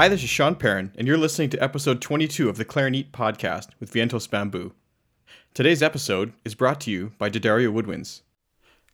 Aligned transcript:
Hi, 0.00 0.08
this 0.08 0.22
is 0.22 0.30
Sean 0.30 0.54
Perrin, 0.54 0.92
and 0.96 1.06
you're 1.06 1.18
listening 1.18 1.50
to 1.50 1.62
episode 1.62 2.00
22 2.00 2.48
of 2.48 2.56
the 2.56 2.64
Clarinet 2.64 3.12
podcast 3.12 3.68
with 3.78 3.92
Vientos 3.92 4.30
Bamboo. 4.30 4.72
Today's 5.52 5.82
episode 5.82 6.32
is 6.42 6.54
brought 6.54 6.80
to 6.80 6.90
you 6.90 7.12
by 7.18 7.28
D'Addario 7.28 7.70
Woodwinds. 7.70 8.22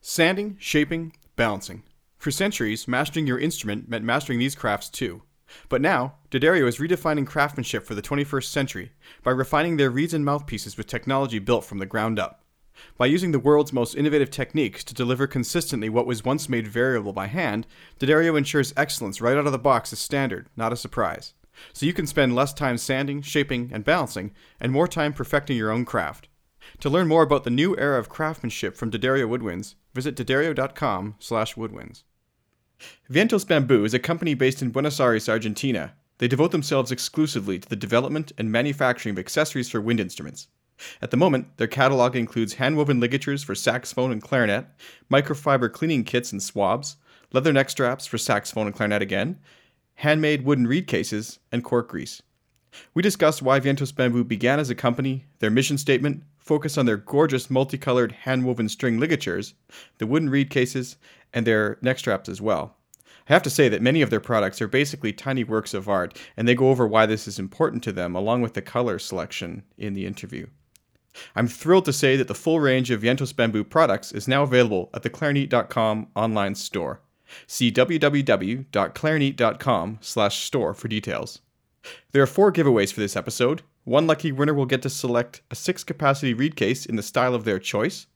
Sanding, 0.01 0.57
shaping, 0.59 1.13
balancing. 1.37 1.85
For 2.19 2.33
centuries, 2.33 2.89
mastering 2.89 3.25
your 3.25 3.39
instrument 3.39 3.89
meant 3.89 4.05
mastering 4.05 4.41
these 4.41 4.57
crafts 4.57 4.89
too. 4.89 5.23
But 5.69 5.81
now, 5.81 6.17
D'Addario 6.31 6.67
is 6.67 6.79
redefining 6.79 7.25
craftsmanship 7.25 7.85
for 7.87 7.95
the 7.95 8.03
21st 8.03 8.47
century 8.47 8.91
by 9.23 9.31
refining 9.31 9.77
their 9.77 9.93
reeds 9.93 10.13
and 10.13 10.25
mouthpieces 10.25 10.77
with 10.77 10.89
technology 10.89 11.39
built 11.39 11.65
from 11.65 11.79
the 11.79 11.87
ground 11.87 12.19
up. 12.19 12.46
By 12.97 13.07
using 13.07 13.33
the 13.33 13.39
world's 13.39 13.73
most 13.73 13.95
innovative 13.95 14.31
techniques 14.31 14.85
to 14.85 14.95
deliver 14.95 15.27
consistently 15.27 15.89
what 15.89 16.07
was 16.07 16.25
once 16.25 16.49
made 16.49 16.69
variable 16.69 17.13
by 17.13 17.27
hand, 17.27 17.67
D'Addario 17.99 18.37
ensures 18.37 18.75
excellence 18.77 19.21
right 19.21 19.37
out 19.37 19.47
of 19.47 19.53
the 19.53 19.59
box 19.59 19.93
as 19.93 19.99
standard, 19.99 20.49
not 20.57 20.73
a 20.73 20.77
surprise. 20.77 21.35
So 21.73 21.87
you 21.87 21.93
can 21.93 22.07
spend 22.07 22.35
less 22.35 22.53
time 22.53 22.79
sanding, 22.79 23.23
shaping, 23.23 23.71
and 23.73 23.85
balancing, 23.85 24.33
and 24.61 24.73
more 24.73 24.89
time 24.89 25.13
perfecting 25.13 25.57
your 25.57 25.71
own 25.71 25.85
craft. 25.85 26.29
To 26.81 26.91
learn 26.91 27.09
more 27.09 27.23
about 27.23 27.45
the 27.45 27.51
new 27.51 27.77
era 27.79 27.99
of 27.99 28.09
craftsmanship 28.09 28.77
from 28.77 28.91
D'Addario 28.91 29.29
Woodwinds, 29.29 29.75
visit 29.95 30.17
d'addario.com 30.17 31.15
slash 31.19 31.55
woodwinds. 31.55 32.03
Vientos 33.11 33.47
Bamboo 33.47 33.85
is 33.85 33.95
a 33.95 33.99
company 33.99 34.35
based 34.35 34.61
in 34.61 34.71
Buenos 34.71 35.01
Aires, 35.01 35.29
Argentina. 35.29 35.95
They 36.19 36.29
devote 36.29 36.51
themselves 36.51 36.93
exclusively 36.93 37.59
to 37.59 37.69
the 37.69 37.77
development 37.77 38.33
and 38.37 38.51
manufacturing 38.51 39.15
of 39.15 39.19
accessories 39.19 39.71
for 39.71 39.81
wind 39.81 40.01
instruments. 40.01 40.49
At 41.01 41.11
the 41.11 41.17
moment, 41.17 41.57
their 41.57 41.67
catalog 41.67 42.17
includes 42.17 42.55
hand-woven 42.55 43.01
ligatures 43.01 43.43
for 43.43 43.55
saxophone 43.55 44.13
and 44.13 44.23
clarinet, 44.23 44.67
microfiber 45.11 45.73
cleaning 45.73 46.05
kits 46.05 46.33
and 46.33 46.43
swabs, 46.43 46.97
leather 47.33 47.53
neck 47.53 47.71
straps 47.71 48.07
for 48.07 48.19
saxophone 48.19 48.67
and 48.67 48.75
clarinet 48.75 49.03
again, 49.03 49.39
handmade 49.97 50.45
wooden 50.45 50.67
reed 50.67 50.87
cases, 50.87 51.39
and 51.51 51.65
cork 51.65 51.89
grease. 51.89 52.23
We 52.93 53.03
discussed 53.03 53.43
why 53.43 53.61
Vientos 53.61 53.95
Bamboo 53.95 54.25
began 54.25 54.59
as 54.61 54.69
a 54.69 54.75
company, 54.75 55.25
their 55.39 55.51
mission 55.51 55.79
statement, 55.79 56.23
focus 56.39 56.77
on 56.77 56.87
their 56.87 56.97
gorgeous 56.97 57.51
multicolored 57.51 58.13
hand-woven 58.13 58.69
string 58.69 59.01
ligatures, 59.01 59.55
the 59.99 60.07
wooden 60.07 60.29
reed 60.29 60.51
cases, 60.51 60.97
and 61.33 61.47
their 61.47 61.79
neck 61.81 61.99
straps 61.99 62.29
as 62.29 62.41
well. 62.41 62.77
I 63.29 63.33
have 63.33 63.43
to 63.43 63.51
say 63.51 63.69
that 63.69 63.83
many 63.83 64.03
of 64.03 64.11
their 64.11 64.21
products 64.21 64.63
are 64.63 64.69
basically 64.69 65.13
tiny 65.13 65.43
works 65.43 65.75
of 65.75 65.89
art, 65.89 66.21
and 66.37 66.47
they 66.47 66.55
go 66.55 66.71
over 66.71 66.87
why 66.87 67.07
this 67.07 67.27
is 67.27 67.39
important 67.39 67.83
to 67.85 67.93
them 67.93 68.15
along 68.15 68.43
with 68.43 68.55
the 68.55 68.63
color 68.63 68.99
selection 68.99 69.65
in 69.77 69.95
the 69.95 70.07
interview. 70.07 70.47
I'm 71.35 71.49
thrilled 71.49 71.87
to 71.87 71.93
say 71.93 72.17
that 72.17 72.29
the 72.29 72.35
full 72.35 72.61
range 72.61 72.91
of 72.91 73.03
Vientos 73.03 73.35
Bamboo 73.35 73.65
products 73.65 74.13
is 74.13 74.29
now 74.29 74.43
available 74.43 74.91
at 74.95 75.03
the 75.03 75.11
clarinet.com 75.11 76.09
online 76.15 76.55
store. 76.55 77.01
See 77.47 77.73
www.clarinet.com 77.73 79.99
slash 80.01 80.45
store 80.45 80.75
for 80.75 80.89
details. 80.89 81.41
There 82.13 82.23
are 82.23 82.27
four 82.27 82.53
giveaways 82.53 82.93
for 82.93 83.01
this 83.01 83.17
episode. 83.17 83.63
One 83.85 84.07
lucky 84.07 84.33
winner 84.33 84.55
will 84.55 84.67
get 84.67 84.83
to 84.83 84.91
select 84.91 85.43
a 85.51 85.55
six 85.55 85.85
capacity 85.85 86.35
reed 86.35 86.57
case 86.57 86.87
in 86.87 86.97
the 86.97 87.03
style 87.03 87.35
of 87.35 87.45
their 87.45 87.59
choice. 87.59 88.07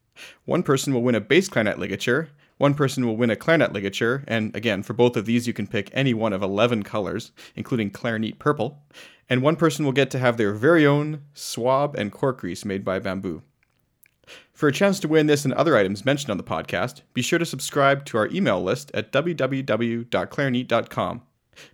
One 0.44 0.62
person 0.62 0.92
will 0.92 1.02
win 1.02 1.14
a 1.14 1.20
bass 1.20 1.48
clarinet 1.48 1.78
ligature. 1.78 2.30
One 2.60 2.74
person 2.74 3.06
will 3.06 3.16
win 3.16 3.30
a 3.30 3.36
clarinet 3.36 3.72
ligature, 3.72 4.22
and 4.28 4.54
again, 4.54 4.82
for 4.82 4.92
both 4.92 5.16
of 5.16 5.24
these, 5.24 5.46
you 5.46 5.52
can 5.52 5.66
pick 5.66 5.90
any 5.92 6.12
one 6.12 6.32
of 6.32 6.42
11 6.42 6.82
colors, 6.82 7.32
including 7.56 7.90
clarinet 7.90 8.38
purple 8.38 8.82
and 9.30 9.40
one 9.42 9.56
person 9.56 9.84
will 9.84 9.92
get 9.92 10.10
to 10.10 10.18
have 10.18 10.36
their 10.36 10.52
very 10.52 10.84
own 10.84 11.22
swab 11.32 11.94
and 11.96 12.10
cork 12.10 12.40
grease 12.40 12.64
made 12.64 12.84
by 12.84 12.98
bamboo. 12.98 13.42
For 14.52 14.66
a 14.68 14.72
chance 14.72 14.98
to 15.00 15.08
win 15.08 15.28
this 15.28 15.44
and 15.44 15.54
other 15.54 15.76
items 15.76 16.04
mentioned 16.04 16.30
on 16.30 16.36
the 16.36 16.42
podcast, 16.42 17.02
be 17.14 17.22
sure 17.22 17.38
to 17.38 17.46
subscribe 17.46 18.04
to 18.06 18.18
our 18.18 18.26
email 18.28 18.60
list 18.62 18.90
at 18.92 19.12
www.clarinet.com. 19.12 21.22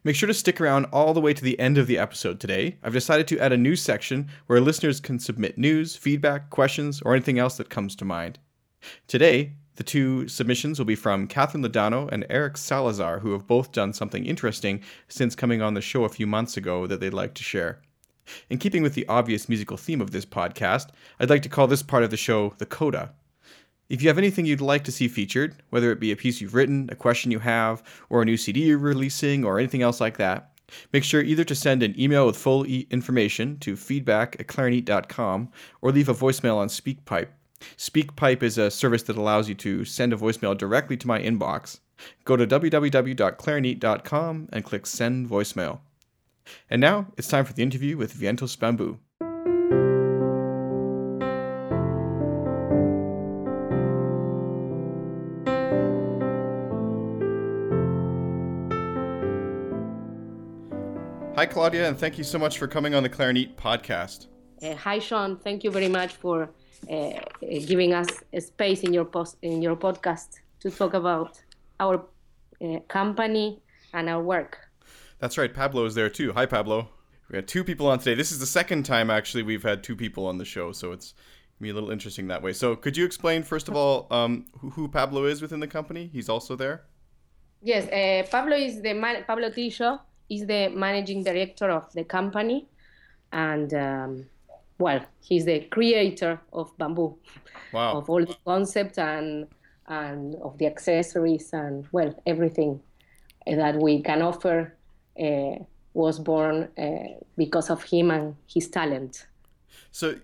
Make 0.04 0.16
sure 0.16 0.26
to 0.26 0.34
stick 0.34 0.60
around 0.60 0.84
all 0.86 1.14
the 1.14 1.20
way 1.20 1.32
to 1.32 1.44
the 1.44 1.58
end 1.58 1.78
of 1.78 1.86
the 1.86 1.98
episode 1.98 2.40
today. 2.40 2.76
I've 2.82 2.92
decided 2.92 3.28
to 3.28 3.38
add 3.38 3.52
a 3.52 3.56
news 3.56 3.80
section 3.82 4.28
where 4.46 4.60
listeners 4.60 5.00
can 5.00 5.18
submit 5.18 5.58
news, 5.58 5.96
feedback, 5.96 6.50
questions, 6.50 7.00
or 7.02 7.14
anything 7.14 7.38
else 7.38 7.56
that 7.56 7.70
comes 7.70 7.96
to 7.96 8.04
mind. 8.04 8.38
Today, 9.06 9.52
the 9.76 9.84
two 9.84 10.26
submissions 10.26 10.78
will 10.78 10.86
be 10.86 10.94
from 10.94 11.26
Catherine 11.26 11.62
Ladano 11.62 12.10
and 12.10 12.26
Eric 12.28 12.56
Salazar, 12.56 13.20
who 13.20 13.32
have 13.32 13.46
both 13.46 13.72
done 13.72 13.92
something 13.92 14.24
interesting 14.24 14.80
since 15.08 15.36
coming 15.36 15.62
on 15.62 15.74
the 15.74 15.80
show 15.80 16.04
a 16.04 16.08
few 16.08 16.26
months 16.26 16.56
ago 16.56 16.86
that 16.86 17.00
they'd 17.00 17.14
like 17.14 17.34
to 17.34 17.42
share. 17.42 17.80
In 18.50 18.58
keeping 18.58 18.82
with 18.82 18.94
the 18.94 19.06
obvious 19.06 19.48
musical 19.48 19.76
theme 19.76 20.00
of 20.00 20.10
this 20.10 20.24
podcast, 20.24 20.88
I'd 21.20 21.30
like 21.30 21.42
to 21.42 21.48
call 21.48 21.66
this 21.66 21.82
part 21.82 22.02
of 22.02 22.10
the 22.10 22.16
show 22.16 22.54
the 22.58 22.66
Coda. 22.66 23.12
If 23.88 24.02
you 24.02 24.08
have 24.08 24.18
anything 24.18 24.46
you'd 24.46 24.60
like 24.60 24.82
to 24.84 24.92
see 24.92 25.06
featured, 25.06 25.54
whether 25.70 25.92
it 25.92 26.00
be 26.00 26.10
a 26.10 26.16
piece 26.16 26.40
you've 26.40 26.54
written, 26.54 26.88
a 26.90 26.96
question 26.96 27.30
you 27.30 27.38
have, 27.38 27.82
or 28.10 28.22
a 28.22 28.24
new 28.24 28.36
CD 28.36 28.64
you're 28.64 28.78
releasing, 28.78 29.44
or 29.44 29.58
anything 29.58 29.82
else 29.82 30.00
like 30.00 30.16
that, 30.16 30.58
make 30.92 31.04
sure 31.04 31.20
either 31.22 31.44
to 31.44 31.54
send 31.54 31.82
an 31.84 31.98
email 32.00 32.26
with 32.26 32.36
full 32.36 32.66
e- 32.66 32.88
information 32.90 33.58
to 33.60 33.76
feedback 33.76 34.36
at 34.40 34.48
clarinet.com 34.48 35.50
or 35.82 35.92
leave 35.92 36.08
a 36.08 36.14
voicemail 36.14 36.56
on 36.56 36.66
SpeakPipe 36.66 37.28
SpeakPipe 37.76 38.42
is 38.42 38.58
a 38.58 38.70
service 38.70 39.02
that 39.04 39.16
allows 39.16 39.48
you 39.48 39.54
to 39.56 39.84
send 39.84 40.12
a 40.12 40.16
voicemail 40.16 40.56
directly 40.56 40.96
to 40.98 41.06
my 41.06 41.20
inbox. 41.20 41.80
Go 42.24 42.36
to 42.36 42.46
www.clarinet.com 42.46 44.48
and 44.52 44.64
click 44.64 44.86
Send 44.86 45.28
Voicemail. 45.28 45.80
And 46.70 46.80
now 46.80 47.08
it's 47.16 47.28
time 47.28 47.44
for 47.44 47.52
the 47.52 47.62
interview 47.62 47.96
with 47.96 48.14
Vientos 48.14 48.58
Bamboo. 48.58 48.98
Hi, 61.36 61.44
Claudia, 61.44 61.86
and 61.86 61.98
thank 61.98 62.16
you 62.16 62.24
so 62.24 62.38
much 62.38 62.56
for 62.56 62.66
coming 62.66 62.94
on 62.94 63.02
the 63.02 63.10
Clarinet 63.10 63.56
podcast. 63.56 64.28
Uh, 64.62 64.74
hi, 64.74 64.98
Sean. 64.98 65.36
Thank 65.36 65.64
you 65.64 65.70
very 65.70 65.88
much 65.88 66.14
for 66.14 66.48
uh, 66.90 67.20
giving 67.66 67.94
us 67.94 68.08
a 68.32 68.40
space 68.40 68.82
in 68.82 68.92
your 68.92 69.04
post 69.04 69.36
in 69.42 69.62
your 69.62 69.76
podcast 69.76 70.40
to 70.60 70.70
talk 70.70 70.94
about 70.94 71.40
our 71.80 72.04
uh, 72.62 72.78
company 72.88 73.60
and 73.92 74.08
our 74.08 74.22
work. 74.22 74.58
That's 75.18 75.38
right. 75.38 75.52
Pablo 75.52 75.84
is 75.84 75.94
there 75.94 76.10
too. 76.10 76.32
Hi, 76.32 76.46
Pablo. 76.46 76.88
We 77.28 77.34
got 77.34 77.48
two 77.48 77.64
people 77.64 77.88
on 77.88 77.98
today. 77.98 78.14
This 78.14 78.30
is 78.30 78.38
the 78.38 78.46
second 78.46 78.84
time 78.84 79.10
actually 79.10 79.42
we've 79.42 79.62
had 79.62 79.82
two 79.82 79.96
people 79.96 80.26
on 80.26 80.38
the 80.38 80.44
show, 80.44 80.72
so 80.72 80.92
it's 80.92 81.14
be 81.60 81.70
a 81.70 81.74
little 81.74 81.90
interesting 81.90 82.28
that 82.28 82.42
way. 82.42 82.52
So, 82.52 82.76
could 82.76 82.96
you 82.96 83.04
explain 83.04 83.42
first 83.42 83.68
of 83.68 83.76
all 83.76 84.06
um, 84.10 84.46
who, 84.58 84.70
who, 84.70 84.88
Pablo 84.88 85.24
is 85.24 85.40
within 85.40 85.60
the 85.60 85.66
company? 85.66 86.10
He's 86.12 86.28
also 86.28 86.54
there. 86.54 86.84
Yes, 87.62 87.88
uh, 87.88 88.28
Pablo 88.30 88.56
is 88.56 88.82
the 88.82 88.92
man- 88.92 89.24
Pablo 89.26 89.48
Trillo 89.48 90.00
is 90.28 90.46
the 90.46 90.68
managing 90.68 91.22
director 91.22 91.70
of 91.70 91.90
the 91.94 92.04
company, 92.04 92.68
and 93.32 93.72
um, 93.72 94.26
well, 94.78 95.00
he's 95.20 95.44
the 95.44 95.60
creator 95.60 96.40
of 96.52 96.76
bamboo, 96.78 97.16
wow. 97.72 97.98
of 97.98 98.10
all 98.10 98.24
the 98.24 98.36
concepts 98.44 98.98
and 98.98 99.46
and 99.88 100.34
of 100.42 100.58
the 100.58 100.66
accessories 100.66 101.52
and 101.52 101.86
well 101.92 102.12
everything 102.26 102.80
that 103.46 103.76
we 103.76 104.02
can 104.02 104.20
offer 104.20 104.74
uh, 105.20 105.54
was 105.94 106.18
born 106.18 106.68
uh, 106.76 107.18
because 107.36 107.70
of 107.70 107.82
him 107.84 108.10
and 108.10 108.34
his 108.46 108.68
talent. 108.68 109.26
So, 109.92 110.16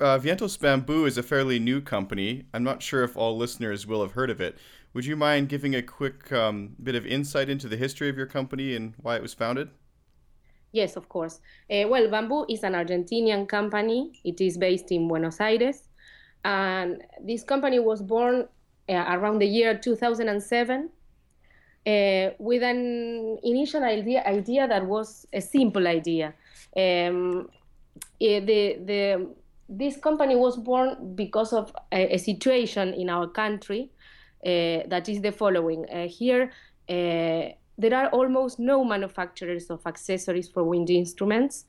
uh, 0.00 0.18
Vientos 0.18 0.58
Bamboo 0.58 1.04
is 1.04 1.18
a 1.18 1.22
fairly 1.22 1.58
new 1.58 1.80
company. 1.80 2.44
I'm 2.54 2.64
not 2.64 2.82
sure 2.82 3.02
if 3.02 3.16
all 3.16 3.36
listeners 3.36 3.86
will 3.86 4.00
have 4.00 4.12
heard 4.12 4.30
of 4.30 4.40
it. 4.40 4.56
Would 4.94 5.04
you 5.04 5.16
mind 5.16 5.48
giving 5.48 5.74
a 5.74 5.82
quick 5.82 6.32
um, 6.32 6.74
bit 6.82 6.94
of 6.94 7.04
insight 7.04 7.48
into 7.48 7.68
the 7.68 7.76
history 7.76 8.08
of 8.08 8.16
your 8.16 8.26
company 8.26 8.74
and 8.74 8.94
why 8.96 9.16
it 9.16 9.22
was 9.22 9.34
founded? 9.34 9.70
Yes, 10.72 10.96
of 10.96 11.08
course. 11.08 11.40
Uh, 11.70 11.88
well, 11.88 12.08
Bamboo 12.08 12.46
is 12.48 12.62
an 12.62 12.74
Argentinian 12.74 13.48
company. 13.48 14.20
It 14.24 14.40
is 14.40 14.56
based 14.56 14.92
in 14.92 15.08
Buenos 15.08 15.40
Aires. 15.40 15.88
And 16.44 17.02
this 17.22 17.42
company 17.42 17.80
was 17.80 18.02
born 18.02 18.46
uh, 18.88 19.04
around 19.08 19.40
the 19.40 19.46
year 19.46 19.76
2007 19.76 20.88
uh, 21.86 22.30
with 22.38 22.62
an 22.62 23.38
initial 23.42 23.82
idea, 23.82 24.22
idea 24.24 24.68
that 24.68 24.86
was 24.86 25.26
a 25.32 25.40
simple 25.40 25.86
idea. 25.86 26.34
Um, 26.76 27.48
eh, 28.20 28.40
the, 28.40 28.78
the, 28.84 29.34
this 29.68 29.96
company 29.96 30.36
was 30.36 30.56
born 30.56 31.14
because 31.14 31.52
of 31.52 31.74
a, 31.92 32.14
a 32.14 32.18
situation 32.18 32.94
in 32.94 33.10
our 33.10 33.26
country 33.28 33.90
that 34.42 35.08
is 35.08 35.20
the 35.20 35.32
following. 35.32 35.84
Here, 36.08 36.50
there 37.78 37.94
are 37.94 38.08
almost 38.08 38.58
no 38.58 38.84
manufacturers 38.84 39.70
of 39.70 39.80
accessories 39.86 40.48
for 40.48 40.64
wind 40.64 40.90
instruments. 40.90 41.64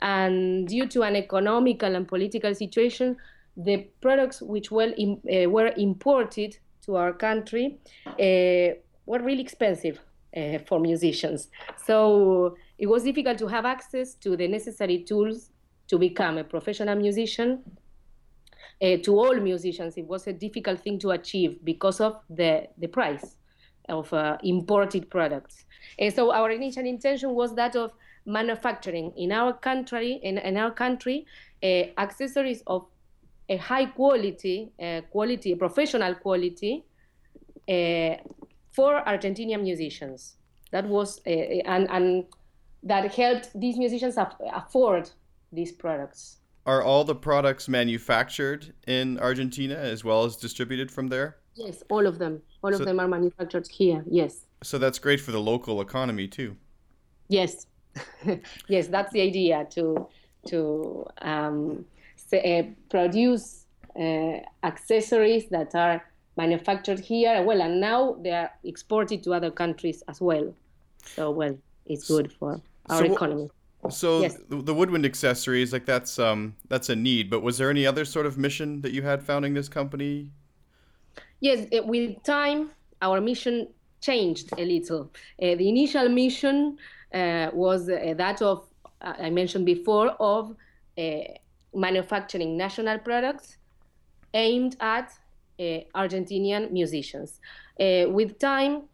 And 0.00 0.68
due 0.68 0.86
to 0.88 1.02
an 1.02 1.16
economical 1.16 1.94
and 1.94 2.06
political 2.06 2.54
situation, 2.54 3.16
the 3.56 3.88
products 4.00 4.42
which 4.42 4.70
well 4.70 4.92
uh, 4.92 5.48
were 5.48 5.72
imported 5.76 6.58
to 6.84 6.96
our 6.96 7.12
country 7.12 7.78
uh, 8.06 8.76
were 9.06 9.20
really 9.20 9.40
expensive 9.40 9.98
uh, 10.36 10.58
for 10.66 10.78
musicians. 10.78 11.48
So 11.84 12.56
it 12.78 12.86
was 12.86 13.04
difficult 13.04 13.38
to 13.38 13.46
have 13.48 13.64
access 13.64 14.14
to 14.16 14.36
the 14.36 14.46
necessary 14.46 15.02
tools 15.02 15.50
to 15.88 15.98
become 15.98 16.38
a 16.38 16.44
professional 16.44 16.96
musician. 16.96 17.62
To 18.82 19.18
all 19.18 19.34
musicians, 19.36 19.96
it 19.96 20.06
was 20.06 20.26
a 20.26 20.34
difficult 20.34 20.80
thing 20.80 20.98
to 20.98 21.12
achieve 21.12 21.64
because 21.64 21.98
of 21.98 22.20
the, 22.28 22.68
the 22.76 22.88
price 22.88 23.36
of 23.88 24.12
uh, 24.12 24.36
imported 24.42 25.10
products. 25.10 25.64
And 25.98 26.12
so 26.12 26.32
our 26.32 26.50
initial 26.50 26.84
intention 26.84 27.34
was 27.34 27.54
that 27.54 27.76
of 27.76 27.92
manufacturing 28.26 29.12
in 29.16 29.32
our 29.32 29.52
country 29.52 30.20
in, 30.22 30.38
in 30.38 30.56
our 30.56 30.72
country 30.72 31.26
uh, 31.62 31.66
accessories 31.96 32.62
of 32.66 32.86
a 33.48 33.56
high 33.56 33.86
quality 33.86 34.72
uh, 34.82 35.00
quality 35.12 35.54
professional 35.54 36.14
quality 36.16 36.84
uh, 37.68 38.16
for 38.72 39.02
Argentinian 39.06 39.62
musicians. 39.62 40.36
That 40.72 40.86
was 40.88 41.20
uh, 41.26 41.30
and 41.30 41.88
and 41.90 42.24
that 42.82 43.14
helped 43.14 43.50
these 43.58 43.76
musicians 43.78 44.16
af- 44.16 44.36
afford 44.52 45.10
these 45.52 45.72
products. 45.72 46.38
Are 46.66 46.82
all 46.82 47.04
the 47.04 47.14
products 47.14 47.68
manufactured 47.68 48.74
in 48.88 49.18
Argentina 49.20 49.76
as 49.76 50.02
well 50.04 50.24
as 50.24 50.36
distributed 50.36 50.90
from 50.90 51.08
there? 51.08 51.36
Yes, 51.56 51.82
all 51.88 52.06
of 52.06 52.18
them. 52.18 52.42
All 52.62 52.72
so, 52.72 52.80
of 52.80 52.84
them 52.84 53.00
are 53.00 53.08
manufactured 53.08 53.66
here. 53.66 54.04
Yes. 54.08 54.46
So 54.62 54.78
that's 54.78 54.98
great 54.98 55.20
for 55.20 55.32
the 55.32 55.40
local 55.40 55.80
economy 55.80 56.28
too. 56.28 56.56
Yes, 57.28 57.66
yes, 58.68 58.88
that's 58.88 59.12
the 59.12 59.20
idea 59.20 59.66
to 59.70 60.08
to 60.48 61.06
um, 61.22 61.84
say, 62.16 62.58
uh, 62.58 62.62
produce 62.90 63.66
uh, 63.98 64.38
accessories 64.62 65.46
that 65.48 65.74
are 65.74 66.04
manufactured 66.36 67.00
here. 67.00 67.42
Well, 67.42 67.62
and 67.62 67.80
now 67.80 68.16
they 68.22 68.30
are 68.30 68.50
exported 68.64 69.22
to 69.24 69.34
other 69.34 69.50
countries 69.50 70.02
as 70.08 70.20
well. 70.20 70.54
So 71.04 71.30
well, 71.30 71.56
it's 71.86 72.08
good 72.08 72.32
for 72.32 72.60
our 72.88 73.06
so, 73.06 73.12
economy. 73.12 73.50
So 73.90 74.20
yes. 74.20 74.36
the 74.48 74.74
woodwind 74.74 75.06
accessories, 75.06 75.72
like 75.72 75.86
that's 75.86 76.18
um 76.18 76.56
that's 76.68 76.88
a 76.88 76.96
need. 76.96 77.30
But 77.30 77.40
was 77.42 77.58
there 77.58 77.70
any 77.70 77.86
other 77.86 78.04
sort 78.04 78.26
of 78.26 78.36
mission 78.36 78.80
that 78.82 78.92
you 78.92 79.02
had 79.02 79.22
founding 79.22 79.54
this 79.54 79.68
company? 79.68 80.32
Yes, 81.40 81.66
with 81.84 82.22
time, 82.22 82.70
our 83.02 83.20
mission 83.20 83.68
changed 84.00 84.50
a 84.58 84.64
little. 84.64 85.12
Uh, 85.40 85.54
the 85.56 85.68
initial 85.68 86.08
mission 86.08 86.78
uh, 87.12 87.50
was 87.52 87.86
that 87.86 88.42
of 88.42 88.66
uh, 89.02 89.12
I 89.18 89.30
mentioned 89.30 89.66
before 89.66 90.10
of 90.20 90.56
manufacturing 91.74 92.56
national 92.56 92.98
products 92.98 93.58
aimed 94.32 94.76
at 94.80 95.12
Argentinian 95.94 96.70
musicians. 96.72 97.40
with 97.78 98.38
time, 98.38 98.84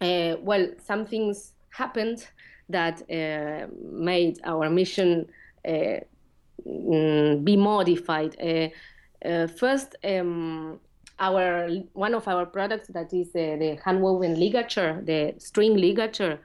well, 0.00 0.66
some 0.84 1.06
things 1.06 1.52
happened 1.70 2.26
that 2.68 3.02
uh, 3.10 3.66
made 3.82 4.40
our 4.44 4.70
mission 4.70 5.26
uh, 5.66 6.00
be 6.64 7.56
modified. 7.56 8.36
Uh, 8.40 9.46
first, 9.46 9.96
um, 10.04 10.80
our 11.20 11.68
one 11.92 12.14
of 12.14 12.26
our 12.26 12.46
products 12.46 12.88
that 12.88 13.12
is 13.12 13.30
the 13.32 13.78
handwoven 13.84 14.38
ligature, 14.38 15.00
the 15.04 15.34
string 15.38 15.76
ligature, 15.76 16.40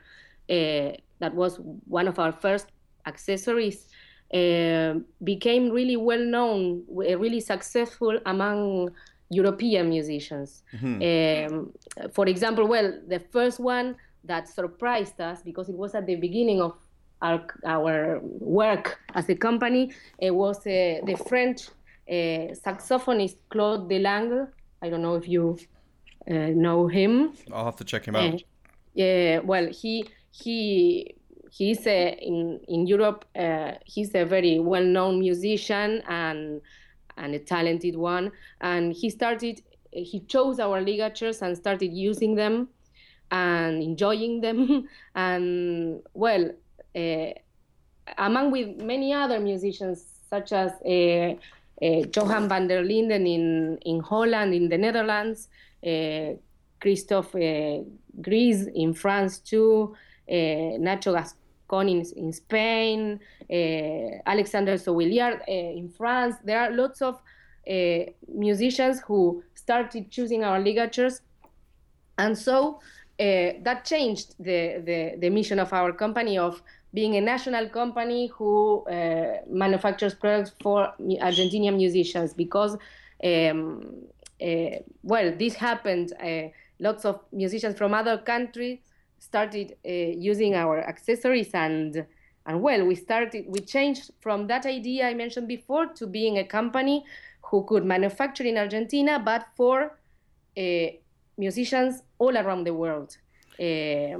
that 0.47 1.33
was 1.33 1.59
one 1.87 2.07
of 2.07 2.19
our 2.19 2.31
first 2.31 2.67
accessories. 3.05 3.87
Uh, 4.33 4.95
became 5.23 5.69
really 5.69 5.95
well 5.95 6.19
known, 6.19 6.83
really 6.89 7.39
successful 7.39 8.19
among 8.25 8.89
European 9.29 9.87
musicians. 9.87 10.63
Mm-hmm. 10.73 11.55
Um, 11.55 11.71
for 12.11 12.27
example, 12.27 12.67
well, 12.67 12.99
the 13.07 13.19
first 13.19 13.59
one 13.59 13.95
that 14.23 14.47
surprised 14.49 15.21
us 15.21 15.41
because 15.43 15.69
it 15.69 15.75
was 15.75 15.95
at 15.95 16.05
the 16.05 16.15
beginning 16.15 16.59
of 16.59 16.73
our, 17.21 17.45
our 17.65 18.19
work 18.21 18.99
as 19.13 19.29
a 19.29 19.35
company. 19.35 19.91
It 20.19 20.31
was 20.31 20.57
uh, 20.59 21.01
the 21.05 21.15
French 21.27 21.69
uh, 22.09 22.53
saxophonist 22.65 23.37
Claude 23.49 23.89
Delangle. 23.89 24.47
I 24.85 24.89
don't 24.89 25.01
know 25.01 25.15
if 25.15 25.27
you 25.27 25.57
uh, 26.29 26.51
know 26.65 26.87
him. 26.87 27.33
I'll 27.51 27.65
have 27.65 27.75
to 27.77 27.83
check 27.83 28.05
him 28.05 28.15
out. 28.15 28.43
yeah, 28.93 29.39
well, 29.39 29.67
he 29.71 30.05
he 30.31 31.15
he's 31.51 31.87
a, 31.87 32.17
in 32.21 32.59
in 32.67 32.85
Europe. 32.85 33.25
Uh, 33.35 33.71
he's 33.85 34.13
a 34.13 34.25
very 34.25 34.59
well-known 34.59 35.19
musician 35.19 36.03
and 36.07 36.61
and 37.17 37.33
a 37.33 37.39
talented 37.39 37.95
one. 37.95 38.31
And 38.61 38.93
he 38.93 39.09
started. 39.09 39.61
He 39.91 40.19
chose 40.27 40.59
our 40.59 40.81
ligatures 40.81 41.41
and 41.41 41.57
started 41.57 41.91
using 41.93 42.35
them 42.35 42.67
and 43.31 43.81
enjoying 43.81 44.41
them. 44.41 44.87
and 45.15 46.01
well, 46.13 46.51
uh, 46.95 47.31
among 48.17 48.51
with 48.51 48.77
many 48.81 49.13
other 49.13 49.39
musicians 49.39 50.15
such 50.29 50.51
as 50.51 50.71
uh, 50.85 50.89
uh, 50.89 51.35
Johan 51.81 52.47
van 52.47 52.67
der 52.67 52.83
Linden 52.83 53.25
in, 53.25 53.77
in 53.85 53.99
Holland, 53.99 54.53
in 54.53 54.69
the 54.69 54.77
Netherlands, 54.77 55.49
uh, 55.85 56.35
Christophe 56.79 57.35
uh, 57.35 57.83
Gris 58.21 58.67
in 58.73 58.93
France 58.93 59.39
too, 59.39 59.95
uh, 60.29 60.33
Nacho 60.79 61.13
Gascon 61.13 61.89
in, 61.89 62.05
in 62.15 62.31
Spain, 62.31 63.19
Alexander 64.25 64.77
Sovilliard 64.77 65.41
in 65.47 65.89
France. 65.89 66.35
There 66.43 66.59
are 66.59 66.71
lots 66.71 67.01
of 67.01 67.21
musicians 68.27 69.01
who 69.01 69.43
started 69.53 70.11
choosing 70.11 70.43
our 70.43 70.59
ligatures. 70.59 71.21
And 72.17 72.37
so 72.37 72.79
uh, 73.19 73.63
that 73.63 73.85
changed 73.85 74.35
the, 74.39 74.81
the, 74.85 75.15
the, 75.19 75.29
mission 75.29 75.59
of 75.59 75.71
our 75.71 75.93
company 75.93 76.37
of 76.37 76.61
being 76.95 77.15
a 77.17 77.21
national 77.21 77.69
company 77.69 78.27
who 78.35 78.83
uh, 78.85 79.39
manufactures 79.63 80.15
products 80.15 80.53
for 80.63 80.93
Argentinian 81.29 81.75
musicians 81.75 82.33
because, 82.33 82.77
um, 83.23 84.07
uh, 84.41 84.77
well, 85.03 85.27
this 85.37 85.53
happened. 85.55 86.13
Uh, 86.23 86.47
lots 86.79 87.05
of 87.05 87.19
musicians 87.31 87.77
from 87.77 87.93
other 87.93 88.17
countries 88.17 88.79
started 89.19 89.75
uh, 89.85 89.89
using 90.31 90.55
our 90.55 90.79
accessories 90.79 91.51
and 91.53 92.05
and 92.47 92.61
well, 92.61 92.85
we 92.85 92.95
started, 92.95 93.45
we 93.47 93.59
changed 93.59 94.11
from 94.21 94.45
that 94.47 94.67
idea 94.67 95.07
I 95.07 95.15
mentioned 95.15 95.47
before 95.47 95.87
to 95.95 96.05
being 96.05 96.37
a 96.37 96.43
company 96.43 97.03
who 97.41 97.63
could 97.65 97.83
manufacture 97.83 98.43
in 98.43 98.57
Argentina, 98.57 99.19
but 99.19 99.47
for 99.55 99.97
uh, 100.55 100.87
musicians 101.37 102.03
all 102.19 102.37
around 102.37 102.65
the 102.65 102.73
world, 102.73 103.17
uh, 103.59 104.17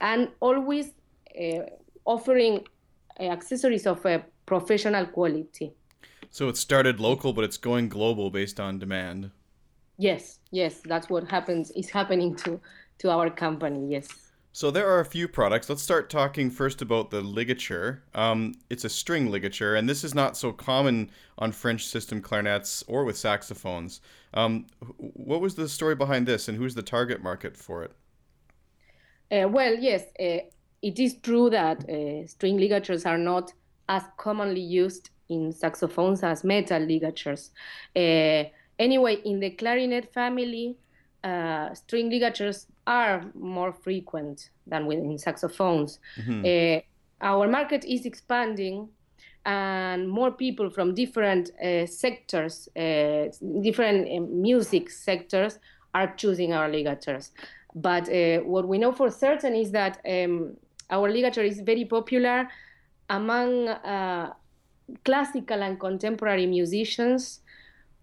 and 0.00 0.28
always 0.40 0.92
uh, 1.36 1.64
offering 2.04 2.66
uh, 3.20 3.24
accessories 3.24 3.86
of 3.86 4.04
a 4.06 4.24
professional 4.46 5.06
quality. 5.06 5.72
So 6.30 6.48
it 6.48 6.56
started 6.56 7.00
local, 7.00 7.32
but 7.32 7.44
it's 7.44 7.56
going 7.56 7.88
global 7.88 8.30
based 8.30 8.58
on 8.58 8.78
demand. 8.78 9.30
Yes, 9.96 10.40
yes, 10.50 10.80
that's 10.84 11.08
what 11.08 11.28
happens. 11.28 11.70
Is 11.72 11.90
happening 11.90 12.34
to 12.36 12.60
to 12.98 13.10
our 13.10 13.30
company. 13.30 13.88
Yes. 13.90 14.08
So 14.52 14.70
there 14.70 14.88
are 14.88 15.00
a 15.00 15.04
few 15.04 15.26
products. 15.26 15.68
Let's 15.68 15.82
start 15.82 16.08
talking 16.08 16.48
first 16.48 16.80
about 16.80 17.10
the 17.10 17.20
ligature. 17.20 18.04
Um, 18.14 18.54
it's 18.70 18.84
a 18.84 18.88
string 18.88 19.28
ligature, 19.30 19.74
and 19.74 19.88
this 19.88 20.04
is 20.04 20.14
not 20.14 20.36
so 20.36 20.52
common 20.52 21.10
on 21.38 21.50
French 21.50 21.86
system 21.86 22.20
clarinets 22.20 22.84
or 22.86 23.04
with 23.04 23.16
saxophones. 23.16 24.00
Um, 24.32 24.66
what 24.98 25.40
was 25.40 25.56
the 25.56 25.68
story 25.68 25.96
behind 25.96 26.28
this, 26.28 26.46
and 26.46 26.56
who's 26.56 26.76
the 26.76 26.82
target 26.82 27.20
market 27.20 27.56
for 27.56 27.82
it? 27.82 27.92
Uh, 29.30 29.48
well, 29.48 29.74
yes, 29.74 30.04
uh, 30.20 30.46
it 30.84 30.98
is 30.98 31.16
true 31.22 31.48
that 31.48 31.78
uh, 31.88 32.26
string 32.26 32.58
ligatures 32.58 33.06
are 33.06 33.18
not 33.18 33.52
as 33.88 34.02
commonly 34.18 34.60
used 34.60 35.08
in 35.30 35.50
saxophones 35.50 36.22
as 36.22 36.44
metal 36.44 36.82
ligatures. 36.82 37.50
Uh, 37.96 38.44
anyway, 38.78 39.16
in 39.24 39.40
the 39.40 39.50
clarinet 39.50 40.12
family, 40.12 40.76
uh, 41.24 41.72
string 41.72 42.10
ligatures 42.10 42.66
are 42.86 43.24
more 43.34 43.72
frequent 43.72 44.50
than 44.66 44.84
within 44.84 45.16
saxophones. 45.16 45.98
Mm-hmm. 46.18 46.44
Uh, 46.44 47.26
our 47.26 47.48
market 47.48 47.86
is 47.86 48.04
expanding, 48.04 48.88
and 49.46 50.06
more 50.08 50.32
people 50.32 50.68
from 50.68 50.94
different 50.94 51.50
uh, 51.62 51.86
sectors, 51.86 52.68
uh, 52.76 53.24
different 53.62 54.30
music 54.30 54.90
sectors, 54.90 55.58
are 55.94 56.14
choosing 56.16 56.52
our 56.52 56.68
ligatures. 56.68 57.30
But 57.74 58.08
uh, 58.08 58.38
what 58.40 58.68
we 58.68 58.78
know 58.78 58.92
for 58.92 59.10
certain 59.10 59.54
is 59.54 59.70
that 59.72 60.00
um, 60.08 60.56
our 60.90 61.10
ligature 61.10 61.42
is 61.42 61.60
very 61.60 61.84
popular 61.84 62.48
among 63.08 63.68
uh, 63.68 64.32
classical 65.04 65.62
and 65.62 65.78
contemporary 65.78 66.46
musicians, 66.46 67.40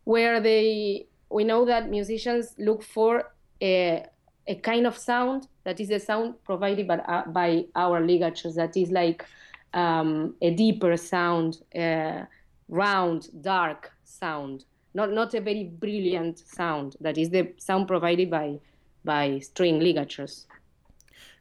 where 0.03 0.39
they 0.39 1.07
we 1.29 1.43
know 1.43 1.65
that 1.65 1.89
musicians 1.89 2.53
look 2.57 2.83
for 2.83 3.31
a, 3.61 4.05
a 4.47 4.55
kind 4.55 4.85
of 4.85 4.97
sound 4.97 5.47
that 5.63 5.79
is 5.79 5.89
a 5.89 5.99
sound 5.99 6.33
provided 6.43 6.87
by, 6.87 6.97
uh, 6.97 7.25
by 7.27 7.63
our 7.75 8.01
ligatures 8.05 8.55
that 8.55 8.75
is 8.75 8.91
like 8.91 9.25
um, 9.73 10.35
a 10.41 10.51
deeper 10.51 10.97
sound, 10.97 11.59
uh, 11.75 12.23
round, 12.67 13.29
dark 13.41 13.91
sound, 14.03 14.65
not 14.93 15.11
not 15.11 15.33
a 15.33 15.41
very 15.41 15.63
brilliant 15.63 16.39
sound. 16.39 16.97
That 16.99 17.17
is 17.17 17.29
the 17.29 17.53
sound 17.57 17.87
provided 17.87 18.29
by 18.29 18.59
by 19.05 19.39
string 19.39 19.79
ligatures. 19.79 20.47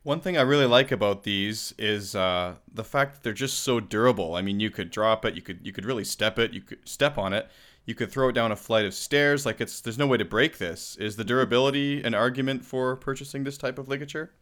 One 0.02 0.20
thing 0.20 0.38
I 0.38 0.42
really 0.42 0.66
like 0.66 0.90
about 0.90 1.24
these 1.24 1.74
is 1.78 2.14
uh, 2.14 2.54
the 2.72 2.84
fact 2.84 3.14
that 3.14 3.22
they're 3.22 3.32
just 3.34 3.60
so 3.60 3.80
durable. 3.80 4.34
I 4.34 4.40
mean, 4.40 4.58
you 4.58 4.70
could 4.70 4.90
drop 4.90 5.24
it, 5.26 5.34
you 5.34 5.42
could 5.42 5.60
you 5.62 5.72
could 5.72 5.84
really 5.84 6.04
step 6.04 6.38
it, 6.38 6.52
you 6.52 6.62
could 6.62 6.88
step 6.88 7.18
on 7.18 7.34
it, 7.34 7.50
you 7.84 7.94
could 7.94 8.10
throw 8.10 8.30
it 8.30 8.32
down 8.32 8.50
a 8.50 8.56
flight 8.56 8.86
of 8.86 8.94
stairs. 8.94 9.44
Like 9.44 9.60
it's 9.60 9.80
there's 9.82 9.98
no 9.98 10.06
way 10.06 10.16
to 10.16 10.24
break 10.24 10.56
this. 10.56 10.96
Is 10.96 11.16
the 11.16 11.24
durability 11.24 12.02
an 12.02 12.14
argument 12.14 12.64
for 12.64 12.96
purchasing 12.96 13.44
this 13.44 13.58
type 13.58 13.78
of 13.78 13.88
ligature? 13.88 14.32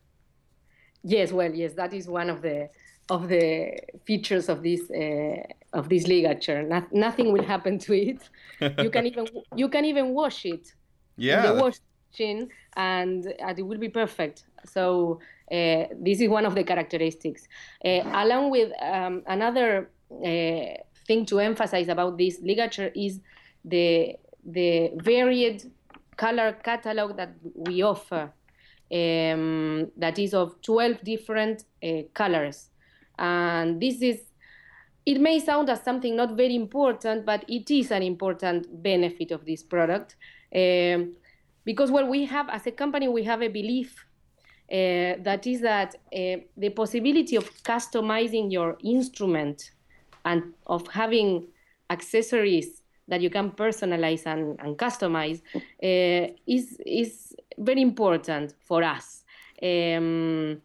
Yes, 1.02 1.32
well, 1.32 1.52
yes, 1.52 1.72
that 1.74 1.92
is 1.92 2.08
one 2.08 2.30
of 2.30 2.40
the 2.40 2.70
of 3.10 3.28
the 3.28 3.78
features 4.04 4.48
of 4.48 4.62
this 4.62 4.88
uh, 4.90 5.42
of 5.72 5.88
this 5.88 6.06
ligature. 6.06 6.62
No, 6.62 6.86
nothing 6.92 7.32
will 7.32 7.44
happen 7.44 7.78
to 7.80 7.94
it. 7.94 8.28
you 8.78 8.90
can 8.90 9.06
even 9.06 9.26
you 9.56 9.68
can 9.68 9.84
even 9.84 10.14
wash 10.14 10.44
it. 10.44 10.72
Yeah. 11.16 11.52
The 11.52 11.60
wash 11.60 11.78
machine, 12.10 12.48
and, 12.76 13.26
and 13.40 13.58
it 13.58 13.62
will 13.62 13.78
be 13.78 13.88
perfect. 13.88 14.44
So 14.64 15.20
this 15.50 16.20
is 16.20 16.28
one 16.28 16.46
of 16.46 16.54
the 16.54 16.64
characteristics. 16.64 17.48
Uh, 17.84 18.02
along 18.12 18.50
with 18.50 18.70
um, 18.82 19.22
another 19.26 19.90
uh, 20.12 20.82
thing 21.06 21.24
to 21.26 21.40
emphasize 21.40 21.88
about 21.88 22.18
this 22.18 22.40
ligature 22.42 22.90
is 22.94 23.20
the 23.64 24.16
the 24.44 24.90
varied 24.96 25.70
color 26.16 26.52
catalog 26.62 27.16
that 27.16 27.34
we 27.54 27.82
offer. 27.82 28.32
Um, 28.90 29.90
that 29.96 30.18
is 30.18 30.32
of 30.32 30.60
12 30.62 31.02
different 31.04 31.64
uh, 31.82 32.02
colors. 32.14 32.70
And 33.18 33.80
this 33.80 34.00
is, 34.00 34.22
it 35.04 35.20
may 35.20 35.40
sound 35.40 35.68
as 35.68 35.82
something 35.82 36.16
not 36.16 36.36
very 36.36 36.54
important, 36.54 37.26
but 37.26 37.44
it 37.48 37.70
is 37.70 37.90
an 37.90 38.02
important 38.02 38.82
benefit 38.82 39.30
of 39.30 39.44
this 39.44 39.62
product. 39.62 40.16
Um, 40.54 41.14
because, 41.64 41.90
what 41.90 42.08
we 42.08 42.24
have, 42.24 42.48
as 42.48 42.66
a 42.66 42.70
company, 42.70 43.08
we 43.08 43.24
have 43.24 43.42
a 43.42 43.48
belief 43.48 44.06
uh, 44.70 45.14
that 45.22 45.46
is 45.46 45.62
that 45.62 45.94
uh, 45.94 46.36
the 46.56 46.68
possibility 46.70 47.36
of 47.36 47.50
customizing 47.62 48.52
your 48.52 48.76
instrument 48.84 49.70
and 50.24 50.52
of 50.66 50.86
having 50.88 51.46
accessories 51.88 52.82
that 53.08 53.22
you 53.22 53.30
can 53.30 53.50
personalize 53.50 54.26
and, 54.26 54.60
and 54.60 54.76
customize 54.76 55.40
uh, 55.82 56.30
is 56.46 56.78
is 56.84 57.34
very 57.56 57.80
important 57.80 58.54
for 58.66 58.82
us. 58.82 59.24
Um, 59.62 60.60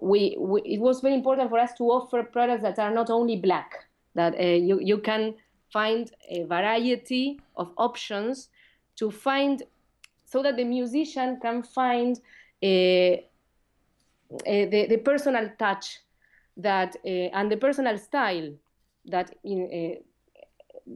we, 0.00 0.36
we, 0.40 0.60
it 0.62 0.80
was 0.80 1.00
very 1.00 1.14
important 1.14 1.48
for 1.48 1.60
us 1.60 1.72
to 1.74 1.84
offer 1.84 2.24
products 2.24 2.62
that 2.62 2.80
are 2.80 2.90
not 2.90 3.10
only 3.10 3.36
black, 3.36 3.86
that 4.16 4.36
you, 4.40 4.80
you 4.80 4.98
can 4.98 5.34
find 5.72 6.10
a 6.28 6.42
variety 6.44 7.38
of 7.56 7.70
options 7.76 8.48
to 8.96 9.10
find 9.10 9.62
so 10.24 10.42
that 10.42 10.56
the 10.56 10.64
musician 10.64 11.38
can 11.40 11.62
find 11.62 12.20
the, 12.60 13.26
the 14.44 15.00
personal 15.04 15.50
touch 15.58 16.00
that 16.56 16.96
uh, 17.04 17.08
and 17.08 17.50
the 17.50 17.56
personal 17.56 17.98
style 17.98 18.52
that 19.04 19.34
in, 19.44 19.98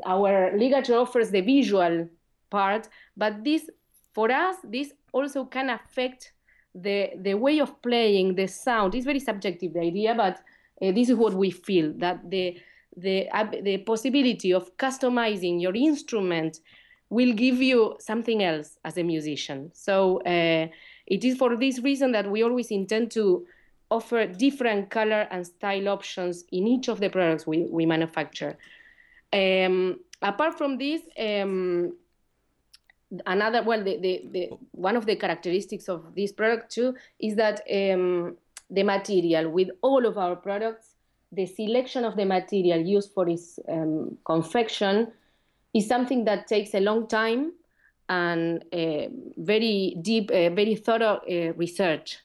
our 0.05 0.57
ligature 0.57 0.97
offers 0.97 1.31
the 1.31 1.40
visual 1.40 2.09
part 2.49 2.88
but 3.17 3.45
this 3.45 3.69
for 4.12 4.31
us 4.31 4.57
this 4.64 4.93
also 5.12 5.45
can 5.45 5.71
affect 5.71 6.33
the 6.75 7.11
the 7.23 7.35
way 7.35 7.59
of 7.61 7.81
playing 7.83 8.35
the 8.35 8.47
sound. 8.47 8.95
It's 8.95 9.05
very 9.05 9.21
subjective 9.21 9.73
the 9.73 9.81
idea 9.81 10.14
but 10.14 10.40
uh, 10.83 10.93
this 10.93 11.09
is 11.09 11.17
what 11.17 11.35
we 11.35 11.50
feel 11.50 11.93
that 11.99 12.31
the 12.31 12.59
the 12.97 13.29
uh, 13.31 13.47
the 13.62 13.79
possibility 13.79 14.52
of 14.52 14.76
customizing 14.76 15.61
your 15.61 15.75
instrument 15.75 16.61
will 17.09 17.33
give 17.33 17.61
you 17.61 17.97
something 17.99 18.43
else 18.43 18.79
as 18.85 18.97
a 18.97 19.02
musician. 19.02 19.71
So 19.75 20.21
uh, 20.23 20.69
it 21.11 21.25
is 21.25 21.37
for 21.37 21.57
this 21.57 21.81
reason 21.81 22.12
that 22.12 22.31
we 22.31 22.43
always 22.43 22.71
intend 22.71 23.11
to 23.11 23.47
offer 23.90 24.26
different 24.26 24.88
color 24.88 25.26
and 25.31 25.45
style 25.45 25.88
options 25.88 26.45
in 26.52 26.67
each 26.67 26.88
of 26.88 27.00
the 27.00 27.11
products 27.11 27.47
we, 27.47 27.67
we 27.71 27.85
manufacture. 27.85 28.57
Um, 29.33 29.99
apart 30.23 30.57
from 30.57 30.79
this 30.79 31.02
um, 31.19 31.97
another 33.26 33.62
well 33.62 33.83
the, 33.83 33.97
the, 33.99 34.23
the 34.31 34.49
one 34.73 34.97
of 34.97 35.07
the 35.07 35.17
characteristics 35.17 35.88
of 35.88 36.14
this 36.14 36.33
product 36.33 36.71
too 36.71 36.95
is 37.19 37.37
that 37.37 37.61
um, 37.73 38.37
the 38.71 38.83
material 38.83 39.50
with 39.50 39.69
all 39.83 40.07
of 40.07 40.19
our 40.19 40.37
products 40.37 40.95
the 41.33 41.47
selection 41.47 42.05
of 42.05 42.17
the 42.17 42.25
material 42.25 42.81
used 42.81 43.12
for 43.12 43.29
its 43.29 43.59
um, 43.69 44.17
confection 44.25 45.11
is 45.75 45.87
something 45.87 46.25
that 46.25 46.47
takes 46.47 46.75
a 46.75 46.81
long 46.81 47.07
time 47.07 47.52
and 48.11 48.62
uh, 48.73 49.07
very 49.38 49.97
deep 50.02 50.31
uh, 50.31 50.50
very 50.50 50.75
thorough 50.75 51.21
uh, 51.31 51.52
research 51.55 52.19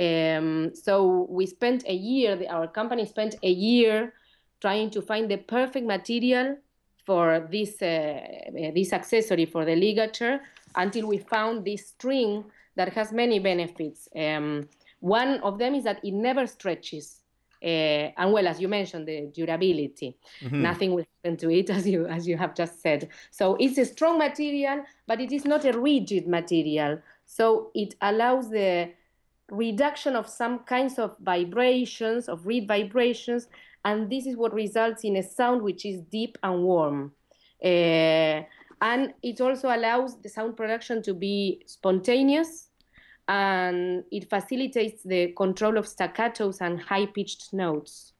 um, 0.00 0.70
so 0.74 1.26
we 1.28 1.44
spent 1.44 1.84
a 1.86 1.94
year 1.94 2.40
our 2.48 2.66
company 2.66 3.04
spent 3.04 3.34
a 3.42 3.50
year 3.50 4.14
trying 4.60 4.88
to 4.88 5.02
find 5.02 5.30
the 5.30 5.36
perfect 5.36 5.86
material 5.86 6.56
for 7.04 7.46
this 7.52 7.76
this 7.76 8.92
accessory 8.94 9.44
for 9.44 9.66
the 9.66 9.76
ligature 9.76 10.40
until 10.76 11.06
we 11.06 11.18
found 11.18 11.64
this 11.64 11.88
string 11.88 12.44
that 12.76 12.92
has 12.92 13.12
many 13.12 13.38
benefits. 13.38 14.08
Um, 14.16 14.68
one 15.00 15.40
of 15.40 15.58
them 15.58 15.74
is 15.74 15.84
that 15.84 16.04
it 16.04 16.12
never 16.12 16.46
stretches, 16.46 17.20
and 17.64 18.32
well, 18.32 18.46
as 18.46 18.60
you 18.60 18.68
mentioned, 18.68 19.08
the 19.08 19.30
durability. 19.32 20.18
Mm-hmm. 20.42 20.62
Nothing 20.62 20.94
will 20.94 21.06
happen 21.22 21.36
to 21.38 21.50
it, 21.50 21.70
as 21.78 21.86
you 21.86 22.06
as 22.06 22.26
you 22.26 22.36
have 22.36 22.54
just 22.54 22.80
said. 22.80 23.08
So 23.30 23.56
it's 23.56 23.78
a 23.78 23.84
strong 23.84 24.18
material, 24.18 24.84
but 25.06 25.20
it 25.20 25.32
is 25.32 25.44
not 25.44 25.64
a 25.64 25.78
rigid 25.78 26.26
material. 26.28 27.00
So 27.26 27.70
it 27.74 27.94
allows 28.00 28.50
the 28.50 28.92
reduction 29.50 30.16
of 30.16 30.28
some 30.28 30.60
kinds 30.60 30.98
of 30.98 31.16
vibrations, 31.20 32.28
of 32.28 32.46
reed 32.46 32.68
vibrations, 32.68 33.48
and 33.84 34.10
this 34.10 34.26
is 34.26 34.36
what 34.36 34.52
results 34.52 35.04
in 35.04 35.16
a 35.16 35.22
sound 35.22 35.62
which 35.62 35.84
is 35.84 36.00
deep 36.02 36.38
and 36.42 36.62
warm. 36.62 37.12
Uh, 37.62 38.42
and 38.82 39.14
it 39.22 39.40
also 39.40 39.74
allows 39.74 40.20
the 40.20 40.28
sound 40.28 40.56
production 40.56 41.02
to 41.02 41.14
be 41.14 41.62
spontaneous 41.64 42.68
and 43.28 44.04
it 44.10 44.28
facilitates 44.28 45.02
the 45.02 45.32
control 45.32 45.78
of 45.78 45.86
staccatos 45.86 46.60
and 46.60 46.80
high 46.80 47.06
pitched 47.06 47.52
notes. 47.52 48.12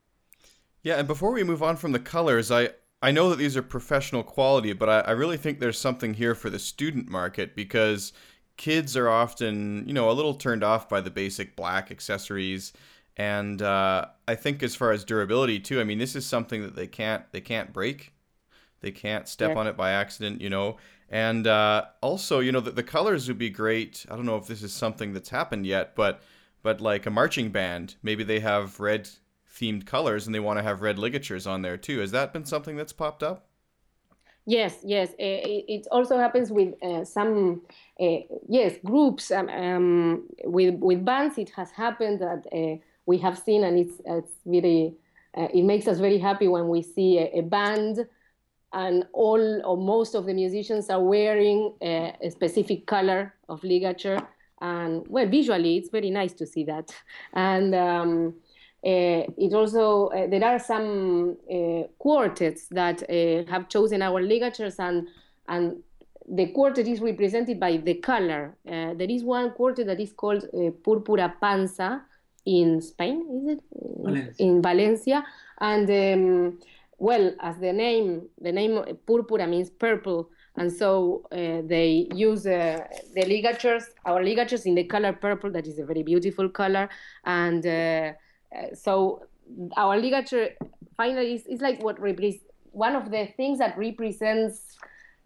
Yeah, 0.83 0.97
and 0.97 1.07
before 1.07 1.31
we 1.31 1.43
move 1.43 1.63
on 1.63 1.77
from 1.77 1.91
the 1.91 1.99
colors, 1.99 2.51
I, 2.51 2.69
I 3.01 3.11
know 3.11 3.29
that 3.29 3.37
these 3.37 3.57
are 3.57 3.63
professional 3.63 4.23
quality, 4.23 4.73
but 4.73 4.89
I, 4.89 4.99
I 4.99 5.11
really 5.11 5.37
think 5.37 5.59
there's 5.59 5.79
something 5.79 6.13
here 6.13 6.35
for 6.35 6.49
the 6.49 6.59
student 6.59 7.09
market 7.09 7.55
because 7.55 8.13
kids 8.57 8.95
are 8.95 9.09
often, 9.09 9.87
you 9.87 9.93
know, 9.93 10.09
a 10.09 10.13
little 10.13 10.35
turned 10.35 10.63
off 10.63 10.87
by 10.87 11.01
the 11.01 11.11
basic 11.11 11.55
black 11.55 11.91
accessories 11.91 12.73
and 13.17 13.61
uh, 13.61 14.05
I 14.27 14.35
think 14.35 14.61
as 14.61 14.75
far 14.75 14.91
as 14.91 15.03
durability 15.03 15.59
too, 15.59 15.79
I 15.79 15.83
mean, 15.83 15.99
this 15.99 16.15
is 16.15 16.25
something 16.25 16.61
that 16.63 16.75
they 16.75 16.87
can't 16.87 17.23
they 17.31 17.41
can't 17.41 17.71
break, 17.71 18.13
they 18.81 18.91
can't 18.91 19.27
step 19.27 19.51
yeah. 19.51 19.57
on 19.57 19.67
it 19.67 19.77
by 19.77 19.91
accident, 19.91 20.41
you 20.41 20.49
know. 20.49 20.77
And 21.09 21.45
uh, 21.45 21.85
also, 22.01 22.39
you 22.39 22.51
know, 22.51 22.59
the, 22.59 22.71
the 22.71 22.83
colors 22.83 23.27
would 23.27 23.37
be 23.37 23.49
great. 23.49 24.05
I 24.09 24.15
don't 24.15 24.25
know 24.25 24.37
if 24.37 24.47
this 24.47 24.63
is 24.63 24.73
something 24.73 25.13
that's 25.13 25.29
happened 25.29 25.65
yet, 25.65 25.95
but 25.95 26.21
but 26.63 26.81
like 26.81 27.05
a 27.05 27.11
marching 27.11 27.51
band, 27.51 27.95
maybe 28.01 28.23
they 28.23 28.39
have 28.39 28.79
red 28.79 29.07
themed 29.47 29.85
colors 29.85 30.25
and 30.25 30.33
they 30.33 30.39
want 30.39 30.57
to 30.57 30.63
have 30.63 30.81
red 30.81 30.97
ligatures 30.97 31.45
on 31.45 31.61
there 31.61 31.77
too. 31.77 31.99
Has 31.99 32.11
that 32.11 32.33
been 32.33 32.45
something 32.45 32.75
that's 32.75 32.91
popped 32.91 33.21
up? 33.21 33.45
Yes, 34.47 34.77
yes. 34.83 35.11
It, 35.17 35.65
it 35.67 35.87
also 35.91 36.17
happens 36.17 36.51
with 36.51 36.73
uh, 36.83 37.03
some, 37.03 37.61
uh, 37.99 38.17
yes, 38.47 38.75
groups. 38.83 39.31
Um, 39.31 39.49
um, 39.49 40.27
with 40.43 40.75
with 40.75 41.03
bands, 41.03 41.37
it 41.37 41.49
has 41.51 41.71
happened 41.71 42.19
that 42.21 42.45
uh, 42.51 42.77
we 43.05 43.17
have 43.19 43.37
seen, 43.37 43.63
and 43.63 43.77
it's 43.79 44.01
it's 44.05 44.33
really 44.45 44.97
it 45.37 45.63
makes 45.65 45.87
us 45.87 45.99
very 45.99 46.17
happy 46.17 46.47
when 46.47 46.69
we 46.69 46.81
see 46.81 47.19
a, 47.19 47.39
a, 47.39 47.41
band 47.41 48.07
and 48.75 49.05
all 49.13 49.61
or 49.65 49.77
most 49.77 50.15
of 50.15 50.25
the 50.25 50.33
musicians 50.33 50.89
are 50.89 51.01
wearing 51.01 51.73
a, 51.81 52.13
a 52.21 52.29
specific 52.29 52.85
color 52.85 53.33
of 53.49 53.63
ligature 53.63 54.19
and 54.61 55.05
well 55.07 55.27
visually 55.27 55.77
it's 55.77 55.89
very 55.89 56.11
nice 56.11 56.33
to 56.33 56.45
see 56.45 56.63
that 56.63 56.93
and 57.33 57.73
um, 57.73 58.33
uh, 58.85 59.23
it 59.37 59.53
also 59.53 60.07
uh, 60.07 60.27
there 60.27 60.43
are 60.43 60.59
some 60.59 61.37
uh, 61.51 61.83
quartets 61.97 62.67
that 62.67 63.01
uh, 63.09 63.49
have 63.49 63.67
chosen 63.69 64.01
our 64.01 64.21
ligatures 64.21 64.75
and 64.77 65.07
and 65.47 65.81
the 66.27 66.47
quartet 66.47 66.87
is 66.87 67.01
represented 67.01 67.59
by 67.59 67.77
the 67.77 67.93
color. 67.95 68.55
Uh, 68.67 68.95
there 68.95 69.11
is 69.11 69.23
one 69.23 69.51
quartet 69.51 69.85
that 69.85 69.99
is 69.99 70.11
called 70.11 70.43
uh, 70.45 70.71
Púrpura 70.83 71.31
Pansa, 71.39 72.01
in 72.45 72.81
Spain, 72.81 73.25
is 73.31 73.57
it? 73.57 73.63
Valencia. 73.71 74.45
In 74.45 74.61
Valencia. 74.61 75.25
And 75.59 75.89
um, 75.89 76.59
well, 77.05 77.35
as 77.39 77.55
the 77.59 77.71
name, 77.71 78.27
the 78.41 78.51
name 78.51 78.73
purpura 79.05 79.45
means 79.47 79.69
purple. 79.69 80.29
And 80.57 80.71
so 80.71 81.27
uh, 81.31 81.61
they 81.73 82.07
use 82.15 82.47
uh, 82.47 82.79
the 83.13 83.25
ligatures, 83.25 83.83
our 84.05 84.23
ligatures 84.23 84.65
in 84.65 84.73
the 84.73 84.85
color 84.85 85.13
purple, 85.13 85.51
that 85.51 85.67
is 85.67 85.77
a 85.77 85.85
very 85.85 86.01
beautiful 86.01 86.49
color. 86.49 86.89
And 87.23 87.63
uh, 87.65 87.69
uh 87.69 88.73
so 88.73 88.93
our 89.77 89.95
ligature 89.99 90.49
finally 90.97 91.33
is, 91.35 91.45
is 91.45 91.61
like 91.61 91.83
what 91.83 91.99
represents 91.99 92.43
one 92.71 92.95
of 92.95 93.11
the 93.11 93.27
things 93.37 93.59
that 93.59 93.77
represents 93.77 94.77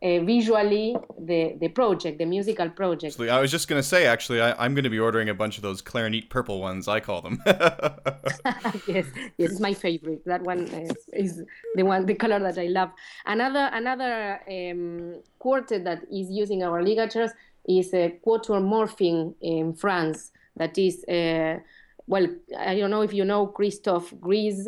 uh, 0.01 0.19
visually 0.21 0.95
the 1.19 1.55
the 1.59 1.67
project, 1.67 2.17
the 2.19 2.25
musical 2.25 2.69
project. 2.69 3.15
So 3.15 3.25
I 3.25 3.41
was 3.41 3.51
just 3.51 3.67
gonna 3.67 3.83
say, 3.83 4.05
actually, 4.05 4.41
I, 4.41 4.65
am 4.65 4.73
gonna 4.73 4.89
be 4.89 4.99
ordering 4.99 5.29
a 5.29 5.33
bunch 5.33 5.57
of 5.57 5.63
those 5.63 5.81
clarinet 5.81 6.29
purple 6.29 6.61
ones. 6.61 6.87
I 6.87 6.99
call 6.99 7.21
them. 7.21 7.41
yes, 7.45 9.05
yes, 9.37 9.51
it's 9.51 9.59
my 9.59 9.73
favorite. 9.73 10.23
That 10.25 10.41
one 10.43 10.59
is, 10.59 10.95
is, 11.13 11.43
the 11.75 11.83
one, 11.83 12.05
the 12.05 12.15
color 12.15 12.39
that 12.39 12.57
I 12.57 12.67
love. 12.67 12.91
Another 13.25 13.69
another 13.73 14.39
um, 14.49 15.21
quartet 15.37 15.83
that 15.83 16.03
is 16.11 16.29
using 16.29 16.63
our 16.63 16.81
ligatures 16.81 17.31
is 17.67 17.93
a 17.93 18.17
Quatuor 18.25 18.61
Morphing 18.61 19.35
in 19.41 19.73
France. 19.73 20.31
That 20.55 20.77
is. 20.77 21.03
Uh, 21.05 21.59
well, 22.07 22.27
I 22.57 22.75
don't 22.79 22.89
know 22.89 23.01
if 23.01 23.13
you 23.13 23.25
know 23.25 23.47
Christophe 23.47 24.13
Gries. 24.19 24.67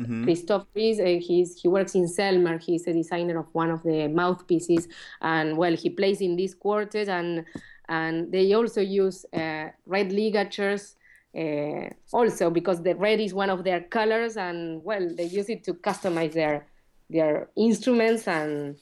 Mm-hmm. 0.00 0.24
Christoph 0.24 0.66
is 0.74 0.98
uh, 0.98 1.18
he's, 1.20 1.60
he 1.60 1.68
works 1.68 1.94
in 1.94 2.06
Selmer. 2.06 2.62
He's 2.62 2.86
a 2.86 2.92
designer 2.92 3.38
of 3.38 3.46
one 3.52 3.70
of 3.70 3.82
the 3.82 4.08
mouthpieces, 4.08 4.88
and 5.20 5.56
well, 5.56 5.76
he 5.76 5.90
plays 5.90 6.20
in 6.20 6.36
this 6.36 6.54
quartet, 6.54 7.08
and 7.08 7.44
and 7.88 8.32
they 8.32 8.54
also 8.54 8.80
use 8.80 9.26
uh, 9.32 9.66
red 9.84 10.12
ligatures 10.12 10.96
uh, 11.36 11.88
also 12.12 12.50
because 12.50 12.82
the 12.82 12.94
red 12.94 13.20
is 13.20 13.34
one 13.34 13.50
of 13.50 13.64
their 13.64 13.82
colors 13.82 14.36
and 14.36 14.82
well 14.84 15.08
they 15.14 15.24
use 15.24 15.48
it 15.48 15.62
to 15.64 15.74
customize 15.74 16.32
their 16.32 16.66
their 17.10 17.48
instruments 17.56 18.26
and 18.26 18.76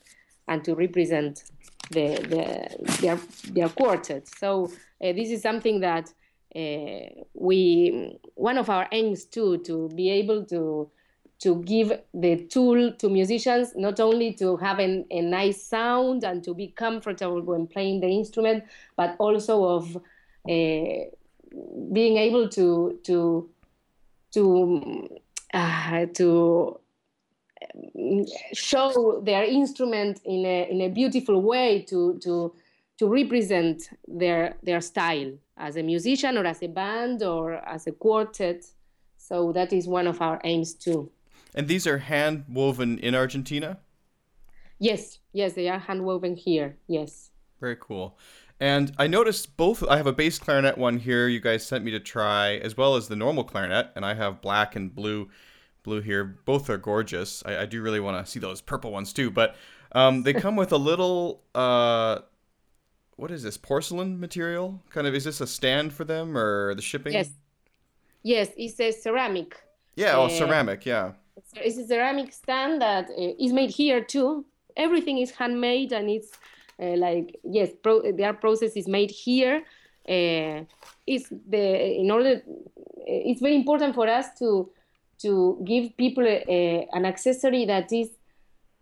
and 0.47 0.65
to 0.65 0.75
represent 0.75 1.45
the, 1.91 2.17
the 2.29 2.97
their 3.01 3.19
their 3.53 3.69
quartet 3.69 4.29
so 4.29 4.71
uh, 5.03 5.13
this 5.13 5.31
is 5.31 5.43
something 5.43 5.81
that 5.81 6.13
uh, 6.57 7.23
we 7.35 8.19
one 8.35 8.59
of 8.59 8.71
our 8.71 8.89
aims 8.93 9.25
too 9.25 9.59
to 9.59 9.89
be 9.95 10.11
able 10.11 10.45
to 10.45 10.91
to 11.41 11.63
give 11.63 11.93
the 12.15 12.45
tool 12.47 12.93
to 12.93 13.09
musicians 13.09 13.75
not 13.77 14.01
only 14.01 14.33
to 14.35 14.57
have 14.57 14.79
an, 14.79 15.05
a 15.11 15.21
nice 15.21 15.63
sound 15.63 16.25
and 16.25 16.43
to 16.43 16.55
be 16.55 16.69
comfortable 16.69 17.41
when 17.41 17.67
playing 17.67 18.01
the 18.01 18.09
instrument 18.09 18.65
but 18.97 19.15
also 19.19 19.65
of 19.65 19.97
uh, 19.97 21.05
being 21.93 22.17
able 22.17 22.49
to 22.49 22.99
to 23.05 23.49
to 24.33 25.09
uh, 25.55 26.07
to 26.15 26.79
um, 27.99 28.27
show 28.53 29.21
their 29.25 29.45
instrument 29.45 30.21
in 30.25 30.45
a 30.45 30.71
in 30.71 30.81
a 30.83 30.89
beautiful 30.89 31.41
way 31.43 31.83
to 31.83 32.19
to 32.23 32.55
to 32.99 33.07
represent 33.07 33.91
their 34.07 34.57
their 34.63 34.81
style 34.81 35.33
as 35.57 35.77
a 35.77 35.83
musician 35.83 36.37
or 36.37 36.45
as 36.45 36.63
a 36.63 36.69
band 36.69 37.23
or 37.23 37.55
as 37.55 37.87
a 37.87 37.93
quartet. 37.93 38.65
So 39.17 39.53
that 39.53 39.73
is 39.73 39.87
one 39.87 40.07
of 40.07 40.21
our 40.21 40.41
aims 40.45 40.75
too. 40.75 41.11
And 41.59 41.67
these 41.67 41.89
are 41.89 41.99
hand 41.99 42.45
woven 42.49 43.01
in 43.01 43.17
Argentina? 43.17 43.81
Yes, 44.79 45.19
yes, 45.33 45.55
they 45.55 45.69
are 45.69 45.81
hand 45.81 46.05
woven 46.05 46.37
here. 46.37 46.77
Yes. 46.87 47.31
Very 47.61 47.77
cool. 47.81 48.17
And 48.61 48.93
I 48.97 49.09
noticed 49.09 49.57
both. 49.57 49.83
I 49.83 49.97
have 49.97 50.07
a 50.07 50.13
bass 50.13 50.39
clarinet 50.39 50.79
one 50.79 50.99
here. 51.01 51.27
You 51.27 51.41
guys 51.41 51.67
sent 51.67 51.85
me 51.85 51.91
to 51.91 51.99
try, 51.99 52.59
as 52.59 52.77
well 52.77 52.95
as 52.95 53.09
the 53.09 53.17
normal 53.17 53.43
clarinet, 53.43 53.91
and 53.97 54.07
I 54.07 54.15
have 54.15 54.41
black 54.41 54.77
and 54.77 54.95
blue, 54.95 55.31
blue 55.83 56.01
here. 56.01 56.25
Both 56.45 56.71
are 56.71 56.79
gorgeous. 56.79 57.43
I, 57.45 57.63
I 57.63 57.67
do 57.67 57.83
really 57.83 57.99
want 57.99 58.25
to 58.25 58.31
see 58.31 58.39
those 58.39 58.61
purple 58.61 58.93
ones 58.93 59.13
too. 59.13 59.29
But 59.29 59.57
um, 59.91 60.23
they 60.23 60.35
come 60.35 60.55
with 60.55 60.71
a 60.71 60.77
little. 60.77 61.43
Uh, 61.57 62.21
what 63.17 63.33
is 63.33 63.43
this 63.43 63.57
porcelain 63.57 64.21
material? 64.21 64.81
Kind 64.91 65.09
of 65.09 65.15
is 65.17 65.25
this 65.25 65.41
a 65.41 65.47
stand 65.47 65.93
for 65.93 66.05
them 66.05 66.39
or 66.39 66.77
the 66.77 66.83
shipping? 66.83 67.15
Yes, 67.15 67.31
yes, 68.23 68.51
it's 68.57 68.79
a 68.79 68.93
ceramic. 68.93 69.57
Yeah, 69.97 70.17
oh, 70.17 70.27
uh, 70.27 70.29
ceramic. 70.29 70.87
Yeah. 70.87 71.15
It's 71.57 71.79
a 71.79 71.87
ceramic 71.87 72.33
stand 72.33 72.81
that 72.83 73.11
uh, 73.11 73.33
is 73.39 73.53
made 73.53 73.71
here 73.71 74.03
too. 74.03 74.45
Everything 74.77 75.19
is 75.19 75.31
handmade 75.31 75.93
and 75.93 76.09
it's 76.09 76.31
uh, 76.81 76.97
like 76.97 77.39
yes, 77.45 77.71
pro- 77.83 78.13
their 78.13 78.33
process 78.35 78.73
is 78.77 78.89
made 78.89 79.11
here. 79.11 79.65
Uh, 80.09 80.65
is 81.07 81.29
the 81.49 82.01
in 82.01 82.11
order 82.11 82.41
it's 83.07 83.43
very 83.43 83.57
important 83.57 83.95
for 83.95 84.09
us 84.09 84.27
to 84.39 84.71
to 85.19 85.61
give 85.65 85.95
people 85.97 86.27
an 86.27 87.05
accessory 87.05 87.67
that 87.67 87.93
is 87.93 88.09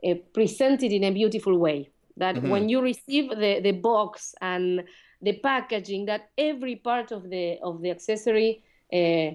uh, 0.07 0.14
presented 0.33 0.92
in 0.92 1.05
a 1.05 1.11
beautiful 1.11 1.59
way 1.59 1.90
that 2.16 2.37
mm-hmm. 2.37 2.51
when 2.51 2.69
you 2.69 2.81
receive 2.81 3.31
the, 3.31 3.61
the 3.61 3.73
box 3.73 4.35
and 4.40 4.85
the 5.23 5.33
packaging 5.38 6.07
that 6.07 6.31
every 6.38 6.77
part 6.77 7.12
of 7.12 7.31
the 7.31 7.59
of 7.62 7.81
the 7.83 7.90
accessory 7.90 8.62
uh, 8.92 9.31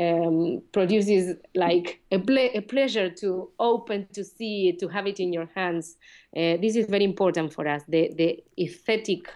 um, 0.00 0.62
produces 0.72 1.36
like 1.54 2.00
a, 2.10 2.18
ple- 2.18 2.50
a, 2.54 2.60
pleasure 2.60 3.10
to 3.10 3.50
open, 3.58 4.06
to 4.14 4.24
see, 4.24 4.72
to 4.80 4.88
have 4.88 5.06
it 5.06 5.20
in 5.20 5.32
your 5.32 5.48
hands. 5.54 5.96
Uh, 6.34 6.56
this 6.56 6.74
is 6.76 6.86
very 6.86 7.04
important 7.04 7.52
for 7.52 7.68
us. 7.68 7.82
The 7.88 8.12
the 8.16 8.42
aesthetic, 8.58 9.28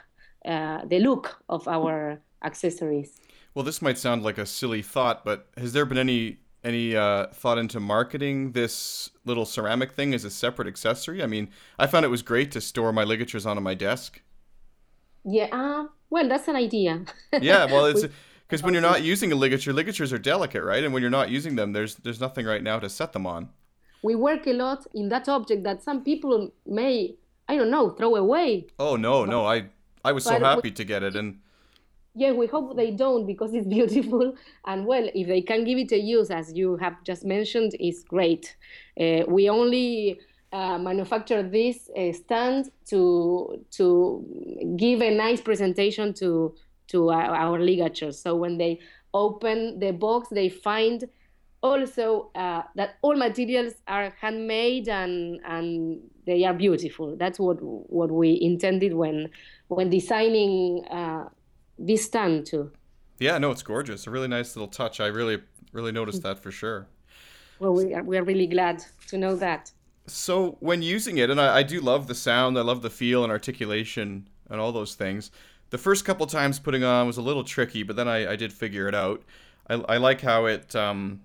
uh, 0.45 0.85
the 0.87 1.01
look 1.01 1.43
of 1.49 1.69
our 1.69 2.21
accessories. 2.43 3.21
Well, 3.55 3.65
this 3.65 3.83
might 3.83 3.99
sound 3.99 4.23
like 4.23 4.39
a 4.39 4.47
silly 4.47 4.83
thought, 4.83 5.25
but 5.25 5.49
has 5.57 5.73
there 5.75 5.85
been 5.85 5.99
any 5.99 6.39
any 6.63 6.97
uh, 6.97 7.27
thought 7.27 7.59
into 7.59 7.79
marketing 7.79 8.53
this 8.53 9.11
little 9.27 9.45
ceramic 9.45 9.93
thing 9.93 10.15
as 10.15 10.25
a 10.25 10.31
separate 10.31 10.67
accessory? 10.67 11.23
I 11.23 11.27
mean, 11.27 11.51
I 11.79 11.87
found 11.87 12.07
it 12.07 12.09
was 12.09 12.23
great 12.23 12.51
to 12.53 12.61
store 12.61 12.93
my 12.93 13.05
ligatures 13.05 13.45
onto 13.45 13.61
my 13.61 13.75
desk. 13.75 14.23
Yeah, 15.27 15.49
uh, 15.53 15.89
well, 16.09 16.29
that's 16.29 16.49
an 16.49 16.57
idea. 16.57 17.05
yeah, 17.41 17.67
well, 17.67 17.85
it's. 17.93 18.07
Because 18.55 18.63
when 18.63 18.75
you're 18.75 18.83
not 18.83 19.03
using 19.03 19.33
a 19.33 19.35
ligature, 19.35 19.73
ligatures 19.73 20.13
are 20.13 20.19
delicate, 20.19 20.63
right? 20.63 20.85
And 20.85 20.95
when 20.95 21.03
you're 21.03 21.11
not 21.11 21.29
using 21.29 21.57
them, 21.57 21.73
there's 21.73 21.97
there's 21.97 22.21
nothing 22.21 22.47
right 22.47 22.63
now 22.63 22.79
to 22.79 22.89
set 22.89 23.13
them 23.13 23.27
on. 23.27 23.49
We 24.05 24.15
work 24.15 24.47
a 24.47 24.53
lot 24.53 24.87
in 24.95 25.09
that 25.09 25.29
object 25.29 25.65
that 25.65 25.83
some 25.83 26.05
people 26.05 26.53
may, 26.65 27.17
I 27.49 27.57
don't 27.57 27.69
know, 27.69 27.91
throw 27.91 28.15
away. 28.15 28.69
Oh 28.79 28.95
no, 28.95 29.25
no, 29.25 29.45
I 29.45 29.71
I 30.05 30.13
was 30.13 30.23
so 30.23 30.39
happy 30.39 30.69
we, 30.69 30.71
to 30.71 30.85
get 30.85 31.03
it, 31.03 31.17
and 31.17 31.41
yeah, 32.15 32.31
we 32.31 32.47
hope 32.47 32.77
they 32.77 32.93
don't 32.93 33.27
because 33.27 33.55
it's 33.55 33.67
beautiful. 33.79 34.37
And 34.67 34.87
well, 34.87 35.09
if 35.17 35.27
they 35.27 35.41
can 35.41 35.65
give 35.65 35.79
it 35.79 35.91
a 35.91 35.99
use, 35.99 36.31
as 36.31 36.53
you 36.53 36.77
have 36.77 37.03
just 37.03 37.25
mentioned, 37.25 37.73
is 37.81 38.05
great. 38.05 38.55
Uh, 39.01 39.25
we 39.27 39.49
only 39.49 40.21
uh, 40.53 40.79
manufacture 40.79 41.43
this 41.43 41.91
uh, 41.99 42.13
stand 42.13 42.71
to 42.87 43.65
to 43.73 44.25
give 44.77 45.03
a 45.03 45.11
nice 45.11 45.41
presentation 45.41 46.15
to 46.15 46.55
to 46.89 47.11
our, 47.11 47.35
our 47.35 47.61
ligatures. 47.61 48.19
So 48.19 48.37
when 48.37 48.59
they 48.59 48.81
open 49.13 49.79
the 49.79 49.93
box, 49.93 50.29
they 50.29 50.49
find 50.49 51.05
also 51.63 52.31
uh, 52.35 52.63
that 52.75 52.97
all 53.01 53.17
materials 53.17 53.73
are 53.89 54.13
handmade 54.21 54.89
and 54.89 55.41
and 55.47 56.01
they 56.27 56.45
are 56.45 56.53
beautiful. 56.53 57.17
That's 57.17 57.39
what 57.39 57.57
what 57.63 58.11
we 58.11 58.39
intended 58.41 58.93
when 58.95 59.31
when 59.69 59.89
designing 59.89 60.85
uh, 60.87 61.29
this 61.79 62.05
stand 62.05 62.47
too. 62.47 62.71
Yeah, 63.19 63.39
no, 63.39 63.51
it's 63.51 63.63
gorgeous. 63.63 64.07
A 64.07 64.11
really 64.11 64.29
nice 64.29 64.57
little 64.57 64.69
touch. 64.69 65.01
I 65.01 65.07
really 65.07 65.39
really 65.73 65.93
noticed 65.93 66.23
that 66.23 66.39
for 66.39 66.51
sure. 66.51 66.87
Well, 67.61 67.73
we 67.73 67.95
are, 67.95 68.03
we 68.03 68.19
are 68.19 68.25
really 68.25 68.47
glad 68.47 68.85
to 69.09 69.17
know 69.17 69.37
that. 69.37 69.73
So 70.07 70.59
when 70.61 70.83
using 70.83 71.17
it, 71.19 71.31
and 71.31 71.41
I, 71.41 71.59
I 71.59 71.63
do 71.63 71.81
love 71.81 72.09
the 72.09 72.15
sound, 72.15 72.59
I 72.59 72.63
love 72.63 72.83
the 72.83 72.91
feel 72.91 73.23
and 73.23 73.33
articulation 73.33 74.29
and 74.51 74.61
all 74.61 74.73
those 74.73 74.95
things 74.95 75.31
the 75.75 75.79
first 75.79 76.05
couple 76.05 76.25
times 76.25 76.61
putting 76.61 76.85
on 76.85 77.05
was 77.05 77.17
a 77.17 77.21
little 77.21 77.43
tricky, 77.43 77.83
but 77.83 77.97
then 77.97 78.07
I, 78.07 78.31
I 78.31 78.37
did 78.37 78.53
figure 78.53 78.87
it 78.87 78.95
out. 78.95 79.25
I, 79.69 79.75
I 79.75 79.97
like 79.97 80.21
how 80.21 80.47
it 80.47 80.77
um, 80.77 81.23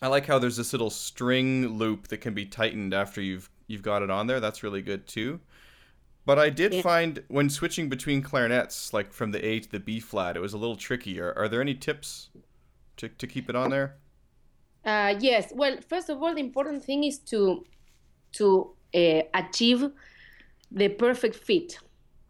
I 0.00 0.06
like 0.06 0.24
how 0.24 0.38
there's 0.38 0.56
this 0.56 0.72
little 0.72 0.88
string 0.88 1.76
loop 1.76 2.08
that 2.08 2.22
can 2.22 2.32
be 2.32 2.46
tightened 2.46 2.94
after 2.94 3.20
you've 3.20 3.50
you've 3.66 3.82
got 3.82 4.02
it 4.02 4.08
on 4.08 4.26
there. 4.26 4.40
That's 4.40 4.62
really 4.62 4.80
good 4.80 5.06
too. 5.06 5.40
But 6.24 6.38
I 6.38 6.48
did 6.48 6.72
yeah. 6.72 6.80
find 6.80 7.22
when 7.28 7.50
switching 7.50 7.90
between 7.90 8.22
clarinets, 8.22 8.94
like 8.94 9.12
from 9.12 9.32
the 9.32 9.44
A 9.44 9.60
to 9.60 9.70
the 9.70 9.80
B 9.80 10.00
flat, 10.00 10.34
it 10.34 10.40
was 10.40 10.54
a 10.54 10.58
little 10.58 10.76
tricky. 10.76 11.20
Are, 11.20 11.36
are 11.36 11.46
there 11.46 11.60
any 11.60 11.74
tips 11.74 12.30
to, 12.96 13.10
to 13.10 13.26
keep 13.26 13.50
it 13.50 13.54
on 13.54 13.68
there? 13.68 13.96
Uh, 14.82 15.14
yes. 15.20 15.52
Well, 15.54 15.76
first 15.86 16.08
of 16.08 16.22
all, 16.22 16.32
the 16.32 16.40
important 16.40 16.84
thing 16.84 17.04
is 17.04 17.18
to 17.18 17.66
to 18.32 18.70
uh, 18.94 19.24
achieve 19.34 19.90
the 20.70 20.88
perfect 20.88 21.36
fit 21.36 21.78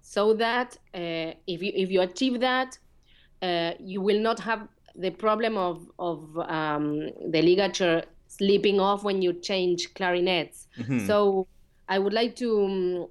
so 0.09 0.33
that 0.33 0.75
uh, 0.95 1.35
if 1.47 1.63
you 1.63 1.71
if 1.75 1.91
you 1.91 2.01
achieve 2.01 2.41
that, 2.41 2.79
uh, 3.43 3.73
you 3.79 4.01
will 4.01 4.19
not 4.19 4.41
have 4.41 4.67
the 4.97 5.11
problem 5.11 5.59
of 5.59 5.87
of 5.99 6.19
um, 6.39 7.11
the 7.31 7.43
ligature 7.43 8.03
slipping 8.27 8.81
off 8.81 9.05
when 9.05 9.21
you 9.21 9.35
change 9.35 9.93
clarinets. 9.93 10.67
Mm-hmm. 10.79 11.07
So 11.07 11.47
I 11.91 11.99
would 11.99 12.15
like 12.15 12.37
to 12.37 12.65
um, 12.65 13.07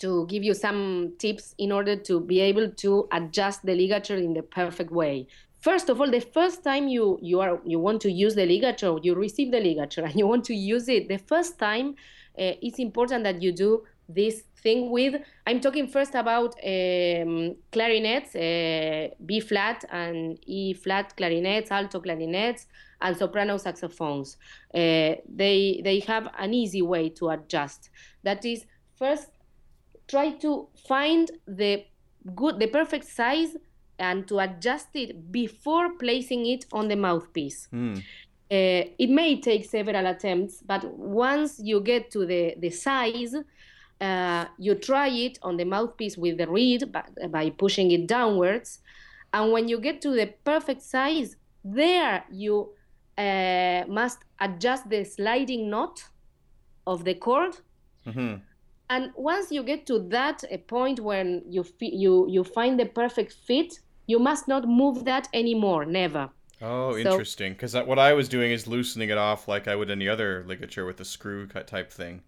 to 0.00 0.26
give 0.26 0.42
you 0.42 0.52
some 0.52 1.14
tips 1.20 1.54
in 1.58 1.70
order 1.70 1.94
to 1.94 2.18
be 2.18 2.40
able 2.40 2.68
to 2.84 3.06
adjust 3.12 3.64
the 3.64 3.76
ligature 3.76 4.16
in 4.16 4.34
the 4.34 4.42
perfect 4.42 4.90
way. 4.90 5.28
First 5.60 5.90
of 5.90 6.00
all, 6.00 6.10
the 6.10 6.26
first 6.38 6.64
time 6.64 6.88
you 6.88 7.20
you 7.22 7.40
are 7.40 7.60
you 7.64 7.78
want 7.78 8.02
to 8.02 8.10
use 8.10 8.34
the 8.34 8.46
ligature, 8.46 8.96
you 9.00 9.14
receive 9.14 9.52
the 9.52 9.60
ligature 9.60 10.04
and 10.08 10.16
you 10.16 10.26
want 10.26 10.44
to 10.46 10.54
use 10.56 10.88
it. 10.88 11.06
The 11.06 11.18
first 11.18 11.56
time, 11.60 11.90
uh, 12.36 12.66
it's 12.66 12.80
important 12.80 13.22
that 13.22 13.40
you 13.40 13.52
do 13.52 13.84
this 14.08 14.42
thing 14.62 14.90
with. 14.90 15.14
I'm 15.46 15.60
talking 15.60 15.88
first 15.88 16.14
about 16.14 16.54
um, 16.64 17.56
clarinets, 17.72 18.34
uh, 18.34 19.08
B 19.24 19.40
flat 19.40 19.84
and 19.90 20.38
E 20.46 20.74
flat 20.74 21.16
clarinets, 21.16 21.70
alto 21.70 22.00
clarinets, 22.00 22.66
and 23.00 23.16
soprano 23.16 23.56
saxophones. 23.56 24.36
Uh, 24.74 25.14
they 25.28 25.80
they 25.84 26.00
have 26.00 26.28
an 26.38 26.54
easy 26.54 26.82
way 26.82 27.08
to 27.10 27.30
adjust. 27.30 27.90
That 28.22 28.44
is, 28.44 28.64
first 28.96 29.28
try 30.08 30.32
to 30.32 30.68
find 30.88 31.30
the 31.46 31.84
good, 32.34 32.58
the 32.58 32.66
perfect 32.66 33.06
size, 33.06 33.56
and 33.98 34.26
to 34.28 34.38
adjust 34.38 34.88
it 34.94 35.30
before 35.30 35.96
placing 35.98 36.46
it 36.46 36.66
on 36.72 36.88
the 36.88 36.96
mouthpiece. 36.96 37.68
Mm. 37.72 37.98
Uh, 38.52 38.82
it 38.98 39.08
may 39.08 39.40
take 39.40 39.64
several 39.64 40.06
attempts, 40.06 40.60
but 40.66 40.84
once 40.98 41.60
you 41.62 41.80
get 41.80 42.10
to 42.10 42.26
the, 42.26 42.54
the 42.58 42.70
size, 42.70 43.32
uh, 44.00 44.46
you 44.58 44.74
try 44.74 45.08
it 45.08 45.38
on 45.42 45.56
the 45.56 45.64
mouthpiece 45.64 46.16
with 46.16 46.38
the 46.38 46.48
reed 46.48 46.90
by, 46.92 47.04
by 47.28 47.50
pushing 47.50 47.90
it 47.90 48.06
downwards. 48.06 48.80
And 49.32 49.52
when 49.52 49.68
you 49.68 49.78
get 49.80 50.00
to 50.02 50.10
the 50.10 50.32
perfect 50.44 50.82
size, 50.82 51.36
there 51.64 52.24
you 52.30 52.70
uh, 53.18 53.84
must 53.88 54.18
adjust 54.40 54.88
the 54.88 55.04
sliding 55.04 55.70
knot 55.70 56.02
of 56.86 57.04
the 57.04 57.14
cord. 57.14 57.56
Mm-hmm. 58.06 58.36
And 58.88 59.12
once 59.14 59.52
you 59.52 59.62
get 59.62 59.86
to 59.86 60.00
that 60.08 60.42
a 60.50 60.58
point 60.58 60.98
when 60.98 61.42
you 61.48 61.62
fi- 61.62 61.94
you 61.94 62.26
you 62.28 62.42
find 62.42 62.80
the 62.80 62.86
perfect 62.86 63.32
fit, 63.32 63.78
you 64.06 64.18
must 64.18 64.48
not 64.48 64.66
move 64.66 65.04
that 65.04 65.28
anymore. 65.32 65.84
Never. 65.84 66.30
Oh, 66.60 66.92
So- 66.92 66.98
interesting. 66.98 67.52
Because 67.52 67.74
what 67.74 67.98
I 67.98 68.14
was 68.14 68.28
doing 68.28 68.50
is 68.50 68.66
loosening 68.66 69.10
it 69.10 69.18
off 69.18 69.46
like 69.46 69.68
I 69.68 69.76
would 69.76 69.90
any 69.90 70.08
other 70.08 70.44
ligature 70.46 70.86
with 70.86 71.00
a 71.00 71.04
screw 71.04 71.46
cut 71.46 71.66
type 71.68 71.92
thing. 71.92 72.22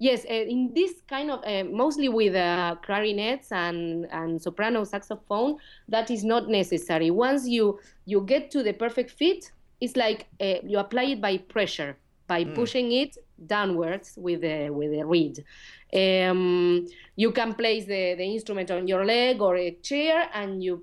Yes, 0.00 0.24
uh, 0.24 0.32
in 0.32 0.72
this 0.74 1.02
kind 1.06 1.30
of 1.30 1.44
uh, 1.44 1.64
mostly 1.64 2.08
with 2.08 2.34
uh, 2.34 2.76
clarinets 2.82 3.52
and 3.52 4.06
and 4.10 4.40
soprano 4.40 4.82
saxophone, 4.84 5.56
that 5.88 6.10
is 6.10 6.24
not 6.24 6.48
necessary. 6.48 7.10
Once 7.10 7.46
you 7.46 7.78
you 8.06 8.22
get 8.22 8.50
to 8.52 8.62
the 8.62 8.72
perfect 8.72 9.10
fit, 9.10 9.52
it's 9.78 9.96
like 9.96 10.26
uh, 10.40 10.54
you 10.64 10.78
apply 10.78 11.02
it 11.02 11.20
by 11.20 11.36
pressure, 11.36 11.98
by 12.26 12.44
pushing 12.44 12.92
it 12.92 13.18
downwards 13.46 14.14
with 14.16 14.40
the 14.40 14.70
with 14.70 14.90
the 14.90 15.04
reed. 15.04 15.44
Um, 15.92 16.86
you 17.16 17.30
can 17.32 17.52
place 17.52 17.84
the, 17.84 18.14
the 18.14 18.24
instrument 18.24 18.70
on 18.70 18.88
your 18.88 19.04
leg 19.04 19.42
or 19.42 19.56
a 19.56 19.72
chair, 19.82 20.30
and 20.32 20.64
you 20.64 20.82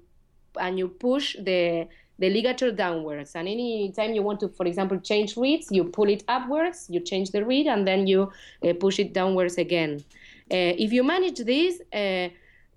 and 0.60 0.77
you 0.77 0.89
push 0.89 1.36
the 1.41 1.88
the 2.19 2.30
ligature 2.30 2.71
downwards. 2.71 3.36
And 3.36 3.47
any 3.47 3.91
time 3.91 4.13
you 4.13 4.23
want 4.23 4.39
to, 4.41 4.49
for 4.49 4.65
example, 4.65 4.99
change 4.99 5.38
reeds, 5.38 5.67
you 5.71 5.84
pull 5.86 6.10
it 6.10 6.23
upwards, 6.27 6.88
you 6.89 6.99
change 6.99 7.32
the 7.32 7.45
reed, 7.45 7.67
and 7.67 7.88
then 7.88 8.08
you 8.08 8.32
uh, 8.67 8.73
push 8.80 8.99
it 8.99 9.13
downwards 9.13 9.58
again. 9.58 10.03
Uh, 10.51 10.73
if 10.77 10.91
you 10.93 11.03
manage 11.03 11.39
this, 11.39 11.82
uh, 11.93 12.30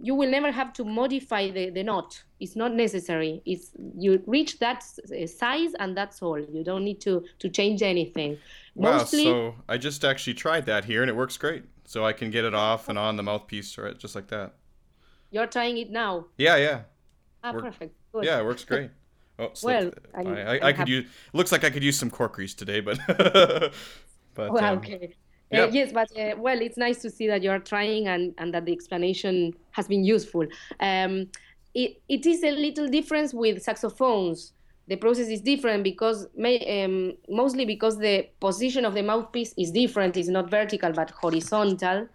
you 0.02 0.14
will 0.14 0.30
never 0.30 0.50
have 0.50 0.72
to 0.72 0.84
modify 0.84 1.50
the, 1.50 1.70
the 1.70 1.82
knot. 1.82 2.22
It's 2.40 2.56
not 2.56 2.72
necessary. 2.72 3.42
It's 3.44 3.70
you 3.98 4.22
reach 4.26 4.58
that 4.60 4.82
uh, 5.12 5.26
size 5.26 5.72
and 5.78 5.94
that's 5.96 6.22
all. 6.22 6.38
You 6.38 6.64
don't 6.64 6.84
need 6.84 7.00
to 7.02 7.22
to 7.38 7.48
change 7.50 7.82
anything. 7.82 8.38
Wow, 8.74 8.92
Mostly, 8.98 9.24
so 9.24 9.54
I 9.68 9.76
just 9.76 10.04
actually 10.04 10.34
tried 10.34 10.64
that 10.66 10.86
here 10.86 11.02
and 11.02 11.10
it 11.10 11.16
works 11.16 11.36
great. 11.36 11.64
So 11.84 12.04
I 12.04 12.12
can 12.14 12.30
get 12.30 12.44
it 12.44 12.54
off 12.54 12.88
and 12.88 12.98
on 12.98 13.16
the 13.16 13.22
mouthpiece 13.22 13.76
or 13.76 13.92
just 13.92 14.14
like 14.14 14.28
that. 14.28 14.54
you're 15.30 15.46
trying 15.46 15.76
it 15.76 15.90
now. 15.90 16.26
Yeah, 16.38 16.56
yeah. 16.56 16.80
Ah, 17.44 17.52
Work- 17.52 17.64
perfect. 17.64 17.94
Good. 18.12 18.24
Yeah, 18.24 18.40
it 18.40 18.44
works 18.44 18.64
great. 18.64 18.90
Oh, 19.40 19.52
Well. 19.62 19.90
I'm- 20.14 20.26
I, 20.28 20.58
I, 20.58 20.68
I'm 20.68 20.76
could 20.76 20.88
use. 20.88 21.06
Looks 21.32 21.52
like 21.52 21.64
I 21.64 21.70
could 21.70 21.82
use 21.82 21.98
some 21.98 22.10
cork 22.10 22.34
grease 22.34 22.54
today, 22.54 22.80
but. 22.80 22.98
but 24.34 24.52
Well, 24.52 24.64
um, 24.64 24.78
okay. 24.78 25.14
yeah. 25.50 25.64
Uh, 25.64 25.70
yes, 25.72 25.92
but 25.92 26.08
uh, 26.18 26.34
well, 26.38 26.60
it's 26.60 26.76
nice 26.76 27.00
to 27.02 27.10
see 27.10 27.26
that 27.26 27.42
you're 27.42 27.58
trying 27.58 28.08
and, 28.08 28.34
and 28.38 28.52
that 28.54 28.64
the 28.66 28.72
explanation 28.72 29.52
has 29.72 29.88
been 29.88 30.04
useful. 30.04 30.46
Um, 30.78 31.28
it, 31.74 32.00
it 32.08 32.26
is 32.26 32.42
a 32.44 32.50
little 32.50 32.88
difference 32.88 33.32
with 33.32 33.62
saxophones. 33.62 34.52
The 34.88 34.96
process 34.96 35.28
is 35.28 35.40
different 35.40 35.84
because 35.84 36.26
may, 36.36 36.84
um, 36.84 37.14
mostly 37.28 37.64
because 37.64 37.96
the 37.98 38.28
position 38.40 38.84
of 38.84 38.94
the 38.94 39.02
mouthpiece 39.02 39.54
is 39.56 39.70
different. 39.70 40.16
It's 40.16 40.28
not 40.28 40.50
vertical 40.50 40.92
but 40.92 41.10
horizontal. 41.10 42.08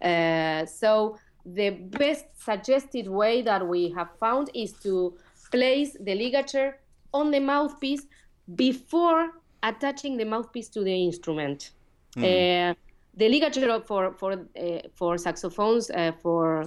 Uh, 0.00 0.64
so 0.66 1.18
the 1.44 1.70
best 1.70 2.26
suggested 2.38 3.08
way 3.08 3.42
that 3.42 3.66
we 3.66 3.90
have 3.96 4.08
found 4.20 4.50
is 4.54 4.72
to 4.84 5.16
place 5.50 5.96
the 6.00 6.14
ligature 6.14 6.78
on 7.12 7.30
the 7.30 7.40
mouthpiece 7.40 8.06
before 8.54 9.30
attaching 9.62 10.16
the 10.16 10.24
mouthpiece 10.24 10.68
to 10.68 10.82
the 10.82 11.04
instrument. 11.04 11.70
Uh, 12.16 12.74
the 13.14 13.28
ligature 13.28 13.80
for 13.80 14.12
for 14.12 14.32
uh, 14.32 14.78
for 14.94 15.18
saxophones 15.18 15.90
uh, 15.90 16.12
for 16.22 16.62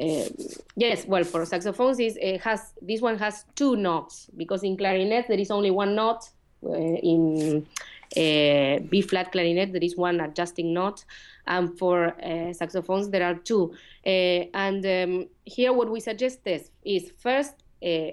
uh, 0.00 0.24
yes 0.76 1.06
well 1.06 1.24
for 1.24 1.44
saxophones 1.44 1.98
is 2.00 2.18
uh, 2.18 2.38
has 2.42 2.72
this 2.80 3.00
one 3.00 3.18
has 3.18 3.44
two 3.54 3.76
knots 3.76 4.30
because 4.36 4.62
in 4.62 4.76
clarinet 4.76 5.28
there 5.28 5.38
is 5.38 5.50
only 5.50 5.70
one 5.70 5.94
knot 5.94 6.28
uh, 6.64 6.72
in 6.72 7.66
uh, 8.16 8.78
B 8.90 9.02
flat 9.02 9.32
clarinet 9.32 9.72
there 9.72 9.82
is 9.82 9.96
one 9.96 10.20
adjusting 10.20 10.72
knot 10.72 11.04
and 11.46 11.78
for 11.78 12.14
uh, 12.22 12.52
saxophones 12.52 13.10
there 13.10 13.24
are 13.24 13.34
two 13.34 13.74
uh, 14.06 14.44
and 14.54 14.84
um, 14.86 15.28
here 15.44 15.72
what 15.72 15.90
we 15.90 16.00
suggest 16.00 16.40
is, 16.46 16.70
is 16.84 17.12
first 17.18 17.54
uh, 17.84 18.10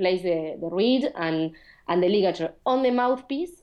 place 0.00 0.22
the, 0.22 0.56
the 0.62 0.70
reed 0.80 1.04
and 1.26 1.38
and 1.88 2.02
the 2.02 2.08
ligature 2.08 2.52
on 2.64 2.82
the 2.82 2.90
mouthpiece 2.90 3.62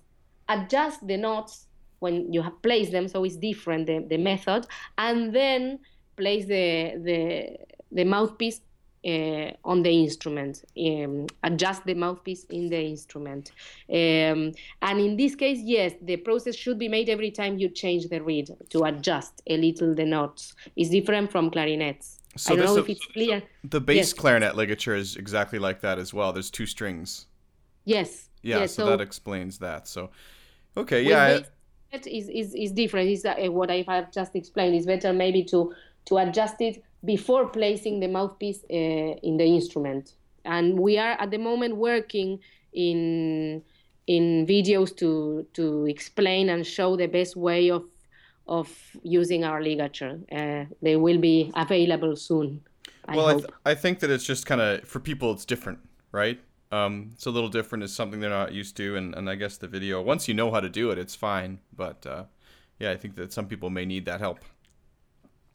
adjust 0.50 1.00
the 1.08 1.18
knots 1.18 1.68
when 2.00 2.32
you 2.32 2.42
have 2.42 2.62
placed 2.62 2.92
them 2.92 3.08
so 3.08 3.24
it's 3.24 3.38
different 3.38 3.88
the, 3.88 4.06
the 4.08 4.18
method 4.18 4.66
and 4.98 5.34
then 5.34 5.80
place 6.16 6.46
the 6.46 6.94
the, 7.08 7.58
the 7.92 8.04
mouthpiece 8.04 8.62
uh, 9.06 9.52
on 9.64 9.82
the 9.84 9.94
instrument 10.06 10.64
um, 10.86 11.26
adjust 11.44 11.86
the 11.86 11.94
mouthpiece 11.94 12.44
in 12.50 12.68
the 12.68 12.82
instrument. 12.82 13.52
Um, 13.90 14.52
and 14.82 15.00
in 15.08 15.16
this 15.16 15.34
case 15.36 15.60
yes 15.64 15.94
the 16.02 16.18
process 16.18 16.56
should 16.56 16.78
be 16.78 16.88
made 16.88 17.10
every 17.10 17.32
time 17.32 17.58
you 17.58 17.70
change 17.70 18.10
the 18.10 18.22
reed 18.22 18.50
to 18.70 18.84
adjust 18.84 19.42
a 19.48 19.58
little 19.58 19.96
the 19.96 20.06
notes 20.06 20.54
it's 20.76 20.90
different 20.90 21.32
from 21.32 21.50
clarinets 21.50 22.17
So 22.38 22.54
i 22.54 22.56
don't 22.58 22.66
know 22.66 22.78
if 22.78 22.90
it's 22.90 23.06
clear 23.06 23.44
The 23.64 23.82
bass 23.82 23.98
Yes. 23.98 24.14
clarinet 24.14 24.56
ligature 24.56 24.96
is 24.96 25.16
exactly 25.16 25.60
like 25.60 25.82
that 25.82 25.98
as 26.00 26.14
well. 26.14 26.32
There's 26.34 26.52
two 26.52 26.66
strings. 26.66 27.28
yes 27.86 28.30
Yeah, 28.44 28.60
yes, 28.60 28.76
so, 28.76 28.86
that 28.86 29.02
explains 29.02 29.58
that. 29.60 29.88
So, 29.88 30.10
okay, 30.76 31.02
yeah. 31.04 31.40
It 31.92 32.06
is, 32.06 32.30
is, 32.30 32.54
is 32.54 32.72
different. 32.72 33.10
Is 33.10 33.26
uh, 33.26 33.36
what 33.52 33.72
I 33.72 33.84
have 33.88 34.12
just 34.12 34.36
explained. 34.36 34.76
It's 34.76 34.86
better 34.86 35.14
maybe 35.14 35.44
to 35.46 35.74
to 36.06 36.18
adjust 36.18 36.62
it 36.62 36.84
before 37.04 37.48
placing 37.50 38.00
the 38.00 38.08
mouthpiece 38.08 38.64
uh, 38.70 39.28
in 39.28 39.38
the 39.38 39.46
instrument. 39.46 40.14
And 40.44 40.78
we 40.80 40.98
are 40.98 41.16
at 41.20 41.32
the 41.32 41.38
moment 41.38 41.76
working 41.78 42.40
in 42.74 43.64
in 44.08 44.46
videos 44.46 44.96
to 44.98 45.46
to 45.54 45.86
explain 45.88 46.50
and 46.50 46.66
show 46.66 46.96
the 46.98 47.08
best 47.08 47.36
way 47.36 47.70
of 47.72 47.84
of 48.48 48.70
using 49.04 49.44
our 49.44 49.62
ligature. 49.62 50.20
Uh, 50.32 50.66
they 50.82 50.96
will 50.96 51.18
be 51.18 51.52
available 51.56 52.16
soon. 52.16 52.62
I 53.08 53.16
well, 53.16 53.28
I, 53.28 53.34
th- 53.34 53.46
I 53.66 53.76
think 53.76 54.00
that 54.00 54.10
it's 54.10 54.26
just 54.26 54.46
kind 54.46 54.62
of 54.62 54.84
for 54.84 55.00
people 55.00 55.32
it's 55.32 55.46
different, 55.46 55.80
right? 56.12 56.40
Um, 56.72 57.12
it's 57.14 57.26
a 57.26 57.32
little 57.32 57.50
different. 57.50 57.84
It's 57.84 57.94
something 57.94 58.20
they're 58.20 58.30
not 58.30 58.54
used 58.54 58.76
to, 58.78 58.96
and, 58.98 59.16
and 59.16 59.30
I 59.30 59.36
guess 59.36 59.58
the 59.58 59.68
video. 59.68 60.02
Once 60.02 60.28
you 60.28 60.34
know 60.34 60.52
how 60.52 60.60
to 60.60 60.70
do 60.70 60.92
it, 60.92 60.98
it's 60.98 61.16
fine. 61.16 61.60
But 61.76 62.06
uh, 62.06 62.26
yeah, 62.80 62.92
I 62.92 62.98
think 62.98 63.16
that 63.16 63.32
some 63.32 63.48
people 63.48 63.70
may 63.70 63.86
need 63.86 64.06
that 64.06 64.20
help. 64.20 64.40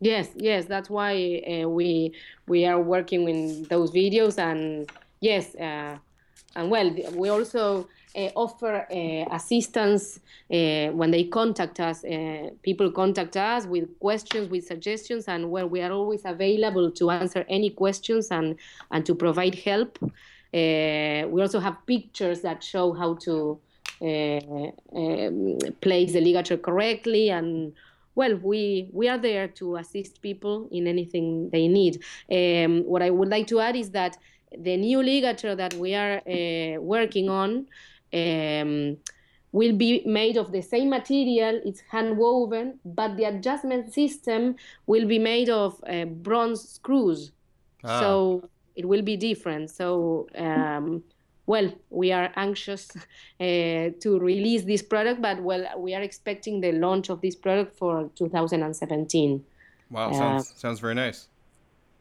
Yes, 0.00 0.30
yes, 0.34 0.64
that's 0.64 0.90
why 0.90 1.42
uh, 1.46 1.68
we 1.68 2.14
we 2.48 2.64
are 2.64 2.80
working 2.80 3.24
with 3.24 3.68
those 3.68 3.92
videos, 3.92 4.38
and 4.38 4.90
yes, 5.20 5.54
uh, 5.54 5.98
and 6.54 6.70
well, 6.70 6.94
we 7.14 7.28
also 7.30 7.88
uh, 8.14 8.28
offer 8.34 8.86
uh, 8.90 9.34
assistance 9.34 10.20
uh, 10.52 10.88
when 10.88 11.10
they 11.10 11.24
contact 11.24 11.80
us. 11.80 12.04
Uh, 12.04 12.50
people 12.62 12.90
contact 12.90 13.36
us 13.36 13.66
with 13.66 13.98
questions, 13.98 14.50
with 14.50 14.66
suggestions, 14.66 15.28
and 15.28 15.50
well, 15.50 15.66
we 15.66 15.80
are 15.80 15.92
always 15.92 16.22
available 16.24 16.90
to 16.90 17.10
answer 17.10 17.44
any 17.48 17.70
questions 17.70 18.28
and 18.30 18.56
and 18.90 19.06
to 19.06 19.14
provide 19.14 19.54
help. 19.54 19.98
Uh, 20.02 21.26
we 21.28 21.40
also 21.40 21.58
have 21.58 21.76
pictures 21.86 22.42
that 22.42 22.62
show 22.62 22.92
how 22.92 23.14
to 23.14 23.58
uh, 24.02 24.40
um, 24.94 25.58
place 25.80 26.12
the 26.12 26.20
ligature 26.20 26.56
correctly 26.56 27.30
and 27.30 27.72
well 28.14 28.34
we 28.36 28.88
we 28.92 29.08
are 29.08 29.16
there 29.16 29.48
to 29.48 29.76
assist 29.76 30.20
people 30.20 30.68
in 30.72 30.86
anything 30.86 31.48
they 31.50 31.68
need 31.68 32.02
um, 32.30 32.82
what 32.84 33.00
i 33.00 33.08
would 33.08 33.28
like 33.28 33.46
to 33.46 33.60
add 33.60 33.76
is 33.76 33.90
that 33.90 34.18
the 34.58 34.76
new 34.76 35.02
ligature 35.02 35.54
that 35.54 35.74
we 35.74 35.94
are 35.94 36.20
uh, 36.26 36.80
working 36.80 37.28
on 37.28 37.66
um, 38.12 38.96
will 39.52 39.72
be 39.76 40.02
made 40.06 40.36
of 40.36 40.50
the 40.52 40.62
same 40.62 40.88
material 40.90 41.60
it's 41.64 41.80
hand 41.90 42.16
woven 42.16 42.78
but 42.84 43.16
the 43.16 43.24
adjustment 43.24 43.92
system 43.92 44.54
will 44.86 45.06
be 45.06 45.18
made 45.18 45.48
of 45.50 45.82
uh, 45.88 46.04
bronze 46.06 46.60
screws 46.68 47.32
Ah. 47.84 48.00
so 48.00 48.48
it 48.76 48.86
will 48.86 49.02
be 49.02 49.16
different 49.16 49.68
so 49.70 50.26
um, 50.36 51.02
well 51.46 51.68
we 51.90 52.12
are 52.12 52.30
anxious 52.36 52.88
uh, 52.96 53.90
to 54.00 54.18
release 54.20 54.62
this 54.64 54.82
product 54.82 55.20
but 55.20 55.42
well 55.42 55.66
we 55.78 55.92
are 55.94 56.02
expecting 56.02 56.60
the 56.60 56.72
launch 56.72 57.10
of 57.10 57.20
this 57.20 57.34
product 57.34 57.76
for 57.76 58.08
2017 58.14 59.44
Wow, 59.90 60.08
Uh, 60.08 60.12
sounds 60.14 60.54
sounds 60.56 60.80
very 60.80 60.94
nice. 60.94 61.28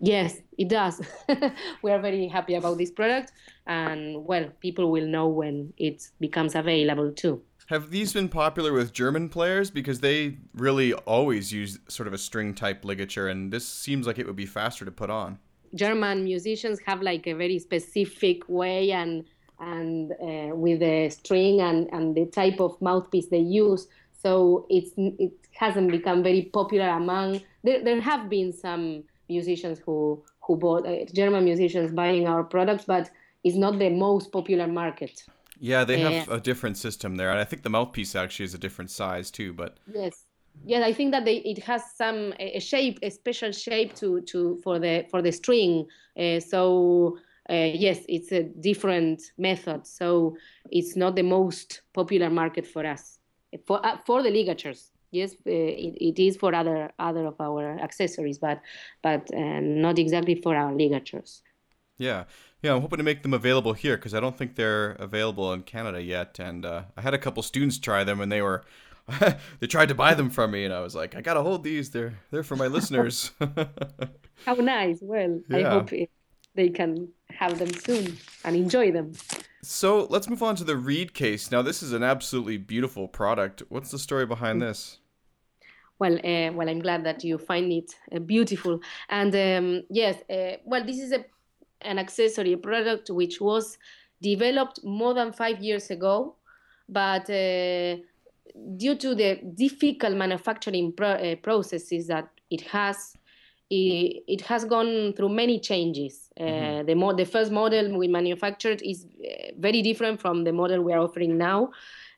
Yes 0.01 0.37
it 0.57 0.67
does 0.67 1.01
we 1.83 1.91
are 1.91 1.99
very 1.99 2.27
happy 2.27 2.55
about 2.55 2.77
this 2.77 2.91
product 2.91 3.31
and 3.67 4.25
well 4.25 4.45
people 4.59 4.91
will 4.91 5.05
know 5.05 5.27
when 5.27 5.71
it 5.77 6.09
becomes 6.19 6.55
available 6.55 7.11
too 7.11 7.41
Have 7.71 7.89
these 7.89 8.11
been 8.11 8.27
popular 8.27 8.73
with 8.73 8.91
German 8.91 9.29
players 9.29 9.71
because 9.71 10.01
they 10.01 10.37
really 10.53 10.91
always 10.93 11.53
use 11.53 11.79
sort 11.87 12.07
of 12.07 12.13
a 12.13 12.17
string 12.17 12.53
type 12.53 12.83
ligature, 12.83 13.29
and 13.29 13.49
this 13.53 13.65
seems 13.65 14.05
like 14.05 14.19
it 14.19 14.27
would 14.27 14.35
be 14.35 14.45
faster 14.45 14.83
to 14.83 14.91
put 14.91 15.09
on. 15.09 15.39
German 15.73 16.25
musicians 16.25 16.79
have 16.85 17.01
like 17.01 17.27
a 17.27 17.33
very 17.33 17.59
specific 17.59 18.37
way 18.49 18.91
and 18.91 19.23
and 19.61 20.11
uh, 20.13 20.53
with 20.55 20.79
the 20.79 21.09
string 21.09 21.61
and, 21.61 21.87
and 21.93 22.15
the 22.15 22.25
type 22.25 22.59
of 22.59 22.81
mouthpiece 22.81 23.27
they 23.27 23.39
use. 23.39 23.87
So 24.21 24.65
it's 24.69 24.91
it 24.97 25.33
hasn't 25.53 25.91
become 25.91 26.23
very 26.23 26.43
popular 26.59 26.89
among. 26.89 27.41
There, 27.63 27.83
there 27.83 28.01
have 28.01 28.27
been 28.27 28.51
some 28.51 29.03
musicians 29.37 29.77
who 29.85 29.97
who 30.45 30.53
bought 30.57 30.83
uh, 30.85 31.05
German 31.13 31.43
musicians 31.51 31.91
buying 31.91 32.27
our 32.27 32.43
products, 32.43 32.85
but 32.85 33.09
it's 33.43 33.59
not 33.65 33.79
the 33.79 33.89
most 33.89 34.31
popular 34.31 34.67
market. 34.67 35.23
Yeah, 35.59 35.83
they 35.83 35.99
have 35.99 36.29
uh, 36.29 36.35
a 36.37 36.39
different 36.39 36.77
system 36.77 37.15
there, 37.17 37.29
and 37.31 37.39
I 37.39 37.43
think 37.43 37.61
the 37.61 37.69
mouthpiece 37.69 38.15
actually 38.15 38.45
is 38.45 38.55
a 38.55 38.57
different 38.65 38.89
size 38.89 39.31
too. 39.31 39.53
But 39.53 39.77
yes, 40.01 40.25
yes, 40.65 40.83
I 40.83 40.93
think 40.93 41.11
that 41.11 41.23
they, 41.25 41.37
it 41.37 41.59
has 41.63 41.83
some 41.95 42.33
a 42.39 42.59
shape, 42.59 42.97
a 43.03 43.09
special 43.09 43.51
shape 43.51 43.93
to 44.01 44.21
to 44.31 44.59
for 44.63 44.79
the 44.79 45.05
for 45.11 45.21
the 45.21 45.31
string. 45.31 45.85
Uh, 46.17 46.39
so 46.39 47.17
uh, 47.49 47.69
yes, 47.85 47.99
it's 48.07 48.31
a 48.31 48.43
different 48.43 49.21
method. 49.37 49.85
So 49.85 50.35
it's 50.71 50.95
not 50.95 51.15
the 51.15 51.23
most 51.23 51.81
popular 51.93 52.29
market 52.29 52.65
for 52.65 52.85
us 52.85 53.19
for 53.65 53.85
uh, 53.85 53.97
for 54.05 54.23
the 54.23 54.29
ligatures. 54.29 54.91
Yes, 55.11 55.33
uh, 55.33 55.51
it, 55.51 55.97
it 55.99 56.19
is 56.19 56.37
for 56.37 56.55
other 56.55 56.91
other 56.97 57.25
of 57.25 57.35
our 57.39 57.77
accessories, 57.79 58.39
but 58.39 58.61
but 59.03 59.29
uh, 59.33 59.59
not 59.59 59.99
exactly 59.99 60.35
for 60.35 60.55
our 60.55 60.73
ligatures. 60.73 61.41
Yeah, 61.97 62.23
yeah, 62.61 62.73
I'm 62.73 62.81
hoping 62.81 62.97
to 62.97 63.03
make 63.03 63.21
them 63.21 63.33
available 63.33 63.73
here 63.73 63.97
because 63.97 64.13
I 64.13 64.19
don't 64.19 64.37
think 64.37 64.55
they're 64.55 64.91
available 64.91 65.51
in 65.53 65.63
Canada 65.63 66.01
yet. 66.01 66.39
And 66.39 66.65
uh, 66.65 66.83
I 66.95 67.01
had 67.01 67.13
a 67.13 67.17
couple 67.17 67.43
students 67.43 67.77
try 67.77 68.03
them, 68.03 68.21
and 68.21 68.31
they 68.31 68.41
were 68.41 68.63
they 69.59 69.67
tried 69.67 69.89
to 69.89 69.95
buy 69.95 70.13
them 70.13 70.29
from 70.29 70.51
me, 70.51 70.65
and 70.65 70.73
I 70.73 70.81
was 70.81 70.95
like, 70.95 71.15
I 71.15 71.21
gotta 71.21 71.41
hold 71.41 71.63
these. 71.63 71.91
They're 71.91 72.19
they're 72.29 72.43
for 72.43 72.55
my 72.55 72.67
listeners. 72.67 73.31
How 74.45 74.53
nice! 74.53 74.99
Well, 75.01 75.41
yeah. 75.49 75.57
I 75.57 75.61
hope 75.63 75.93
it, 75.93 76.09
they 76.55 76.69
can 76.69 77.09
have 77.29 77.59
them 77.59 77.73
soon 77.73 78.17
and 78.43 78.55
enjoy 78.55 78.91
them. 78.91 79.13
So 79.63 80.07
let's 80.09 80.27
move 80.27 80.41
on 80.41 80.55
to 80.55 80.63
the 80.63 80.75
reed 80.75 81.13
case. 81.13 81.51
Now, 81.51 81.61
this 81.61 81.83
is 81.83 81.93
an 81.93 82.03
absolutely 82.03 82.57
beautiful 82.57 83.07
product. 83.07 83.61
What's 83.69 83.91
the 83.91 83.99
story 83.99 84.25
behind 84.25 84.59
mm. 84.59 84.67
this? 84.67 84.99
Well, 86.01 86.15
uh, 86.15 86.51
well, 86.53 86.67
I'm 86.67 86.79
glad 86.79 87.03
that 87.03 87.23
you 87.23 87.37
find 87.37 87.71
it 87.71 87.93
uh, 88.11 88.17
beautiful. 88.17 88.79
And 89.07 89.35
um, 89.35 89.83
yes, 89.91 90.15
uh, 90.31 90.57
well, 90.65 90.83
this 90.83 90.97
is 90.97 91.11
a 91.11 91.23
an 91.83 91.99
accessory 91.99 92.55
product 92.55 93.11
which 93.11 93.39
was 93.39 93.77
developed 94.19 94.83
more 94.83 95.13
than 95.13 95.31
five 95.31 95.61
years 95.61 95.91
ago, 95.91 96.37
but 96.89 97.29
uh, 97.29 97.97
due 98.77 98.95
to 98.95 99.13
the 99.13 99.41
difficult 99.53 100.15
manufacturing 100.15 100.91
pro- 100.91 101.21
uh, 101.33 101.35
processes 101.35 102.07
that 102.07 102.29
it 102.49 102.61
has, 102.61 103.15
it, 103.69 104.23
it, 104.27 104.41
has 104.41 104.65
gone 104.65 105.13
through 105.13 105.29
many 105.29 105.59
changes. 105.59 106.29
Uh, 106.39 106.43
mm-hmm. 106.43 106.85
the, 106.87 106.95
mo- 106.95 107.15
the 107.15 107.25
first 107.25 107.51
model 107.51 107.95
we 107.95 108.07
manufactured 108.07 108.81
is 108.83 109.05
uh, 109.23 109.51
very 109.57 109.83
different 109.83 110.19
from 110.19 110.43
the 110.43 110.51
model 110.51 110.81
we 110.81 110.93
are 110.93 110.99
offering 110.99 111.37
now. 111.37 111.69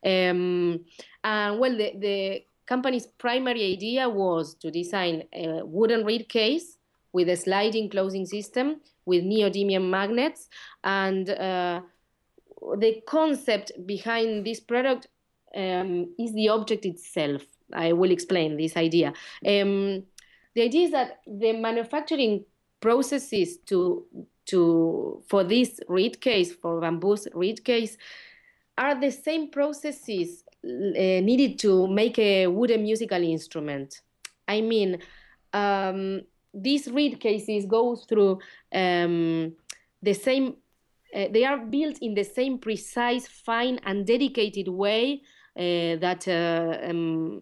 Um, 0.06 0.86
and 1.24 1.60
well, 1.60 1.78
the, 1.78 1.94
the 1.98 2.44
company's 2.66 3.08
primary 3.08 3.74
idea 3.74 4.10
was 4.10 4.56
to 4.56 4.72
design 4.72 5.24
a 5.34 5.62
wooden 5.64 6.06
reed 6.06 6.30
case 6.30 6.78
with 7.12 7.30
a 7.30 7.36
sliding 7.36 7.90
closing 7.90 8.26
system 8.26 8.82
with 9.06 9.24
neodymium 9.24 9.90
magnets. 9.90 10.50
And 10.84 11.30
uh, 11.30 11.82
the 12.78 13.02
concept 13.06 13.72
behind 13.86 14.46
this 14.46 14.60
product 14.60 15.08
um, 15.56 16.14
is 16.18 16.34
the 16.34 16.50
object 16.50 16.86
itself. 16.86 17.44
I 17.72 17.94
will 17.94 18.12
explain 18.12 18.58
this 18.58 18.76
idea. 18.78 19.14
Um, 19.46 20.04
the 20.56 20.64
idea 20.64 20.86
is 20.86 20.92
that 20.92 21.20
the 21.26 21.54
manufacturing 21.54 22.46
processes 22.80 23.58
to 23.66 24.06
to 24.46 25.24
for 25.30 25.44
this 25.44 25.80
reed 25.88 26.20
case 26.20 26.54
for 26.54 26.82
bamboo's 26.82 27.28
reed 27.34 27.64
case 27.64 27.98
are 28.78 29.00
the 29.00 29.10
same 29.10 29.50
processes 29.50 30.44
needed 30.64 31.60
to 31.60 31.88
make 31.88 32.18
a 32.20 32.48
wooden 32.48 32.84
musical 32.84 33.22
instrument. 33.22 34.02
I 34.48 34.62
mean, 34.62 35.00
um, 35.52 36.22
these 36.54 36.88
reed 36.88 37.20
cases 37.20 37.66
go 37.66 37.96
through 37.96 38.40
um, 38.74 39.54
the 40.02 40.14
same 40.14 40.56
uh, 41.16 41.28
they 41.32 41.46
are 41.46 41.60
built 41.60 41.98
in 42.02 42.16
the 42.16 42.24
same 42.24 42.58
precise 42.58 43.28
fine 43.28 43.80
and 43.86 44.06
dedicated 44.06 44.68
way 44.68 45.22
uh, 45.58 45.96
that 45.98 46.28
uh, 46.28 46.90
um, 46.90 47.42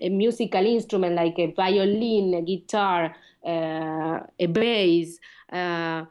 a 0.00 0.08
musical 0.08 0.64
instrument 0.64 1.14
like 1.14 1.38
a 1.38 1.52
violin 1.52 2.34
a 2.34 2.42
guitar 2.42 3.14
uh, 3.46 4.20
a 4.38 4.46
bass 4.46 5.18
uh, 5.52 6.04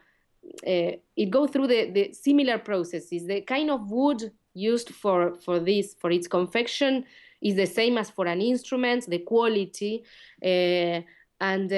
it 0.63 1.29
goes 1.29 1.49
through 1.51 1.67
the, 1.67 1.91
the 1.91 2.13
similar 2.13 2.57
processes 2.59 3.25
the 3.25 3.41
kind 3.41 3.69
of 3.69 3.89
wood 3.89 4.31
used 4.59 4.89
for, 4.89 5.35
for 5.35 5.59
this 5.59 5.95
for 5.99 6.11
its 6.11 6.27
confection 6.27 7.05
is 7.41 7.55
the 7.55 7.65
same 7.65 7.97
as 7.97 8.09
for 8.09 8.25
an 8.27 8.41
instrument 8.41 9.05
the 9.07 9.19
quality 9.19 10.03
and 10.41 11.71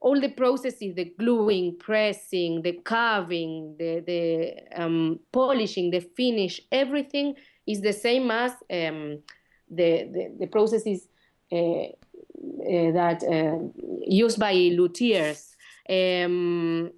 all 0.00 0.20
the 0.20 0.32
processes 0.36 0.94
the 0.94 1.12
gluing 1.18 1.76
pressing 1.78 2.60
the 2.62 2.72
carving 2.84 3.74
the, 3.78 4.02
the 4.06 4.82
um, 4.82 5.18
polishing 5.32 5.90
the 5.90 6.00
finish 6.00 6.60
everything 6.70 7.34
is 7.66 7.80
the 7.80 7.92
same 7.92 8.30
as 8.30 8.52
um, 8.70 9.18
the, 9.70 10.08
the, 10.12 10.32
the, 10.40 10.46
processes 10.46 11.08
uh, 11.50 11.84
uh, 11.84 12.92
that 12.92 13.22
uh, 13.22 13.58
used 14.06 14.38
by 14.38 14.54
luthiers. 14.54 15.54
Um, 15.88 16.90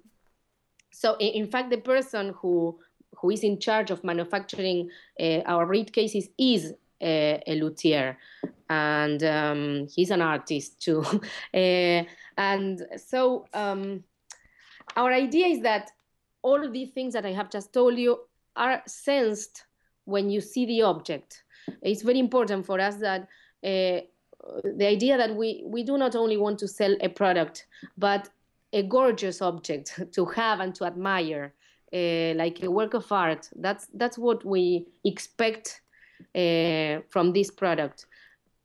so 0.91 1.15
in, 1.17 1.43
in, 1.43 1.47
fact 1.47 1.69
the 1.69 1.77
person 1.77 2.33
who 2.41 2.79
who 3.19 3.31
is 3.31 3.43
in 3.43 3.59
charge 3.59 3.91
of 3.91 4.03
manufacturing 4.03 4.89
uh, 5.19 5.39
our 5.45 5.65
reed 5.65 5.91
cases 5.93 6.29
is 6.37 6.73
a, 7.01 7.41
a 7.47 7.55
luthier. 7.55 8.17
And 8.69 9.23
um, 9.23 9.87
he's 9.93 10.11
an 10.11 10.21
artist 10.21 10.81
too. 10.81 11.03
Uh, 11.53 12.03
and 12.37 12.85
so 12.97 13.45
um, 13.53 14.03
our 14.97 15.13
idea 15.13 15.47
is 15.47 15.61
that 15.61 15.91
all 16.41 16.69
these 16.69 16.89
things 16.89 17.13
that 17.13 17.25
I 17.25 17.31
have 17.31 17.49
just 17.49 17.73
told 17.73 17.97
you 17.97 18.19
are 18.55 18.81
sensed 18.85 19.65
when 20.05 20.29
you 20.29 20.41
see 20.41 20.65
the 20.65 20.81
object. 20.83 21.43
It's 21.81 22.01
very 22.01 22.19
important 22.19 22.65
for 22.65 22.79
us 22.79 22.97
that 22.97 23.21
uh, 23.63 24.01
the 24.63 24.87
idea 24.87 25.17
that 25.17 25.35
we, 25.35 25.63
we 25.65 25.83
do 25.83 25.97
not 25.97 26.15
only 26.15 26.37
want 26.37 26.59
to 26.59 26.67
sell 26.67 26.95
a 27.01 27.09
product, 27.09 27.65
but 27.97 28.29
a 28.73 28.83
gorgeous 28.83 29.41
object 29.41 29.99
to 30.13 30.25
have 30.25 30.59
and 30.59 30.75
to 30.75 30.85
admire, 30.85 31.45
uh, 31.45 31.64
like 32.35 32.61
a 32.63 32.69
work 32.69 32.93
of 32.93 33.11
art. 33.11 33.49
That's 33.55 33.87
that's 33.93 34.17
what 34.17 34.43
we 34.43 34.87
expect 35.03 35.81
uh, 36.35 37.01
from 37.09 37.33
this 37.33 37.51
product 37.51 38.05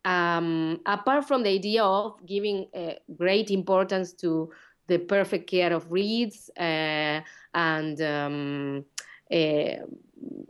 um, 0.05 0.81
apart 0.87 1.27
from 1.27 1.43
the 1.43 1.51
idea 1.51 1.85
of 1.85 2.25
giving 2.27 2.67
uh, 2.75 2.93
great 3.17 3.51
importance 3.51 4.13
to 4.15 4.51
the 4.87 4.99
perfect 4.99 5.49
care 5.49 5.73
of 5.73 5.91
reeds 5.91 6.51
uh, 6.59 7.21
and 7.55 8.01
um, 8.01 8.85
uh, 9.31 9.85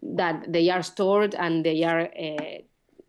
that 0.03 0.45
they 0.49 0.71
are 0.71 0.83
stored 0.83 1.35
and 1.35 1.64
they 1.64 1.83
are 1.85 2.09
uh, 2.19 2.35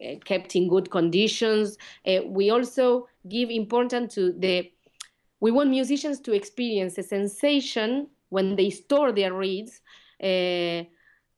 uh, 0.04 0.16
kept 0.26 0.56
in 0.56 0.68
good 0.68 0.90
conditions, 0.90 1.78
uh, 2.08 2.20
we 2.26 2.50
also 2.50 3.08
give 3.30 3.50
importance 3.50 4.16
to 4.16 4.34
the. 4.34 4.72
We 5.40 5.52
want 5.52 5.72
musicians 5.72 6.20
to 6.22 6.34
experience 6.34 6.98
a 7.00 7.04
sensation 7.04 8.08
when 8.32 8.56
they 8.56 8.70
store 8.70 9.12
their 9.12 9.34
reeds 9.34 9.82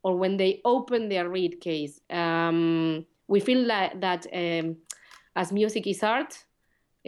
or 0.04 0.18
when 0.18 0.38
they 0.38 0.62
open 0.64 1.10
their 1.10 1.28
reed 1.30 1.60
case. 1.60 2.00
Um, 2.10 3.06
we 3.28 3.40
feel 3.40 3.66
like 3.66 4.00
that 4.02 4.28
um, 4.34 4.78
as 5.36 5.52
music 5.52 5.88
is 5.88 6.04
art, 6.04 6.38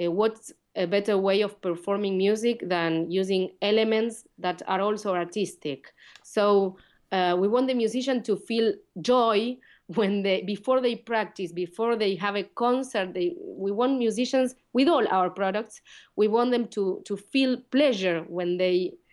uh, 0.02 0.12
what's 0.12 0.52
a 0.76 0.88
better 0.88 1.18
way 1.18 1.42
of 1.42 1.62
performing 1.62 2.18
music 2.18 2.62
than 2.68 3.10
using 3.10 3.52
elements 3.62 4.28
that 4.40 4.62
are 4.68 4.82
also 4.82 5.14
artistic? 5.14 5.94
So 6.24 6.78
uh, 7.12 7.36
we 7.40 7.48
want 7.48 7.68
the 7.68 7.74
musician 7.74 8.24
to 8.24 8.36
feel 8.36 8.74
joy 9.02 9.58
when 9.88 10.24
they 10.24 10.42
before 10.42 10.82
they 10.82 10.96
practice 10.96 11.52
before 11.52 11.96
they 11.96 12.16
have 12.16 12.36
a 12.36 12.44
concert 12.56 13.14
they, 13.14 13.36
we 13.40 13.72
want 13.72 14.00
musicians 14.00 14.56
with 14.74 14.88
all 14.88 15.08
our 15.10 15.30
products 15.30 15.80
we 16.16 16.28
want 16.28 16.50
them 16.50 16.68
to 16.68 17.04
to 17.06 17.16
feel 17.16 17.56
pleasure 17.70 18.26
when 18.28 18.58
they 18.58 18.92
uh, 18.92 19.05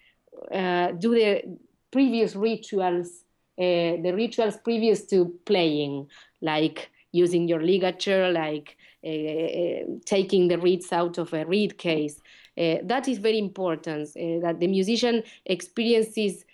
do 0.50 1.14
the 1.14 1.42
previous 1.90 2.34
rituals 2.34 3.24
uh, 3.58 4.00
the 4.02 4.12
rituals 4.14 4.56
previous 4.64 5.04
to 5.04 5.34
playing 5.44 6.08
like 6.40 6.90
using 7.12 7.46
your 7.46 7.62
ligature 7.62 8.32
like 8.32 8.76
uh, 9.06 9.84
taking 10.06 10.48
the 10.48 10.58
reeds 10.58 10.92
out 10.92 11.18
of 11.18 11.32
a 11.34 11.44
reed 11.44 11.76
case. 11.76 12.20
Uh, 12.56 12.76
that 12.84 13.08
is 13.08 13.18
very 13.18 13.38
important, 13.38 14.08
uh, 14.08 14.40
that 14.40 14.56
the 14.58 14.66
musician 14.66 15.22
experiences 15.44 16.44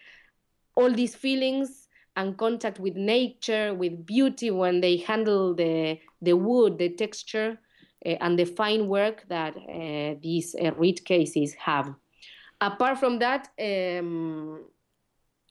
all 0.75 0.93
these 0.93 1.15
feelings 1.15 1.89
and 2.17 2.37
contact 2.37 2.81
with 2.81 2.97
nature, 2.97 3.75
with 3.75 4.05
beauty 4.05 4.51
when 4.51 4.81
they 4.81 4.97
handle 4.97 5.55
the, 5.55 5.99
the 6.21 6.33
wood, 6.33 6.79
the 6.79 6.89
texture, 6.89 7.59
uh, 8.05 8.11
and 8.21 8.39
the 8.39 8.45
fine 8.45 8.89
work 8.89 9.25
that 9.29 9.57
uh, 9.57 10.19
these 10.21 10.57
uh, 10.61 10.73
reed 10.73 11.05
cases 11.05 11.55
have. 11.55 11.95
Apart 12.61 12.99
from 12.99 13.19
that, 13.21 13.49
um, 13.61 14.65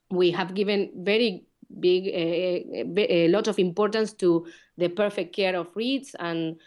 we 0.09 0.31
have 0.31 0.53
given 0.53 0.91
very 0.95 1.45
big, 1.79 2.07
a, 2.07 2.85
a 3.09 3.27
lot 3.29 3.47
of 3.47 3.59
importance 3.59 4.13
to 4.13 4.45
the 4.77 4.89
perfect 4.89 5.35
care 5.35 5.55
of 5.55 5.75
reeds 5.75 6.15
and 6.19 6.57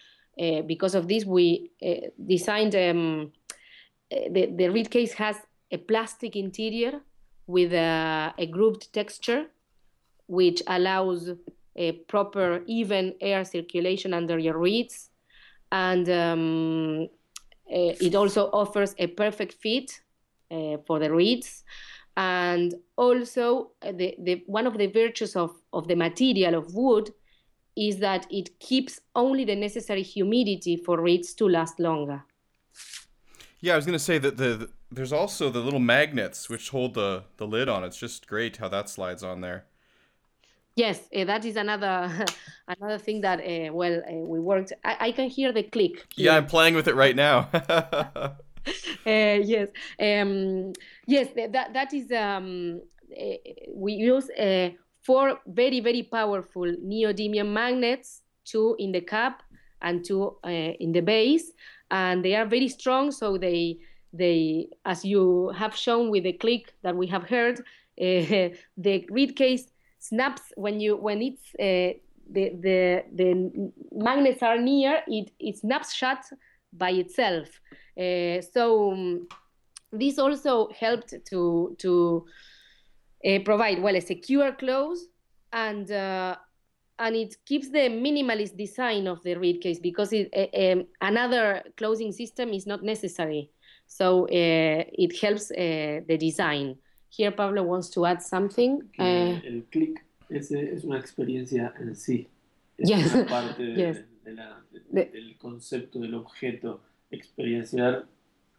uh, 0.41 0.63
because 0.63 0.95
of 0.95 1.09
this, 1.09 1.25
we 1.25 1.71
uh, 1.85 2.09
designed 2.27 2.75
um, 2.75 3.33
uh, 4.13 4.17
the, 4.31 4.47
the 4.57 4.69
reed 4.69 4.91
case 4.91 5.13
has 5.13 5.37
a 5.71 5.77
plastic 5.77 6.35
interior 6.35 7.01
with 7.47 7.73
a, 7.73 8.33
a 8.39 8.47
grooved 8.47 8.93
texture, 8.93 9.47
which 10.27 10.63
allows 10.67 11.31
a 11.77 11.93
proper, 11.93 12.63
even 12.67 13.15
air 13.21 13.45
circulation 13.45 14.15
under 14.15 14.39
your 14.39 14.59
reeds. 14.59 15.11
And 15.73 16.09
um, 16.09 17.09
uh, 17.71 17.95
it 18.01 18.15
also 18.15 18.51
offers 18.53 18.95
a 18.99 19.09
perfect 19.09 19.55
fit 19.55 19.91
uh, 19.91 20.10
for 20.87 20.99
the 20.99 21.13
reeds. 21.13 21.65
And 22.17 22.75
also, 22.97 23.71
uh, 23.83 23.93
the, 23.93 24.15
the, 24.19 24.43
one 24.47 24.67
of 24.67 24.77
the 24.77 24.89
virtues 24.89 25.37
of, 25.37 25.55
of 25.73 25.89
the 25.89 25.95
material 25.95 26.55
of 26.55 26.75
wood 26.75 27.11
is 27.77 27.99
that 27.99 28.27
it 28.31 28.59
keeps 28.59 29.01
only 29.15 29.45
the 29.45 29.57
necessary 29.57 30.03
humidity 30.03 30.77
for 30.77 31.01
reeds 31.01 31.33
to 31.35 31.49
last 31.49 31.79
longer. 31.81 32.25
Yeah, 33.61 33.75
I 33.75 33.77
was 33.77 33.87
going 33.87 33.99
to 33.99 34.05
say 34.05 34.19
that 34.19 34.37
the, 34.37 34.57
the, 34.57 34.71
there's 34.91 35.13
also 35.13 35.51
the 35.51 35.61
little 35.61 35.81
magnets 35.81 36.49
which 36.49 36.71
hold 36.71 36.95
the, 36.95 37.25
the 37.37 37.47
lid 37.47 37.69
on. 37.69 37.85
It's 37.85 37.97
just 37.97 38.27
great 38.27 38.57
how 38.57 38.69
that 38.69 38.89
slides 38.89 39.23
on 39.23 39.41
there. 39.41 39.65
Yes, 40.77 41.01
uh, 41.15 41.25
that 41.25 41.45
is 41.45 41.57
another 41.57 42.25
another 42.69 42.99
thing 42.99 43.21
that 43.23 43.41
uh, 43.41 43.73
well 43.73 44.03
uh, 44.09 44.15
we 44.15 44.39
worked. 44.41 44.73
I, 44.85 44.97
I, 45.01 45.13
can 45.13 45.29
hear 45.29 45.53
the 45.53 45.65
click. 45.65 46.07
Here. 46.15 46.27
Yeah, 46.27 46.37
I'm 46.37 46.47
playing 46.47 46.75
with 46.75 46.87
it 46.89 46.95
right 46.95 47.17
now. 47.17 47.49
yes, 49.07 49.69
um, 50.01 50.73
yes, 51.07 51.29
that 51.35 51.73
that 51.73 51.93
is. 51.93 52.11
Um, 52.13 52.81
we 53.75 53.93
use 53.93 54.31
four 55.03 55.41
very 55.47 55.81
very 55.81 56.03
powerful 56.03 56.67
neodymium 56.85 57.53
magnets, 57.53 58.23
two 58.45 58.77
in 58.79 58.93
the 58.93 59.01
cap 59.01 59.43
and 59.83 60.05
two 60.05 60.37
in 60.45 60.93
the 60.93 61.01
base, 61.01 61.53
and 61.91 62.25
they 62.25 62.35
are 62.35 62.47
very 62.47 62.69
strong. 62.69 63.11
So 63.11 63.39
they 63.39 63.79
they, 64.13 64.69
as 64.85 65.05
you 65.05 65.51
have 65.57 65.77
shown 65.77 66.11
with 66.11 66.25
the 66.25 66.33
click 66.33 66.75
that 66.83 66.97
we 66.97 67.07
have 67.09 67.29
heard, 67.29 67.61
the 67.97 69.07
reed 69.11 69.37
case 69.37 69.71
snaps 69.99 70.53
when 70.57 70.81
you 70.81 70.97
when 70.97 71.21
it's 71.23 71.55
uh, 71.59 71.93
the 72.31 72.51
the 72.61 73.05
the 73.13 73.73
magnets 73.93 74.43
are 74.43 74.59
near 74.59 75.03
it 75.07 75.31
it 75.39 75.59
snaps 75.59 75.93
shut 75.93 76.25
by 76.73 76.91
itself 76.91 77.49
uh, 77.99 78.41
so 78.41 78.93
um, 78.93 79.29
this 79.93 80.19
also 80.19 80.69
helped 80.79 81.15
to 81.27 81.75
to 81.79 82.25
uh, 83.25 83.39
provide 83.45 83.83
well 83.83 83.97
a 83.97 84.01
secure 84.01 84.53
close 84.53 85.07
and 85.53 85.91
uh, 85.91 86.37
and 86.99 87.17
it 87.17 87.35
keeps 87.47 87.71
the 87.71 87.89
minimalist 87.89 88.57
design 88.57 89.07
of 89.07 89.23
the 89.23 89.35
reed 89.35 89.61
case 89.61 89.79
because 89.79 90.13
it, 90.13 90.29
uh, 90.37 90.73
um, 90.73 90.87
another 91.01 91.63
closing 91.77 92.13
system 92.13 92.51
is 92.51 92.67
not 92.67 92.83
necessary 92.83 93.51
so 93.87 94.25
uh, 94.25 94.85
it 94.93 95.19
helps 95.21 95.49
the 95.49 96.17
design 96.19 96.77
here 97.11 97.33
Pablo 97.33 97.63
wants 97.65 97.91
to 97.91 98.07
add 98.07 98.23
something. 98.23 98.83
Uh, 98.99 99.41
el 99.45 99.63
click 99.71 100.05
es, 100.31 100.51
es, 100.53 100.85
una 100.85 100.99
experiencia 100.99 101.75
en 101.81 101.95
sí. 101.95 102.29
Es 102.79 102.89
yes. 102.89 103.15
una 103.15 103.27
parte 103.27 103.63
yes. 103.77 103.99
De, 104.31 104.37
de 104.37 104.43
la, 104.43 104.65
de, 104.91 105.05
del 105.07 105.37
concepto 105.39 105.99
del 105.99 106.15
objeto, 106.15 106.81
experienciar 107.11 108.07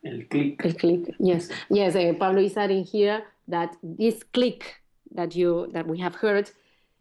el 0.03 0.27
click. 0.27 0.65
El 0.65 0.75
click, 0.75 1.15
yes. 1.19 1.49
Yes, 1.69 1.95
uh, 1.95 2.13
Pablo 2.17 2.41
is 2.41 2.57
adding 2.57 2.83
here 2.83 3.23
that 3.47 3.77
this 3.83 4.23
click 4.23 4.81
that 5.15 5.35
you 5.35 5.67
that 5.73 5.87
we 5.87 5.99
have 5.99 6.15
heard 6.15 6.49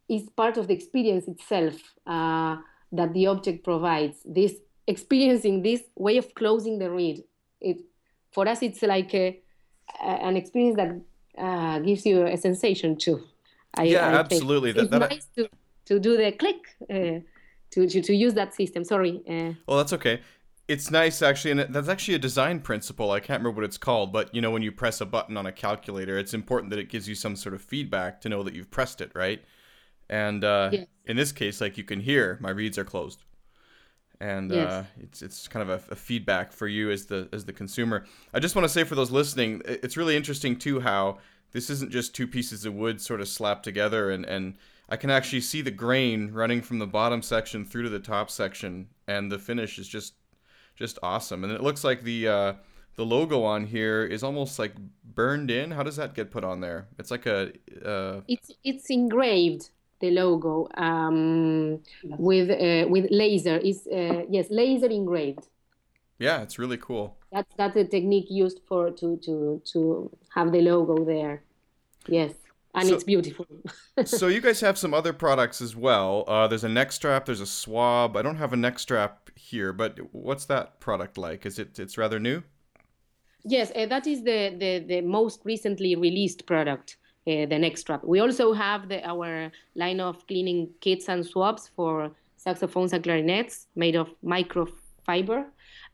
is 0.09 0.29
part 0.37 0.57
of 0.59 0.67
the 0.67 0.75
experience 0.75 1.29
itself 1.29 1.75
uh, 2.07 2.57
that 2.93 3.13
the 3.15 3.27
object 3.27 3.65
provides. 3.65 4.19
This 4.25 4.55
experiencing 4.87 5.63
this 5.63 5.83
way 5.97 6.19
of 6.19 6.35
closing 6.35 6.79
the 6.79 6.91
reed, 6.91 7.25
It 7.61 7.81
for 8.33 8.49
us 8.49 8.63
it's 8.63 8.83
like 8.83 9.15
a, 9.15 9.41
a, 10.03 10.27
an 10.27 10.37
experience 10.37 10.77
that 10.77 11.01
uh, 11.39 11.79
gives 11.81 12.05
you 12.07 12.27
a 12.27 12.37
sensation 12.37 12.97
too. 12.97 13.23
I, 13.75 13.85
yeah, 13.85 14.09
I 14.09 14.15
absolutely. 14.15 14.73
That, 14.73 14.83
it's 14.83 14.91
that, 14.91 15.11
nice 15.11 15.27
to, 15.37 15.49
to 15.87 16.01
do 16.01 16.17
the 16.17 16.33
click 16.33 16.77
uh, 16.91 17.21
to, 17.71 17.87
to 17.87 18.03
to 18.03 18.15
use 18.15 18.35
that 18.35 18.55
system. 18.55 18.85
Sorry. 18.85 19.23
Uh, 19.29 19.53
well, 19.67 19.79
that's 19.79 19.93
okay. 19.93 20.21
It's 20.69 20.91
nice 20.91 21.21
actually, 21.21 21.51
and 21.53 21.75
that's 21.75 21.89
actually 21.89 22.15
a 22.15 22.19
design 22.19 22.61
principle. 22.61 23.11
I 23.11 23.21
can't 23.21 23.41
remember 23.41 23.57
what 23.61 23.65
it's 23.65 23.79
called, 23.79 24.13
but 24.13 24.33
you 24.35 24.41
know, 24.41 24.51
when 24.51 24.63
you 24.63 24.71
press 24.71 25.01
a 25.01 25.07
button 25.07 25.37
on 25.37 25.47
a 25.47 25.53
calculator, 25.53 26.19
it's 26.19 26.35
important 26.35 26.71
that 26.71 26.79
it 26.79 26.89
gives 26.89 27.09
you 27.09 27.15
some 27.15 27.35
sort 27.35 27.55
of 27.55 27.63
feedback 27.63 28.21
to 28.21 28.29
know 28.29 28.43
that 28.45 28.55
you've 28.55 28.71
pressed 28.71 29.01
it, 29.01 29.11
right? 29.15 29.43
And 30.09 30.45
uh, 30.45 30.71
yes. 30.73 30.87
in 31.07 31.17
this 31.17 31.33
case, 31.33 31.61
like 31.61 31.77
you 31.77 31.85
can 31.85 32.01
hear, 32.01 32.39
my 32.41 32.51
reeds 32.51 32.79
are 32.79 32.85
closed 32.85 33.25
and 34.21 34.51
yes. 34.51 34.71
uh, 34.71 34.85
it's 35.01 35.23
it's 35.23 35.49
kind 35.49 35.69
of 35.69 35.89
a, 35.89 35.93
a, 35.93 35.97
feedback 35.97 36.53
for 36.53 36.69
you 36.69 36.91
as 36.91 37.07
the 37.07 37.29
as 37.33 37.47
the 37.47 37.53
consumer. 37.53 38.05
I 38.35 38.39
just 38.39 38.55
want 38.55 38.65
to 38.65 38.69
say 38.69 38.85
for 38.85 38.95
those 38.95 39.11
listening, 39.11 39.63
it's 39.65 39.97
really 39.97 40.15
interesting 40.17 40.57
too 40.57 40.81
how 40.81 41.19
this 41.53 41.71
isn't 41.71 41.91
just 41.91 42.15
two 42.15 42.27
pieces 42.27 42.65
of 42.65 42.75
wood 42.75 43.01
sort 43.01 43.21
of 43.21 43.29
slapped 43.29 43.65
together, 43.65 44.11
and 44.11 44.25
and 44.27 44.57
I 44.91 44.97
can 44.97 45.11
actually 45.11 45.43
see 45.43 45.63
the 45.63 45.71
grain 45.71 46.33
running 46.33 46.63
from 46.63 46.81
the 46.81 46.87
bottom 46.87 47.23
section 47.23 47.65
through 47.65 47.85
to 47.85 47.89
the 47.89 48.01
top 48.01 48.31
section, 48.31 48.89
and 49.07 49.31
the 49.31 49.39
finish 49.39 49.79
is 49.79 49.89
just 49.89 50.15
just 50.75 50.99
awesome. 51.03 51.45
And 51.45 51.53
it 51.53 51.63
looks 51.63 51.85
like 51.85 52.03
the 52.03 52.29
uh, 52.29 52.53
the 52.97 53.05
logo 53.05 53.45
on 53.45 53.67
here 53.67 54.05
is 54.05 54.23
almost 54.23 54.59
like 54.59 54.75
burned 55.05 55.51
in. 55.51 55.71
How 55.71 55.83
does 55.83 55.97
that 55.97 56.15
get 56.15 56.31
put 56.31 56.45
on 56.45 56.61
there? 56.61 56.89
It's 56.99 57.11
like 57.11 57.27
a. 57.27 57.53
Uh... 57.85 58.23
It's 58.27 58.51
it's 58.65 58.91
engraved 58.91 59.71
the 60.01 60.11
logo 60.11 60.69
um, 60.75 61.81
with 62.19 62.51
uh, 62.51 62.89
with 62.89 63.07
laser. 63.11 63.59
Is 63.59 63.87
uh, 63.87 64.25
yes, 64.29 64.47
laser 64.51 64.89
engraved. 64.89 65.47
Yeah, 66.19 66.43
it's 66.43 66.59
really 66.59 66.79
cool. 66.79 67.17
That's 67.33 67.53
that's 67.57 67.77
a 67.77 67.85
technique 67.85 68.27
used 68.29 68.61
for 68.67 68.91
to 68.91 69.17
to 69.19 69.63
to 69.73 70.11
have 70.35 70.51
the 70.51 70.61
logo 70.61 71.05
there. 71.05 71.43
Yes, 72.09 72.33
and 72.75 72.89
so, 72.89 72.95
it's 72.95 73.05
beautiful. 73.05 73.47
so 74.05 74.29
you 74.29 74.41
guys 74.41 74.61
have 74.61 74.79
some 74.79 74.95
other 74.95 75.13
products 75.13 75.61
as 75.61 75.75
well. 75.75 76.25
Uh, 76.29 76.47
there's 76.47 76.65
a 76.65 76.69
neck 76.69 76.93
strap. 76.93 77.27
There's 77.27 77.41
a 77.41 77.47
swab. 77.47 78.17
I 78.17 78.23
don't 78.23 78.37
have 78.37 78.53
a 78.53 78.57
neck 78.57 78.79
strap 78.79 79.31
here, 79.35 79.73
but 79.73 79.99
what's 80.13 80.45
that 80.47 80.81
product 80.81 81.19
like? 81.19 81.47
Is 81.47 81.59
it 81.59 81.79
it's 81.79 81.99
rather 81.99 82.21
new? 82.21 82.43
Yes, 83.45 83.73
uh, 83.75 83.87
that 83.87 84.07
is 84.07 84.23
the, 84.23 84.55
the 84.59 84.85
the 84.87 85.01
most 85.01 85.41
recently 85.45 85.97
released 85.97 86.47
product. 86.47 86.97
Uh, 87.27 87.45
the 87.47 87.59
neck 87.59 87.77
strap. 87.77 88.03
We 88.03 88.21
also 88.21 88.55
have 88.55 88.89
the, 88.89 89.07
our 89.07 89.53
line 89.75 90.01
of 90.01 90.27
cleaning 90.27 90.71
kits 90.81 91.07
and 91.09 91.25
swabs 91.25 91.71
for 91.77 92.11
saxophones 92.39 92.95
and 92.95 93.05
clarinets 93.05 93.67
made 93.77 93.95
of 93.95 94.09
microfiber, 94.25 95.45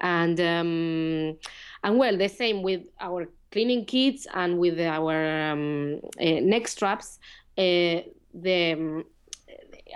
and 0.00 0.40
um, 0.40 1.36
and 1.82 1.98
well, 1.98 2.16
the 2.16 2.28
same 2.28 2.62
with 2.62 2.82
our 3.00 3.26
cleaning 3.50 3.85
kits 3.85 4.26
and 4.35 4.59
with 4.59 4.78
our 4.80 5.50
um, 5.50 6.00
uh, 6.20 6.40
neck 6.40 6.68
straps. 6.68 7.18
Uh, 7.56 8.00
the 8.35 8.72
um, 8.72 9.04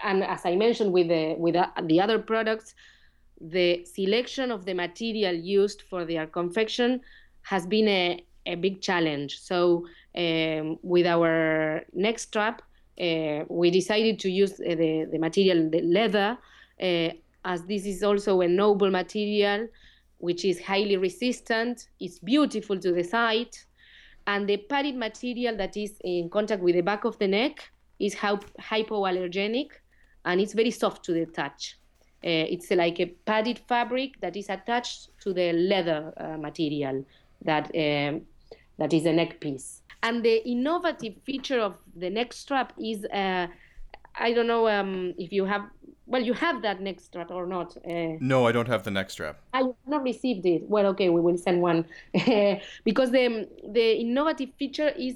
and 0.03 0.23
as 0.25 0.47
I 0.47 0.57
mentioned 0.57 0.93
with 0.93 1.09
the 1.09 1.35
with 1.39 1.55
the 1.55 2.01
other 2.01 2.19
products, 2.19 2.75
the 3.41 3.85
selection 3.85 4.51
of 4.51 4.65
the 4.65 4.75
material 4.75 5.35
used 5.35 5.83
for 5.83 6.05
their 6.05 6.27
confection 6.27 7.01
has 7.43 7.67
been 7.67 7.89
a, 7.89 8.25
a 8.47 8.55
big 8.55 8.81
challenge. 8.81 9.41
So 9.41 9.87
um, 10.17 10.79
with 10.83 11.07
our 11.07 11.83
neck 11.93 12.19
strap, 12.19 12.63
uh, 13.01 13.45
we 13.49 13.71
decided 13.71 14.19
to 14.21 14.31
use 14.31 14.57
the, 14.57 15.09
the 15.11 15.19
material, 15.19 15.71
the 15.71 15.81
leather, 15.81 16.37
uh, 16.81 17.11
as 17.45 17.63
this 17.67 17.87
is 17.87 18.03
also 18.03 18.43
a 18.43 18.49
noble 18.49 18.91
material, 18.91 19.69
which 20.21 20.45
is 20.45 20.61
highly 20.61 20.97
resistant, 20.97 21.89
it's 21.99 22.19
beautiful 22.19 22.79
to 22.79 22.93
the 22.93 23.03
sight, 23.03 23.67
and 24.27 24.49
the 24.49 24.57
padded 24.57 24.97
material 24.97 25.57
that 25.57 25.77
is 25.77 25.99
in 26.05 26.31
contact 26.31 26.63
with 26.63 26.75
the 26.75 26.83
back 26.83 27.05
of 27.05 27.19
the 27.19 27.27
neck 27.27 27.71
is 27.99 28.15
hypoallergenic, 28.15 29.71
and 30.25 30.41
it's 30.41 30.55
very 30.55 30.71
soft 30.71 31.05
to 31.05 31.13
the 31.13 31.27
touch. 31.27 31.77
Uh, 32.23 32.45
it's 32.53 32.71
like 32.71 33.01
a 33.01 33.07
padded 33.07 33.59
fabric 33.67 34.21
that 34.21 34.37
is 34.37 34.51
attached 34.51 35.09
to 35.21 35.33
the 35.33 35.53
leather 35.53 36.13
uh, 36.19 36.37
material 36.37 37.05
that 37.43 37.65
um, 37.75 38.21
that 38.79 38.93
is 38.93 39.07
a 39.07 39.13
neck 39.13 39.41
piece. 39.41 39.83
And 40.03 40.23
the 40.23 40.47
innovative 40.49 41.15
feature 41.25 41.61
of 41.61 41.77
the 41.95 42.09
neck 42.09 42.33
strap 42.33 42.73
is, 42.79 43.05
uh, 43.05 43.47
I 44.15 44.33
don't 44.33 44.47
know 44.47 44.67
um, 44.69 45.13
if 45.19 45.31
you 45.33 45.45
have, 45.45 45.63
well, 46.11 46.23
you 46.23 46.35
have 46.35 46.61
that 46.63 46.81
neck 46.81 47.01
strap 47.01 47.31
or 47.31 47.47
not. 47.47 47.77
Uh, 47.89 48.17
no, 48.21 48.45
I 48.47 48.53
don't 48.53 48.67
have 48.67 48.83
the 48.83 48.91
neck 48.91 49.11
strap. 49.11 49.39
I 49.55 49.59
have 49.59 49.75
not 49.87 50.03
received 50.03 50.45
it. 50.45 50.63
Well, 50.69 50.87
okay, 50.87 51.09
we 51.09 51.21
will 51.21 51.39
send 51.39 51.63
one 51.63 51.87
because 52.85 53.13
the 53.13 53.49
the 53.69 54.01
innovative 54.01 54.51
feature 54.59 54.89
is 54.89 55.15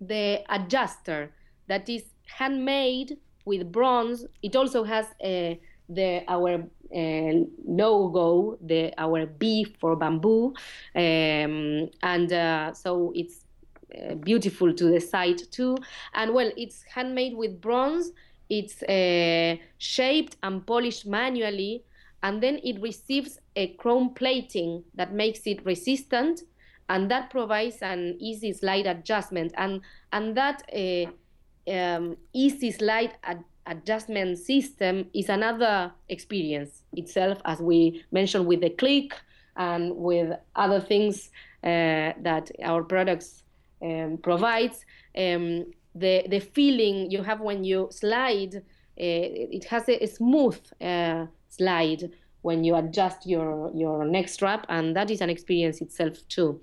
the 0.00 0.42
adjuster 0.48 1.32
that 1.66 1.88
is 1.88 2.04
handmade 2.38 3.18
with 3.44 3.72
bronze. 3.72 4.24
It 4.42 4.54
also 4.54 4.84
has 4.84 5.06
a 5.22 5.60
the 5.88 6.22
our 6.28 6.62
uh, 6.94 7.32
logo, 7.66 8.58
the 8.62 8.94
our 8.96 9.26
B 9.26 9.64
for 9.80 9.96
bamboo, 9.96 10.54
um, 10.94 11.90
and 12.02 12.32
uh, 12.32 12.72
so 12.74 13.12
it's 13.16 13.44
uh, 13.92 14.14
beautiful 14.14 14.72
to 14.72 14.84
the 14.84 15.00
sight 15.00 15.42
too. 15.50 15.76
And 16.14 16.32
well, 16.32 16.52
it's 16.56 16.84
handmade 16.84 17.36
with 17.36 17.60
bronze. 17.60 18.12
It's 18.50 18.82
uh, 18.82 19.56
shaped 19.78 20.36
and 20.42 20.66
polished 20.66 21.06
manually, 21.06 21.84
and 22.22 22.42
then 22.42 22.60
it 22.62 22.82
receives 22.82 23.38
a 23.56 23.68
chrome 23.74 24.12
plating 24.14 24.84
that 24.94 25.14
makes 25.14 25.46
it 25.46 25.64
resistant 25.64 26.42
and 26.90 27.10
that 27.10 27.30
provides 27.30 27.78
an 27.82 28.16
easy 28.18 28.52
slide 28.52 28.86
adjustment. 28.86 29.52
And 29.56 29.80
and 30.12 30.36
that 30.36 30.62
uh, 30.74 31.72
um, 31.72 32.16
easy 32.32 32.72
slide 32.72 33.16
ad- 33.22 33.44
adjustment 33.66 34.38
system 34.38 35.06
is 35.14 35.28
another 35.28 35.92
experience 36.08 36.82
itself, 36.92 37.40
as 37.44 37.60
we 37.60 38.04
mentioned 38.10 38.46
with 38.46 38.60
the 38.60 38.70
click 38.70 39.14
and 39.56 39.94
with 39.96 40.32
other 40.56 40.80
things 40.80 41.30
uh, 41.62 42.12
that 42.22 42.50
our 42.64 42.82
products 42.82 43.44
um, 43.82 44.18
provides. 44.22 44.84
Um, 45.16 45.66
the 46.00 46.24
the 46.28 46.40
feeling 46.40 47.10
you 47.10 47.22
have 47.22 47.40
when 47.40 47.64
you 47.64 47.88
slide, 47.90 48.56
uh, 48.56 48.62
it 48.96 49.64
has 49.64 49.88
a, 49.88 50.02
a 50.02 50.06
smooth 50.06 50.58
uh, 50.80 51.26
slide 51.48 52.10
when 52.42 52.64
you 52.64 52.74
adjust 52.76 53.26
your 53.26 53.70
your 53.74 54.04
neck 54.04 54.28
strap, 54.28 54.66
and 54.68 54.96
that 54.96 55.10
is 55.10 55.20
an 55.20 55.30
experience 55.30 55.80
itself 55.80 56.16
too. 56.28 56.60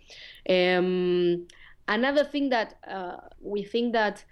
Um, 0.49 1.47
another 1.87 2.23
thing 2.23 2.49
that 2.49 2.75
uh, 2.87 3.17
we 3.41 3.63
think 3.63 3.93
that 3.93 4.23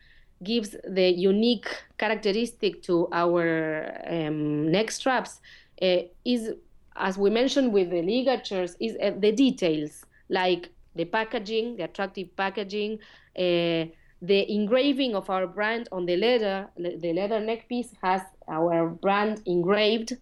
gives 0.43 0.75
the 0.87 1.09
unique 1.09 1.67
characteristic 1.97 2.83
to 2.83 3.07
our 3.11 3.91
um, 4.07 4.69
neck 4.71 4.91
straps 4.91 5.39
uh, 5.81 5.97
is, 6.25 6.51
as 6.95 7.17
we 7.17 7.29
mentioned 7.29 7.71
with 7.71 7.89
the 7.89 8.01
ligatures, 8.01 8.75
is 8.79 8.97
uh, 9.01 9.11
the 9.17 9.31
details 9.31 10.05
like 10.29 10.69
the 10.95 11.05
packaging, 11.05 11.77
the 11.77 11.83
attractive 11.83 12.35
packaging, 12.35 12.99
uh, 13.37 13.85
the 14.21 14.51
engraving 14.51 15.15
of 15.15 15.29
our 15.29 15.47
brand 15.47 15.89
on 15.91 16.05
the 16.05 16.15
leather. 16.15 16.69
The 16.77 17.13
leather 17.13 17.39
neck 17.39 17.67
piece 17.67 17.93
has 18.01 18.21
our 18.47 18.89
brand 18.89 19.41
engraved, 19.45 20.13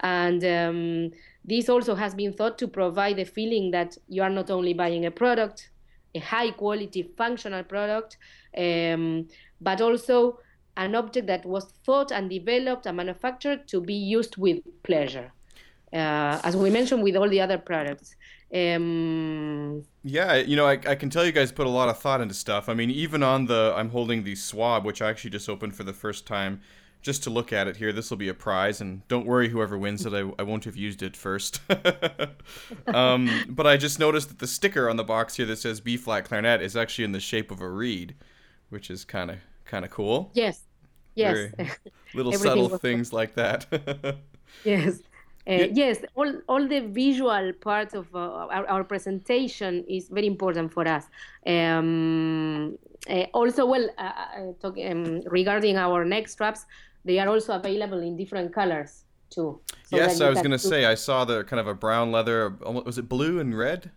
and 0.00 0.44
um, 0.44 1.10
this 1.44 1.68
also 1.68 1.94
has 1.94 2.14
been 2.14 2.32
thought 2.32 2.58
to 2.58 2.68
provide 2.68 3.16
the 3.16 3.24
feeling 3.24 3.70
that 3.70 3.96
you 4.08 4.22
are 4.22 4.30
not 4.30 4.50
only 4.50 4.74
buying 4.74 5.06
a 5.06 5.10
product, 5.10 5.70
a 6.14 6.18
high 6.18 6.50
quality 6.50 7.10
functional 7.16 7.62
product, 7.62 8.18
um, 8.56 9.28
but 9.60 9.80
also 9.80 10.38
an 10.76 10.94
object 10.94 11.26
that 11.26 11.46
was 11.46 11.72
thought 11.84 12.12
and 12.12 12.28
developed 12.28 12.86
and 12.86 12.96
manufactured 12.96 13.66
to 13.68 13.80
be 13.80 13.94
used 13.94 14.36
with 14.36 14.58
pleasure. 14.82 15.32
Uh, 15.92 16.40
as 16.42 16.56
we 16.56 16.68
mentioned 16.70 17.02
with 17.02 17.16
all 17.16 17.28
the 17.28 17.40
other 17.40 17.58
products. 17.58 18.16
Um, 18.52 19.84
yeah, 20.04 20.34
you 20.34 20.56
know, 20.56 20.66
I, 20.66 20.72
I 20.72 20.94
can 20.94 21.10
tell 21.10 21.24
you 21.24 21.32
guys 21.32 21.50
put 21.50 21.66
a 21.66 21.70
lot 21.70 21.88
of 21.88 21.98
thought 21.98 22.20
into 22.20 22.34
stuff. 22.34 22.68
I 22.68 22.74
mean, 22.74 22.90
even 22.90 23.22
on 23.22 23.46
the, 23.46 23.72
I'm 23.76 23.90
holding 23.90 24.24
the 24.24 24.34
swab, 24.34 24.84
which 24.84 25.02
I 25.02 25.10
actually 25.10 25.30
just 25.30 25.48
opened 25.48 25.74
for 25.74 25.84
the 25.84 25.92
first 25.92 26.26
time 26.26 26.60
just 27.02 27.22
to 27.22 27.30
look 27.30 27.52
at 27.52 27.68
it 27.68 27.76
here. 27.76 27.92
This 27.92 28.10
will 28.10 28.16
be 28.16 28.28
a 28.28 28.34
prize, 28.34 28.80
and 28.80 29.06
don't 29.06 29.26
worry, 29.26 29.48
whoever 29.48 29.78
wins 29.78 30.04
it, 30.04 30.12
I, 30.12 30.28
I 30.40 30.42
won't 30.42 30.64
have 30.64 30.76
used 30.76 31.02
it 31.02 31.16
first. 31.16 31.60
um, 32.88 33.44
but 33.48 33.64
I 33.64 33.76
just 33.76 34.00
noticed 34.00 34.28
that 34.28 34.40
the 34.40 34.46
sticker 34.48 34.90
on 34.90 34.96
the 34.96 35.04
box 35.04 35.36
here 35.36 35.46
that 35.46 35.58
says 35.58 35.80
B 35.80 35.96
flat 35.96 36.24
clarinet 36.24 36.60
is 36.60 36.76
actually 36.76 37.04
in 37.04 37.12
the 37.12 37.20
shape 37.20 37.52
of 37.52 37.60
a 37.60 37.68
reed, 37.68 38.16
which 38.70 38.90
is 38.90 39.04
kind 39.04 39.30
of 39.30 39.36
kind 39.64 39.84
of 39.84 39.90
cool. 39.92 40.32
Yes, 40.34 40.62
yes. 41.14 41.52
Very 41.56 41.70
little 42.14 42.32
subtle 42.32 42.76
things 42.76 43.12
like 43.12 43.34
that. 43.34 43.66
yes. 44.64 44.98
Uh. 45.46 45.68
Yes, 45.72 45.98
all, 46.16 46.32
all 46.48 46.66
the 46.66 46.80
visual 46.80 47.52
parts 47.60 47.94
of 47.94 48.12
uh, 48.14 48.18
our, 48.18 48.66
our, 48.66 48.82
presentation 48.82 49.84
is 49.88 50.08
very 50.08 50.26
important 50.26 50.72
for 50.72 50.86
us. 50.88 51.04
Um, 51.46 52.76
uh, 53.08 53.26
also, 53.32 53.64
well, 53.64 53.88
uh, 53.96 54.02
uh, 54.02 54.52
talk, 54.60 54.76
um, 54.84 55.20
regarding 55.26 55.76
our 55.76 56.04
neck 56.04 56.26
straps, 56.26 56.64
they 57.04 57.20
are 57.20 57.28
also 57.28 57.54
available 57.54 58.00
in 58.00 58.16
different 58.16 58.52
colors 58.52 59.04
too. 59.30 59.60
So 59.84 59.96
yes, 59.96 60.20
I 60.20 60.28
was 60.28 60.38
going 60.38 60.50
to 60.50 60.58
say 60.58 60.84
I 60.84 60.94
saw 60.94 61.24
the 61.24 61.44
kind 61.44 61.60
of 61.60 61.68
a 61.68 61.74
brown 61.74 62.10
leather. 62.10 62.56
Was 62.60 62.98
it 62.98 63.08
blue 63.08 63.38
and 63.38 63.56
red? 63.56 63.92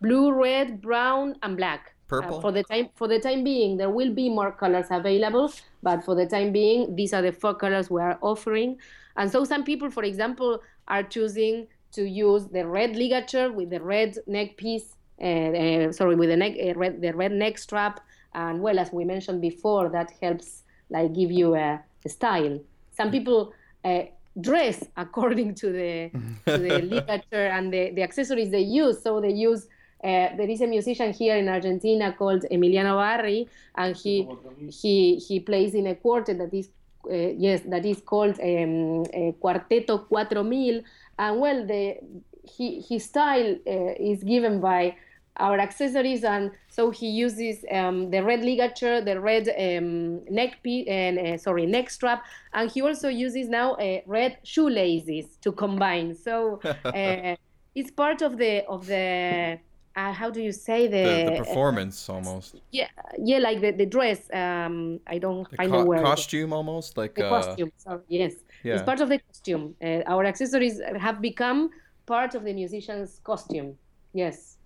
Blue, 0.00 0.32
red, 0.32 0.82
brown, 0.82 1.36
and 1.42 1.56
black. 1.56 1.94
Uh, 2.04 2.20
Purple. 2.20 2.40
For 2.40 2.52
the 2.52 2.62
time 2.64 2.90
for 2.94 3.08
the 3.08 3.18
time 3.18 3.44
being, 3.44 3.76
there 3.76 3.90
will 3.90 4.12
be 4.12 4.28
more 4.28 4.52
colors 4.52 4.86
available, 4.90 5.52
but 5.82 6.04
for 6.04 6.14
the 6.14 6.26
time 6.26 6.52
being, 6.52 6.94
these 6.94 7.14
are 7.14 7.22
the 7.22 7.32
four 7.32 7.54
colors 7.54 7.90
we 7.90 8.02
are 8.02 8.18
offering. 8.20 8.78
And 9.16 9.30
so 9.30 9.44
some 9.44 9.64
people, 9.64 9.90
for 9.90 10.02
example, 10.02 10.62
are 10.88 11.02
choosing 11.02 11.66
to 11.92 12.04
use 12.04 12.46
the 12.46 12.66
red 12.66 12.96
ligature 12.96 13.52
with 13.52 13.70
the 13.70 13.80
red 13.80 14.18
neck 14.26 14.56
piece. 14.56 14.96
Uh, 15.20 15.24
uh, 15.24 15.92
sorry, 15.92 16.16
with 16.16 16.28
the 16.28 16.36
neck 16.36 16.54
uh, 16.60 16.74
red, 16.74 17.00
the 17.00 17.12
red 17.12 17.32
neck 17.32 17.56
strap, 17.56 18.00
and 18.34 18.60
well, 18.60 18.78
as 18.80 18.92
we 18.92 19.04
mentioned 19.04 19.40
before, 19.40 19.88
that 19.88 20.10
helps 20.20 20.64
like 20.90 21.14
give 21.14 21.30
you 21.30 21.54
a 21.54 21.80
style. 22.06 22.58
Some 22.92 23.10
people 23.12 23.52
uh, 23.84 24.02
dress 24.40 24.84
according 24.96 25.54
to 25.54 25.70
the 25.70 26.10
to 26.46 26.58
the 26.58 26.82
ligature 26.92 27.46
and 27.46 27.72
the, 27.72 27.90
the 27.90 28.02
accessories 28.02 28.50
they 28.50 28.60
use. 28.60 29.02
So 29.02 29.20
they 29.20 29.32
use. 29.32 29.68
Uh, 30.02 30.36
there 30.36 30.50
is 30.50 30.60
a 30.60 30.66
musician 30.66 31.14
here 31.14 31.36
in 31.36 31.48
Argentina 31.48 32.12
called 32.12 32.44
Emiliano 32.50 32.96
Barri, 32.98 33.48
and 33.76 33.96
he 33.96 34.28
he 34.68 35.16
he 35.16 35.40
plays 35.40 35.74
in 35.74 35.86
a 35.86 35.94
quartet 35.94 36.36
that 36.38 36.52
is 36.52 36.68
yes 37.10 37.62
that 37.66 37.84
is 37.84 38.00
called 38.00 38.38
um, 38.40 39.04
Cuarteto 39.42 40.06
Cuatro 40.08 40.46
Mil, 40.46 40.82
and 41.18 41.40
well 41.40 41.66
the 41.66 41.96
he, 42.44 42.80
his 42.88 43.04
style 43.04 43.56
uh, 43.66 43.94
is 43.98 44.22
given 44.22 44.60
by 44.60 44.96
our 45.38 45.58
accessories 45.58 46.22
and 46.22 46.52
so 46.68 46.90
he 46.90 47.08
uses 47.08 47.64
um, 47.72 48.10
the 48.10 48.22
red 48.22 48.44
ligature 48.44 49.00
the 49.00 49.20
red 49.20 49.48
um, 49.58 50.24
neck 50.26 50.62
piece 50.62 50.86
and 50.86 51.18
uh, 51.18 51.36
sorry 51.36 51.66
neck 51.66 51.90
strap 51.90 52.24
and 52.52 52.70
he 52.70 52.80
also 52.80 53.08
uses 53.08 53.48
now 53.48 53.72
uh, 53.74 54.00
red 54.06 54.38
shoelaces 54.44 55.36
to 55.40 55.50
combine. 55.52 56.14
So 56.14 56.60
uh, 56.84 57.34
it's 57.74 57.90
part 57.90 58.22
of 58.22 58.38
the 58.38 58.64
of 58.66 58.86
the 58.86 59.58
uh, 59.96 60.12
how 60.12 60.30
do 60.30 60.42
you 60.42 60.52
say 60.52 60.86
the, 60.86 61.24
the, 61.24 61.30
the 61.30 61.36
performance 61.36 62.08
almost. 62.08 62.56
Yeah 62.70 62.88
yeah 63.18 63.38
like 63.38 63.60
the, 63.60 63.70
the 63.70 63.86
dress 63.86 64.28
um 64.32 65.00
i 65.06 65.18
don't 65.18 65.48
the 65.50 65.56
co- 65.56 65.82
the 65.82 65.84
word. 65.84 66.02
costume 66.02 66.52
almost 66.52 66.96
like 66.96 67.14
the 67.14 67.26
uh, 67.26 67.30
costume 67.30 67.70
sorry, 67.76 68.00
yes. 68.08 68.34
Yeah. 68.62 68.74
it's 68.74 68.82
part 68.82 69.00
of 69.00 69.08
the 69.08 69.18
costume. 69.18 69.74
Uh, 69.82 70.00
our 70.06 70.24
accessories 70.24 70.80
have 70.98 71.20
become 71.20 71.70
part 72.06 72.34
of 72.34 72.44
the 72.44 72.52
musician's 72.52 73.20
costume. 73.22 73.76
Yes. 74.12 74.56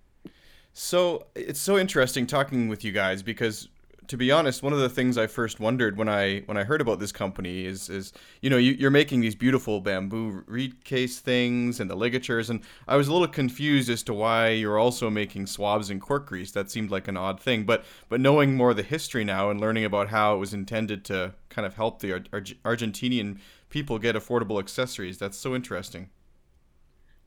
So 0.73 1.25
it's 1.35 1.59
so 1.59 1.77
interesting 1.77 2.25
talking 2.25 2.69
with 2.69 2.83
you 2.85 2.91
guys 2.91 3.21
because 3.21 3.67
to 4.09 4.17
be 4.17 4.31
honest, 4.31 4.63
one 4.63 4.73
of 4.73 4.79
the 4.79 4.89
things 4.89 5.19
I 5.19 5.27
first 5.27 5.59
wondered 5.59 5.95
when 5.95 6.09
I 6.09 6.39
when 6.47 6.57
I 6.57 6.63
heard 6.63 6.81
about 6.81 6.99
this 6.99 7.11
company 7.11 7.65
is 7.65 7.89
is 7.89 8.11
you 8.41 8.49
know 8.49 8.57
you, 8.57 8.87
are 8.87 8.91
making 8.91 9.21
these 9.21 9.35
beautiful 9.35 9.81
bamboo 9.81 10.43
reed 10.47 10.83
case 10.83 11.19
things 11.19 11.79
and 11.79 11.89
the 11.89 11.95
ligatures, 11.95 12.49
and 12.49 12.61
I 12.87 12.95
was 12.95 13.07
a 13.07 13.13
little 13.13 13.27
confused 13.27 13.87
as 13.87 14.01
to 14.03 14.13
why 14.13 14.49
you're 14.49 14.79
also 14.79 15.11
making 15.11 15.45
swabs 15.45 15.91
and 15.91 16.01
cork 16.01 16.25
grease. 16.25 16.51
That 16.51 16.71
seemed 16.71 16.89
like 16.89 17.07
an 17.07 17.17
odd 17.17 17.39
thing, 17.39 17.65
but 17.65 17.85
but 18.09 18.19
knowing 18.19 18.55
more 18.55 18.73
the 18.73 18.81
history 18.81 19.23
now 19.23 19.51
and 19.51 19.61
learning 19.61 19.85
about 19.85 20.09
how 20.09 20.33
it 20.35 20.39
was 20.39 20.55
intended 20.55 21.05
to 21.05 21.35
kind 21.49 21.67
of 21.67 21.75
help 21.75 21.99
the 21.99 22.13
Ar- 22.13 22.19
Argentinian 22.73 23.37
people 23.69 23.99
get 23.99 24.15
affordable 24.15 24.59
accessories, 24.59 25.19
that's 25.19 25.37
so 25.37 25.53
interesting. 25.53 26.09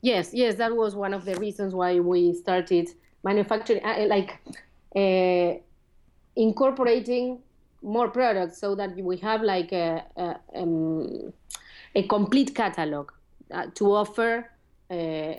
Yes, 0.01 0.33
yes, 0.33 0.55
that 0.55 0.75
was 0.75 0.95
one 0.95 1.13
of 1.13 1.23
the 1.23 1.35
reasons 1.35 1.73
why 1.73 2.01
we 2.01 2.33
started 2.33 2.89
manufacturing, 3.23 3.81
uh, 3.85 4.05
like. 4.09 4.41
Uh, 4.93 5.59
incorporating 6.35 7.39
more 7.81 8.09
products 8.09 8.57
so 8.57 8.75
that 8.75 8.95
we 8.95 9.17
have 9.17 9.41
like 9.41 9.71
a, 9.71 10.03
a, 10.15 10.35
um, 10.55 11.33
a 11.95 12.03
complete 12.07 12.55
catalog 12.55 13.11
uh, 13.51 13.65
to 13.75 13.93
offer 13.93 14.49
uh, 14.89 15.33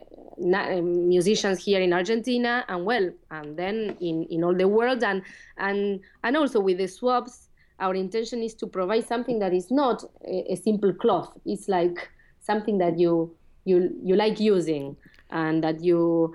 um, 0.54 1.08
musicians 1.08 1.64
here 1.64 1.80
in 1.80 1.92
Argentina 1.92 2.64
and 2.68 2.84
well 2.84 3.10
and 3.30 3.56
then 3.56 3.96
in, 4.00 4.24
in 4.24 4.44
all 4.44 4.54
the 4.54 4.68
world. 4.68 5.02
And 5.02 5.22
and 5.58 6.00
and 6.22 6.36
also 6.36 6.60
with 6.60 6.78
the 6.78 6.86
swaps 6.86 7.48
our 7.80 7.94
intention 7.94 8.42
is 8.42 8.54
to 8.54 8.66
provide 8.66 9.06
something 9.06 9.38
that 9.40 9.52
is 9.52 9.70
not 9.70 10.04
a, 10.26 10.52
a 10.52 10.56
simple 10.56 10.92
cloth. 10.92 11.36
It's 11.44 11.68
like 11.68 12.08
something 12.40 12.78
that 12.78 12.98
you 12.98 13.34
you 13.64 13.90
you 14.02 14.16
like 14.16 14.38
using 14.38 14.96
and 15.30 15.64
that 15.64 15.82
you 15.82 16.34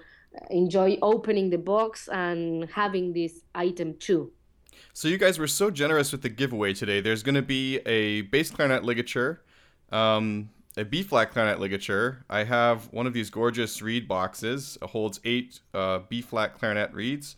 enjoy 0.50 0.98
opening 1.02 1.50
the 1.50 1.58
box 1.58 2.10
and 2.12 2.70
having 2.70 3.14
this 3.14 3.42
item 3.56 3.96
too 4.00 4.32
so 4.94 5.08
you 5.08 5.18
guys 5.18 5.40
were 5.40 5.48
so 5.48 5.70
generous 5.72 6.12
with 6.12 6.22
the 6.22 6.30
giveaway 6.30 6.74
today. 6.74 7.02
There's 7.02 7.24
going 7.24 7.36
to 7.36 7.42
be 7.42 7.78
a 7.86 8.22
bass 8.22 8.52
clarinet 8.52 8.84
ligature, 8.84 9.42
um, 9.92 10.50
a 10.78 10.86
B 10.86 11.04
flat 11.04 11.32
clarinet 11.32 11.60
ligature. 11.60 12.24
I 12.30 12.44
have 12.44 12.92
one 12.92 13.08
of 13.08 13.14
these 13.14 13.30
gorgeous 13.30 13.82
reed 13.82 14.08
boxes. 14.08 14.78
It 14.82 14.90
holds 14.90 15.20
eight 15.26 15.60
uh, 15.74 16.00
B 16.08 16.22
flat 16.22 16.58
clarinet 16.58 16.94
reeds. 16.94 17.36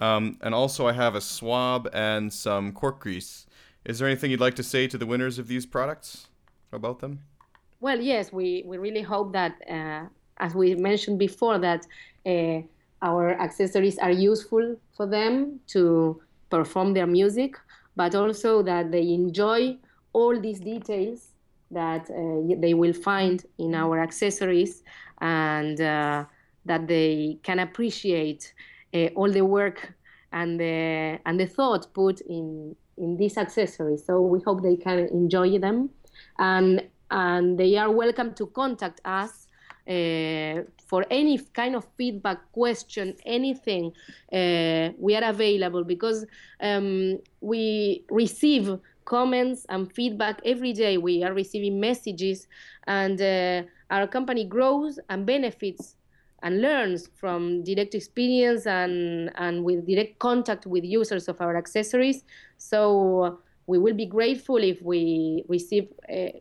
Um, 0.00 0.38
and 0.42 0.54
also 0.54 0.88
I 0.88 0.92
have 0.92 1.14
a 1.14 1.20
swab 1.20 1.88
and 1.92 2.32
some 2.32 2.72
cork 2.72 2.98
grease. 3.00 3.46
Is 3.84 3.98
there 3.98 4.08
anything 4.08 4.30
you'd 4.30 4.40
like 4.40 4.56
to 4.56 4.62
say 4.62 4.86
to 4.88 4.98
the 4.98 5.06
winners 5.06 5.38
of 5.38 5.48
these 5.48 5.66
products 5.66 6.28
about 6.72 7.00
them? 7.00 7.20
Well, 7.80 8.00
yes, 8.00 8.32
we, 8.32 8.62
we 8.64 8.78
really 8.78 9.02
hope 9.02 9.32
that, 9.32 9.60
uh, 9.68 10.06
as 10.38 10.54
we 10.54 10.74
mentioned 10.74 11.18
before, 11.18 11.58
that 11.58 11.86
uh, 12.26 12.62
our 13.00 13.32
accessories 13.40 13.98
are 13.98 14.10
useful 14.10 14.76
for 14.96 15.06
them 15.06 15.60
to 15.68 16.22
perform 16.56 16.92
their 16.92 17.06
music, 17.06 17.52
but 17.96 18.14
also 18.14 18.62
that 18.62 18.84
they 18.94 19.06
enjoy 19.22 19.60
all 20.12 20.38
these 20.46 20.60
details 20.60 21.20
that 21.70 22.04
uh, 22.10 22.54
they 22.64 22.74
will 22.74 22.92
find 22.92 23.38
in 23.58 23.74
our 23.74 23.96
accessories 24.08 24.82
and 25.20 25.80
uh, 25.80 26.24
that 26.66 26.86
they 26.86 27.38
can 27.42 27.58
appreciate 27.58 28.52
uh, 28.94 29.08
all 29.16 29.30
the 29.30 29.46
work 29.58 29.94
and 30.32 30.60
the 30.60 31.18
and 31.26 31.40
the 31.40 31.46
thought 31.46 31.86
put 31.94 32.20
in 32.20 32.76
in 32.98 33.16
these 33.16 33.38
accessories. 33.38 34.04
So 34.04 34.20
we 34.20 34.40
hope 34.46 34.62
they 34.62 34.76
can 34.76 34.98
enjoy 35.22 35.58
them, 35.58 35.90
and 36.38 36.82
and 37.10 37.58
they 37.58 37.76
are 37.76 37.90
welcome 37.90 38.34
to 38.34 38.46
contact 38.46 39.00
us 39.04 39.41
uh, 39.88 40.62
for 40.86 41.04
any 41.10 41.38
kind 41.38 41.74
of 41.74 41.86
feedback, 41.96 42.38
question, 42.52 43.14
anything. 43.24 43.92
Uh, 44.32 44.90
we 44.98 45.16
are 45.16 45.24
available 45.24 45.84
because 45.84 46.26
um, 46.60 47.18
we 47.40 48.04
receive 48.10 48.78
comments 49.04 49.66
and 49.68 49.92
feedback 49.92 50.40
every 50.44 50.72
day. 50.72 50.98
We 50.98 51.24
are 51.24 51.32
receiving 51.32 51.80
messages, 51.80 52.46
and 52.86 53.20
uh, 53.20 53.62
our 53.90 54.06
company 54.06 54.44
grows 54.44 54.98
and 55.08 55.26
benefits 55.26 55.96
and 56.42 56.60
learns 56.60 57.08
from 57.14 57.62
direct 57.62 57.94
experience 57.94 58.66
and, 58.66 59.30
and 59.36 59.64
with 59.64 59.86
direct 59.86 60.18
contact 60.18 60.66
with 60.66 60.84
users 60.84 61.28
of 61.28 61.40
our 61.40 61.56
accessories. 61.56 62.24
So 62.58 63.38
we 63.66 63.78
will 63.78 63.94
be 63.94 64.06
grateful 64.06 64.56
if 64.56 64.82
we 64.82 65.44
receive 65.48 65.88
uh, 66.12 66.38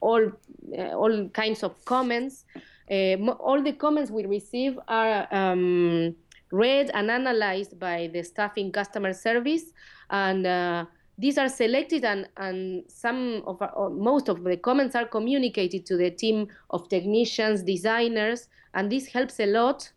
all 0.00 0.30
uh, 0.78 0.94
all 0.94 1.28
kinds 1.28 1.62
of 1.62 1.84
comments. 1.84 2.44
Uh, 2.90 3.16
all 3.38 3.62
the 3.62 3.72
comments 3.72 4.10
we 4.10 4.26
receive 4.26 4.78
are 4.88 5.28
um, 5.32 6.14
read 6.50 6.90
and 6.94 7.10
analyzed 7.10 7.78
by 7.78 8.10
the 8.12 8.22
staff 8.22 8.58
in 8.58 8.72
customer 8.72 9.12
service, 9.12 9.72
and 10.10 10.46
uh, 10.46 10.84
these 11.16 11.38
are 11.38 11.48
selected 11.48 12.04
and, 12.04 12.28
and 12.38 12.82
some 12.88 13.42
of 13.46 13.60
our, 13.60 13.90
most 13.90 14.28
of 14.28 14.42
the 14.42 14.56
comments 14.56 14.96
are 14.96 15.06
communicated 15.06 15.84
to 15.86 15.96
the 15.96 16.10
team 16.10 16.48
of 16.70 16.88
technicians, 16.88 17.62
designers, 17.62 18.48
and 18.74 18.90
this 18.90 19.06
helps 19.06 19.38
a 19.38 19.46
lot 19.46 19.90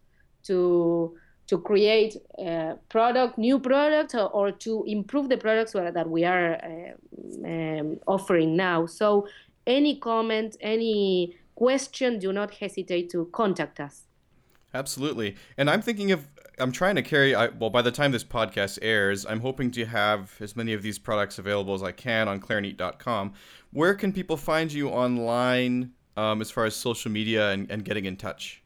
to 0.44 1.16
to 1.46 1.58
create 1.58 2.16
a 2.40 2.76
product, 2.88 3.38
new 3.38 3.60
product, 3.60 4.16
or, 4.16 4.30
or 4.30 4.52
to 4.52 4.84
improve 4.88 5.28
the 5.28 5.38
products 5.38 5.74
that 5.74 6.10
we 6.10 6.24
are 6.24 6.56
uh, 6.56 7.46
um, 7.46 8.00
offering 8.08 8.56
now. 8.56 8.86
So, 8.86 9.28
any 9.68 10.00
comment, 10.00 10.56
any 10.62 11.36
question, 11.64 12.20
do 12.20 12.34
not 12.34 12.50
hesitate 12.56 13.10
to 13.12 13.26
contact 13.32 13.80
us. 13.80 13.96
Absolutely, 14.74 15.36
and 15.58 15.70
I'm 15.70 15.82
thinking 15.82 16.12
of 16.12 16.28
I'm 16.60 16.72
trying 16.72 16.96
to 16.96 17.02
carry. 17.02 17.34
I, 17.36 17.48
well, 17.48 17.70
by 17.70 17.82
the 17.82 17.92
time 17.92 18.12
this 18.12 18.24
podcast 18.24 18.80
airs, 18.82 19.26
I'm 19.26 19.40
hoping 19.40 19.72
to 19.72 19.86
have 19.86 20.36
as 20.40 20.56
many 20.56 20.74
of 20.74 20.82
these 20.82 21.00
products 21.00 21.40
available 21.40 21.74
as 21.74 21.84
I 21.84 21.92
can 21.92 22.28
on 22.28 22.40
clarineat.com. 22.40 23.34
Where 23.72 23.96
can 23.96 24.12
people 24.14 24.38
find 24.38 24.72
you 24.72 24.90
online 24.90 25.92
um, 26.16 26.42
as 26.42 26.52
far 26.52 26.66
as 26.66 26.76
social 26.76 27.12
media 27.12 27.52
and, 27.52 27.70
and 27.72 27.84
getting 27.84 28.06
in 28.06 28.18
touch? 28.18 28.64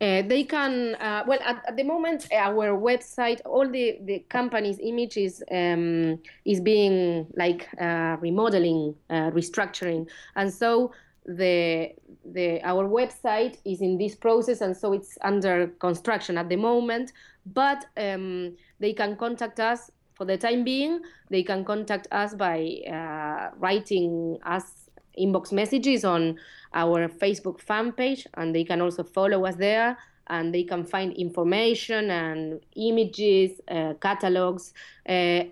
Uh, 0.00 0.22
they 0.22 0.42
can 0.44 0.96
uh, 0.96 1.22
well 1.26 1.38
at, 1.44 1.62
at, 1.68 1.76
the 1.76 1.84
moment 1.84 2.26
our 2.32 2.76
website 2.76 3.40
all 3.46 3.66
the 3.66 3.96
the 4.02 4.18
company's 4.28 4.78
image 4.82 5.16
is 5.16 5.42
um, 5.52 6.18
is 6.44 6.60
being 6.60 7.26
like 7.36 7.68
uh, 7.80 8.16
remodeling 8.20 8.94
uh, 9.08 9.30
restructuring 9.30 10.06
and 10.34 10.52
so 10.52 10.90
the 11.26 11.90
the 12.24 12.62
our 12.62 12.88
website 12.88 13.58
is 13.64 13.80
in 13.80 13.98
this 13.98 14.14
process 14.14 14.60
and 14.60 14.76
so 14.76 14.92
it's 14.92 15.18
under 15.22 15.68
construction 15.78 16.38
at 16.38 16.48
the 16.48 16.56
moment. 16.56 17.12
But 17.46 17.86
um, 17.96 18.56
they 18.80 18.92
can 18.92 19.16
contact 19.16 19.60
us 19.60 19.90
for 20.14 20.24
the 20.24 20.38
time 20.38 20.64
being. 20.64 21.00
They 21.30 21.42
can 21.42 21.64
contact 21.64 22.08
us 22.10 22.34
by 22.34 22.80
uh, 22.88 23.50
writing 23.58 24.38
us 24.44 24.84
inbox 25.18 25.52
messages 25.52 26.04
on 26.04 26.38
our 26.74 27.08
facebook 27.08 27.60
fan 27.60 27.92
page 27.92 28.26
and 28.34 28.54
they 28.54 28.64
can 28.64 28.80
also 28.80 29.04
follow 29.04 29.44
us 29.46 29.56
there 29.56 29.98
and 30.28 30.54
they 30.54 30.64
can 30.64 30.84
find 30.84 31.12
information 31.12 32.10
and 32.10 32.60
images 32.74 33.60
uh, 33.68 33.92
catalogs 34.00 34.72
uh, 35.08 35.12
uh 35.12 35.44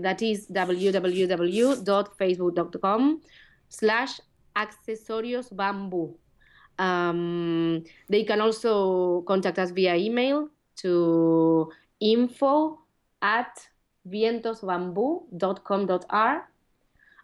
that 0.00 0.22
is 0.22 0.48
www.facebook.com 0.48 3.20
slash 3.68 4.20
accesorios 4.56 5.54
bamboo. 5.54 6.16
Um, 6.78 7.84
they 8.08 8.24
can 8.24 8.40
also 8.40 9.20
contact 9.22 9.58
us 9.58 9.70
via 9.70 9.96
email 9.96 10.48
to 10.76 11.70
info 12.00 12.80
at 13.22 13.68
vientosbamboo.com.ar. 14.08 16.50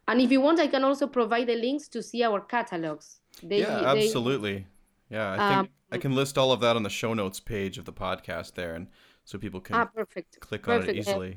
And 0.09 0.21
if 0.21 0.33
you 0.33 0.41
want, 0.41 0.61
I 0.61 0.67
can 0.67 0.83
also 0.85 1.07
provide 1.07 1.49
the 1.49 1.57
links 1.57 1.89
to 1.89 2.03
see 2.03 2.25
our 2.25 2.41
catalogs. 2.41 3.21
They, 3.43 3.61
yeah, 3.61 3.83
absolutely. 3.85 4.67
They, 5.09 5.17
yeah, 5.17 5.33
I 5.33 5.37
think 5.37 5.59
um, 5.59 5.69
I 5.93 5.99
can 5.99 6.15
list 6.15 6.39
all 6.39 6.53
of 6.53 6.61
that 6.61 6.77
on 6.77 6.83
the 6.83 6.91
show 6.91 7.15
notes 7.15 7.41
page 7.41 7.79
of 7.79 7.85
the 7.85 7.93
podcast 7.93 8.55
there, 8.55 8.75
and 8.75 8.87
so 9.25 9.39
people 9.39 9.61
can 9.61 9.77
ah, 9.77 9.85
perfect. 9.85 10.41
click 10.41 10.63
perfect. 10.63 10.89
on 10.89 10.95
it 10.95 10.99
easily. 10.99 11.33
Uh, 11.33 11.37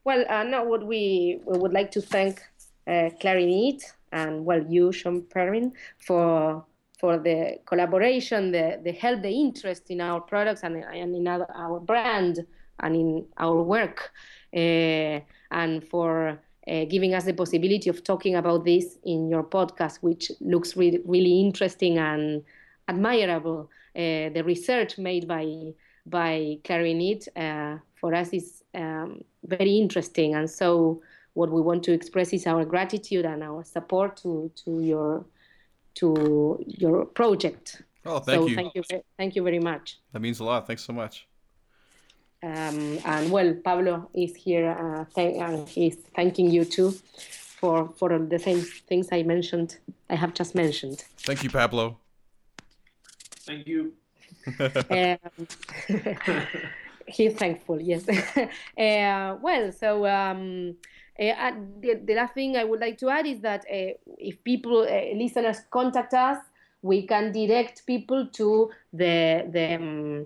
Well, 0.03 0.23
uh, 0.29 0.43
no, 0.43 0.63
what 0.63 0.85
we, 0.85 1.41
we 1.45 1.57
would 1.57 1.73
like 1.73 1.91
to 1.91 2.01
thank 2.01 2.41
uh, 2.85 3.09
Clarineat 3.21 3.81
and 4.11 4.45
well, 4.45 4.63
you, 4.67 4.91
Sean 4.91 5.21
Perrin, 5.21 5.73
for 5.97 6.65
for 6.99 7.19
the 7.19 7.59
collaboration, 7.65 8.51
the, 8.51 8.79
the 8.83 8.91
help, 8.91 9.21
the 9.21 9.29
interest 9.29 9.91
in 9.91 10.01
our 10.01 10.19
products 10.19 10.61
and, 10.63 10.77
and 10.77 11.15
in 11.15 11.27
our, 11.27 11.47
our 11.55 11.79
brand 11.79 12.43
and 12.79 12.95
in 12.95 13.25
our 13.37 13.61
work, 13.61 14.11
uh, 14.55 15.19
and 15.51 15.87
for 15.89 16.39
uh, 16.67 16.85
giving 16.85 17.13
us 17.13 17.25
the 17.25 17.33
possibility 17.33 17.89
of 17.89 18.03
talking 18.03 18.35
about 18.35 18.65
this 18.65 18.97
in 19.05 19.29
your 19.29 19.43
podcast, 19.43 19.97
which 19.97 20.31
looks 20.41 20.75
really, 20.75 20.99
really 21.05 21.39
interesting 21.39 21.97
and 21.97 22.43
admirable. 22.87 23.69
Uh, 23.95 24.29
the 24.29 24.43
research 24.43 24.97
made 24.97 25.27
by 25.27 25.73
by 26.05 26.57
Clarineat 26.63 27.27
uh, 27.35 27.77
for 27.95 28.13
us 28.13 28.29
is 28.31 28.63
um, 28.73 29.21
very 29.43 29.77
interesting, 29.77 30.35
and 30.35 30.49
so 30.49 31.01
what 31.37 31.51
we 31.51 31.61
want 31.61 31.83
to 31.83 31.93
express 31.93 32.33
is 32.33 32.47
our 32.47 32.65
gratitude 32.65 33.23
and 33.23 33.43
our 33.43 33.63
support 33.63 34.17
to, 34.17 34.51
to 34.55 34.81
your 34.81 35.23
to 35.93 36.63
your 36.65 37.05
project. 37.05 37.83
Oh, 38.05 38.19
thank 38.19 38.41
so 38.41 38.47
you. 38.47 38.55
Thank 38.55 38.75
you. 38.75 38.83
Thank 39.19 39.35
you 39.35 39.43
very 39.43 39.59
much. 39.59 39.99
That 40.13 40.21
means 40.21 40.39
a 40.39 40.43
lot. 40.43 40.65
Thanks 40.65 40.83
so 40.83 40.93
much. 40.93 41.27
Um, 42.41 42.99
and 43.05 43.31
well, 43.31 43.53
Pablo 43.63 44.09
is 44.15 44.35
here. 44.35 44.69
Uh, 44.71 45.05
th- 45.15 45.39
uh, 45.39 45.65
he's 45.65 45.97
thanking 46.15 46.49
you 46.49 46.65
too 46.65 46.91
for 47.59 47.93
for 47.97 48.09
the 48.17 48.39
same 48.39 48.61
things 48.89 49.07
I 49.11 49.21
mentioned. 49.21 49.77
I 50.09 50.15
have 50.15 50.33
just 50.33 50.55
mentioned. 50.55 51.05
Thank 51.27 51.43
you, 51.43 51.51
Pablo. 51.51 51.97
Thank 53.47 53.67
you. 53.67 53.93
um, 54.59 55.17
he's 57.07 57.33
thankful. 57.33 57.79
Yes. 57.79 58.03
uh, 58.85 59.37
well, 59.45 59.71
so. 59.71 60.07
Um, 60.07 60.77
the, 61.17 62.01
the, 62.05 62.13
last 62.13 62.33
thing 62.33 62.55
I 62.57 62.63
would 62.63 62.79
like 62.79 62.97
to 62.99 63.09
add 63.09 63.25
is 63.25 63.39
that 63.41 63.65
uh, 63.71 63.93
if 64.17 64.43
people, 64.43 64.81
uh, 64.81 65.15
listeners, 65.15 65.61
contact 65.71 66.13
us, 66.13 66.37
we 66.81 67.07
can 67.07 67.31
direct 67.31 67.85
people 67.85 68.27
to 68.33 68.71
the 68.93 69.47
the. 69.51 69.75
Um, 69.75 70.25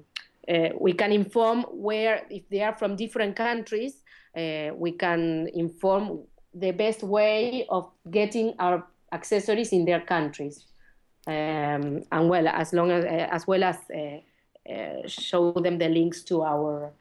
uh, 0.50 0.70
we 0.80 0.92
can 0.92 1.12
inform 1.12 1.62
where 1.70 2.26
if 2.30 2.50
they 2.50 2.62
are 2.64 2.76
from 2.76 2.96
different 2.96 3.36
countries. 3.36 4.02
Uh, 4.36 4.72
we 4.76 4.92
can 4.92 5.48
inform 5.54 6.20
the 6.54 6.72
best 6.72 7.04
way 7.04 7.66
of 7.70 7.89
getting 8.10 8.54
our 8.60 8.86
accessories 9.14 9.72
in 9.72 9.86
their 9.86 10.02
countries, 10.02 10.66
um, 11.28 12.04
and 12.12 12.30
well 12.30 12.48
as 12.48 12.74
long 12.74 12.92
as 12.92 13.06
as 13.06 13.48
well 13.48 13.64
as 13.64 13.78
show 15.08 15.52
them 15.54 15.78
the 15.78 15.88
links 15.88 16.24
to 16.24 16.42
our 16.42 16.92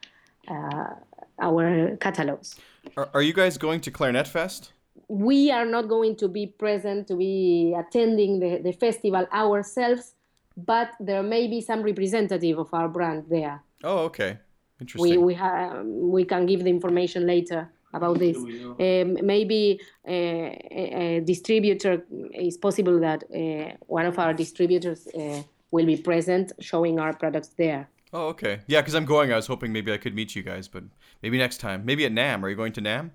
our 1.38 1.96
catalogs. 1.96 2.56
Are, 2.96 3.08
are 3.14 3.22
you 3.22 3.32
guys 3.32 3.58
going 3.58 3.80
to 3.82 3.90
Clarinet 3.90 4.26
Fest? 4.26 4.72
We 5.08 5.50
are 5.50 5.66
not 5.66 5.88
going 5.88 6.16
to 6.16 6.28
be 6.28 6.46
present, 6.46 7.08
to 7.08 7.16
be 7.16 7.74
attending 7.76 8.38
the, 8.40 8.60
the 8.62 8.72
festival 8.72 9.26
ourselves, 9.32 10.14
but 10.56 10.90
there 11.00 11.22
may 11.22 11.46
be 11.48 11.60
some 11.60 11.82
representative 11.82 12.58
of 12.58 12.72
our 12.72 12.88
brand 12.88 13.24
there. 13.28 13.62
Oh, 13.82 13.98
okay. 14.00 14.38
Interesting. 14.80 15.10
We, 15.10 15.18
we, 15.18 15.34
ha- 15.34 15.82
we 15.82 16.24
can 16.24 16.46
give 16.46 16.64
the 16.64 16.70
information 16.70 17.26
later 17.26 17.70
about 17.92 18.18
this. 18.18 18.36
Um, 18.36 19.16
maybe 19.26 19.80
uh, 20.06 20.12
a, 20.12 21.16
a, 21.16 21.20
distributor 21.20 22.04
is 22.32 22.56
possible 22.56 23.00
that 23.00 23.24
uh, 23.24 23.76
one 23.86 24.06
of 24.06 24.18
our 24.18 24.32
distributors 24.32 25.08
uh, 25.08 25.42
will 25.70 25.86
be 25.86 25.96
present 25.96 26.52
showing 26.60 26.98
our 27.00 27.12
products 27.12 27.48
there. 27.48 27.88
Oh, 28.12 28.28
okay. 28.28 28.60
Yeah, 28.66 28.80
because 28.80 28.94
I'm 28.94 29.04
going. 29.04 29.32
I 29.32 29.36
was 29.36 29.46
hoping 29.46 29.72
maybe 29.72 29.92
I 29.92 29.96
could 29.96 30.14
meet 30.14 30.34
you 30.34 30.42
guys, 30.42 30.66
but 30.66 30.84
maybe 31.22 31.38
next 31.38 31.58
time. 31.58 31.84
Maybe 31.84 32.04
at 32.04 32.12
NAMM. 32.12 32.42
Are 32.42 32.48
you 32.48 32.56
going 32.56 32.72
to 32.74 32.82
NAMM? 32.82 33.10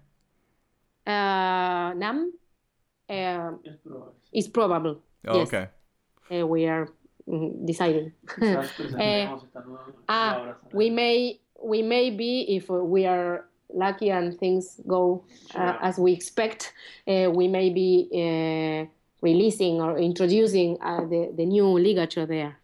Uh, 1.05 1.93
NAMM 1.93 2.31
uh, 3.09 3.51
is 4.33 4.47
probable. 4.47 5.01
Oh, 5.27 5.39
yes. 5.39 5.47
okay. 5.47 5.67
Uh, 6.31 6.47
we 6.47 6.65
are 6.65 6.89
mm, 7.27 7.65
deciding. 7.65 8.11
uh, 8.41 9.37
ah, 10.09 10.55
we 10.73 10.89
may 10.89 11.39
we 11.61 11.81
may 11.81 12.09
be 12.09 12.55
if 12.55 12.69
we 12.69 13.05
are 13.05 13.45
lucky 13.73 14.09
and 14.09 14.37
things 14.39 14.79
go 14.87 15.23
uh, 15.55 15.77
as 15.81 15.97
we 15.97 16.13
expect. 16.13 16.73
Uh, 17.07 17.29
we 17.31 17.47
may 17.47 17.69
be 17.69 18.09
uh, 18.13 18.89
releasing 19.21 19.81
or 19.81 19.97
introducing 19.97 20.77
uh, 20.81 21.01
the 21.05 21.31
the 21.35 21.45
new 21.45 21.67
ligature 21.77 22.25
there. 22.25 22.57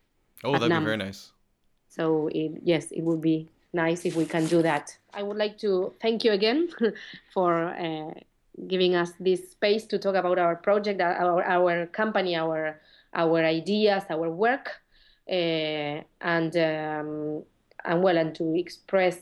Oh, 0.44 0.54
that'd 0.54 0.72
NAMM. 0.72 0.80
be 0.80 0.86
very 0.86 0.98
nice. 0.98 1.32
So 1.90 2.30
it, 2.34 2.62
yes, 2.64 2.92
it 2.92 3.04
would 3.04 3.22
be 3.22 3.50
nice 3.74 4.06
if 4.06 4.16
we 4.16 4.26
can 4.26 4.46
do 4.46 4.62
that. 4.62 4.98
I 5.14 5.24
would 5.24 5.38
like 5.38 5.58
to 5.60 5.94
thank 6.02 6.24
you 6.24 6.32
again 6.32 6.70
for 7.34 7.66
uh, 7.66 8.14
giving 8.68 8.96
us 8.96 9.12
this 9.20 9.52
space 9.52 9.86
to 9.88 9.98
talk 9.98 10.16
about 10.16 10.40
our 10.40 10.56
project, 10.56 11.02
our, 11.02 11.44
our 11.44 11.88
company, 11.88 12.36
our 12.36 12.80
our 13.14 13.44
ideas, 13.44 14.04
our 14.10 14.30
work, 14.30 14.82
uh, 15.30 16.02
and 16.22 16.56
um, 16.56 17.44
and 17.84 18.04
well, 18.04 18.18
and 18.18 18.34
to 18.36 18.56
express 18.56 19.18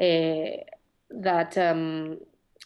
uh, 0.00 0.56
that 1.10 1.56
um, 1.56 2.18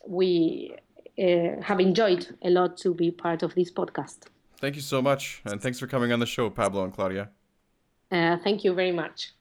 we 0.07 0.75
uh, 1.19 1.61
have 1.63 1.81
enjoyed 1.81 2.37
a 2.43 2.51
lot 2.51 2.77
to 2.79 2.95
be 2.95 3.11
part 3.11 3.43
of 3.43 3.55
this 3.55 3.71
podcast. 3.71 4.29
Thank 4.59 4.77
you 4.77 4.83
so 4.83 5.03
much, 5.03 5.43
and 5.45 5.61
thanks 5.61 5.79
for 5.79 5.87
coming 5.87 6.13
on 6.13 6.21
the 6.21 6.27
show, 6.27 6.49
Pablo 6.49 6.85
and 6.85 6.93
Claudia. 6.95 7.29
Uh, 8.11 8.39
thank 8.39 8.65
you 8.65 8.73
very 8.73 8.93
much. 8.93 9.33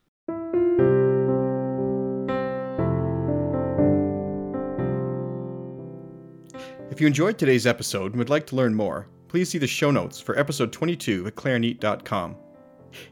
You 7.04 7.08
enjoyed 7.08 7.38
today's 7.38 7.68
episode 7.68 8.14
and 8.14 8.16
would 8.16 8.30
like 8.30 8.48
to 8.48 8.56
learn 8.56 8.74
more, 8.74 9.10
please 9.28 9.50
see 9.50 9.58
the 9.58 9.68
show 9.68 9.92
notes 9.92 10.22
for 10.22 10.40
episode 10.40 10.72
22 10.72 11.28
at 11.28 11.36
clarineat.com. 11.36 12.38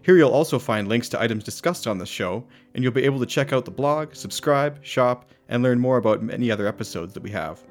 Here 0.01 0.15
you'll 0.15 0.31
also 0.31 0.57
find 0.57 0.87
links 0.87 1.09
to 1.09 1.21
items 1.21 1.43
discussed 1.43 1.87
on 1.87 1.97
the 1.97 2.05
show, 2.05 2.47
and 2.73 2.81
you'll 2.81 2.93
be 2.93 3.03
able 3.03 3.19
to 3.19 3.25
check 3.25 3.51
out 3.51 3.65
the 3.65 3.71
blog, 3.71 4.15
subscribe, 4.15 4.81
shop, 4.81 5.29
and 5.49 5.61
learn 5.61 5.77
more 5.77 5.97
about 5.97 6.23
many 6.23 6.49
other 6.49 6.67
episodes 6.67 7.13
that 7.13 7.21
we 7.21 7.31
have. 7.31 7.65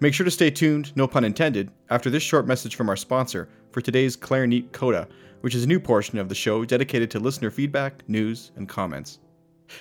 Make 0.00 0.14
sure 0.14 0.24
to 0.24 0.32
stay 0.32 0.50
tuned, 0.50 0.90
no 0.96 1.06
pun 1.06 1.22
intended, 1.22 1.70
after 1.90 2.10
this 2.10 2.24
short 2.24 2.48
message 2.48 2.74
from 2.74 2.88
our 2.88 2.96
sponsor 2.96 3.48
for 3.70 3.80
today's 3.80 4.16
Clarineat 4.16 4.72
Coda, 4.72 5.06
which 5.42 5.54
is 5.54 5.62
a 5.62 5.68
new 5.68 5.78
portion 5.78 6.18
of 6.18 6.28
the 6.28 6.34
show 6.34 6.64
dedicated 6.64 7.08
to 7.12 7.20
listener 7.20 7.52
feedback, 7.52 8.02
news, 8.08 8.50
and 8.56 8.68
comments. 8.68 9.20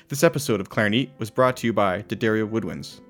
This 0.09 0.23
episode 0.23 0.61
of 0.61 0.69
Clarineat 0.69 1.09
was 1.17 1.31
brought 1.31 1.57
to 1.57 1.65
you 1.65 1.73
by 1.73 2.03
D'Addario 2.03 2.47
Woodwinds. 2.47 3.01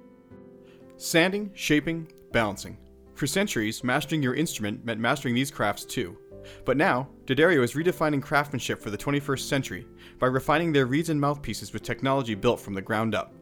Sanding, 0.97 1.51
shaping, 1.53 2.07
balancing. 2.36 2.77
For 3.13 3.27
centuries, 3.27 3.81
mastering 3.81 4.21
your 4.21 4.36
instrument 4.36 4.83
meant 4.83 4.99
mastering 4.99 5.36
these 5.36 5.49
crafts 5.49 5.86
too. 5.86 6.17
But 6.65 6.75
now, 6.75 7.07
D'Addario 7.25 7.63
is 7.63 7.75
redefining 7.75 8.21
craftsmanship 8.21 8.81
for 8.81 8.89
the 8.89 8.97
21st 8.97 9.47
century 9.47 9.88
by 10.19 10.27
refining 10.27 10.73
their 10.73 10.86
reeds 10.86 11.09
and 11.09 11.19
mouthpieces 11.19 11.71
with 11.71 11.81
technology 11.81 12.36
built 12.36 12.59
from 12.59 12.73
the 12.73 12.81
ground 12.81 13.15
up. 13.15 13.33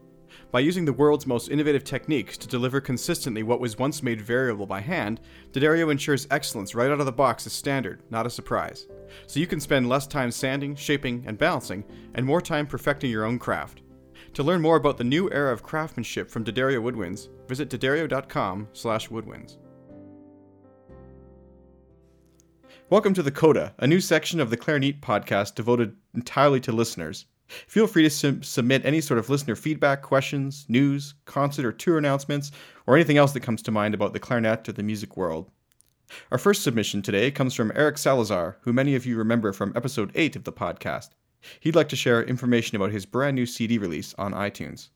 By 0.52 0.60
using 0.60 0.86
the 0.86 0.94
world's 0.94 1.26
most 1.26 1.50
innovative 1.50 1.84
techniques 1.84 2.38
to 2.38 2.48
deliver 2.48 2.80
consistently 2.80 3.42
what 3.42 3.60
was 3.60 3.80
once 3.80 4.04
made 4.04 4.22
variable 4.22 4.68
by 4.68 4.80
hand, 4.80 5.22
D'Addario 5.52 5.92
ensures 5.92 6.28
excellence 6.30 6.76
right 6.76 6.92
out 6.92 7.00
of 7.00 7.08
the 7.08 7.12
box 7.12 7.48
as 7.48 7.54
standard, 7.54 8.04
not 8.12 8.28
a 8.28 8.30
surprise. 8.30 8.86
So 9.26 9.40
you 9.40 9.48
can 9.48 9.60
spend 9.60 9.90
less 9.90 10.06
time 10.06 10.30
sanding, 10.30 10.76
shaping, 10.76 11.24
and 11.26 11.38
balancing, 11.38 11.84
and 12.14 12.26
more 12.26 12.42
time 12.42 12.68
perfecting 12.68 13.10
your 13.10 13.26
own 13.26 13.40
craft. 13.40 13.83
To 14.34 14.42
learn 14.42 14.64
more 14.64 14.78
about 14.78 14.98
the 14.98 15.04
new 15.04 15.32
era 15.32 15.54
of 15.54 15.62
craftsmanship 15.62 16.28
from 16.32 16.44
D'Addario 16.44 16.82
Woodwinds, 16.82 17.30
visit 17.48 17.70
d'addario.com 17.70 18.68
slash 18.74 19.10
woodwinds. 19.10 19.58
Welcome 22.90 23.14
to 23.14 23.22
the 23.22 23.30
Coda, 23.30 23.76
a 23.78 23.86
new 23.86 24.02
section 24.02 24.40
of 24.40 24.50
the 24.50 24.58
Clarineat 24.58 25.02
podcast 25.02 25.54
devoted 25.54 25.96
entirely 26.16 26.60
to 26.62 26.72
listeners. 26.72 27.28
Feel 27.68 27.86
free 27.86 28.02
to 28.02 28.10
sub- 28.10 28.44
submit 28.44 28.84
any 28.84 29.02
sort 29.02 29.20
of 29.20 29.30
listener 29.30 29.56
feedback, 29.56 30.02
questions, 30.02 30.66
news, 30.68 31.14
concert 31.26 31.64
or 31.64 31.72
tour 31.72 32.00
announcements, 32.00 32.52
or 32.88 32.96
anything 32.96 33.18
else 33.18 33.34
that 33.34 33.42
comes 33.42 33.62
to 33.62 33.72
mind 33.72 33.94
about 33.94 34.14
the 34.14 34.20
clarinet 34.20 34.68
or 34.68 34.72
the 34.72 34.82
music 34.82 35.16
world. 35.16 35.52
Our 36.32 36.40
first 36.40 36.64
submission 36.64 37.04
today 37.04 37.30
comes 37.30 37.54
from 37.54 37.72
Eric 37.76 38.00
Salazar, 38.00 38.58
who 38.62 38.74
many 38.74 38.96
of 38.96 39.06
you 39.06 39.16
remember 39.16 39.54
from 39.54 39.74
episode 39.76 40.12
8 40.16 40.36
of 40.36 40.44
the 40.44 40.52
podcast. 40.52 41.10
He'd 41.60 41.76
like 41.76 41.90
to 41.90 41.96
share 41.96 42.24
information 42.24 42.76
about 42.76 42.92
his 42.92 43.06
brand 43.06 43.36
new 43.36 43.46
CD 43.46 43.78
release 43.78 44.14
on 44.18 44.34
iTunes. 44.34 44.90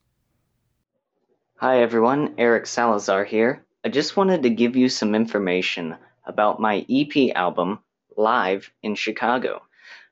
Hi 1.56 1.82
everyone, 1.82 2.34
Eric 2.38 2.66
Salazar 2.66 3.24
here. 3.24 3.64
I 3.84 3.88
just 3.88 4.16
wanted 4.16 4.42
to 4.42 4.50
give 4.50 4.76
you 4.76 4.88
some 4.88 5.14
information 5.14 5.96
about 6.24 6.60
my 6.60 6.84
EP 6.88 7.34
album, 7.34 7.80
Live 8.16 8.70
in 8.82 8.94
Chicago. 8.94 9.62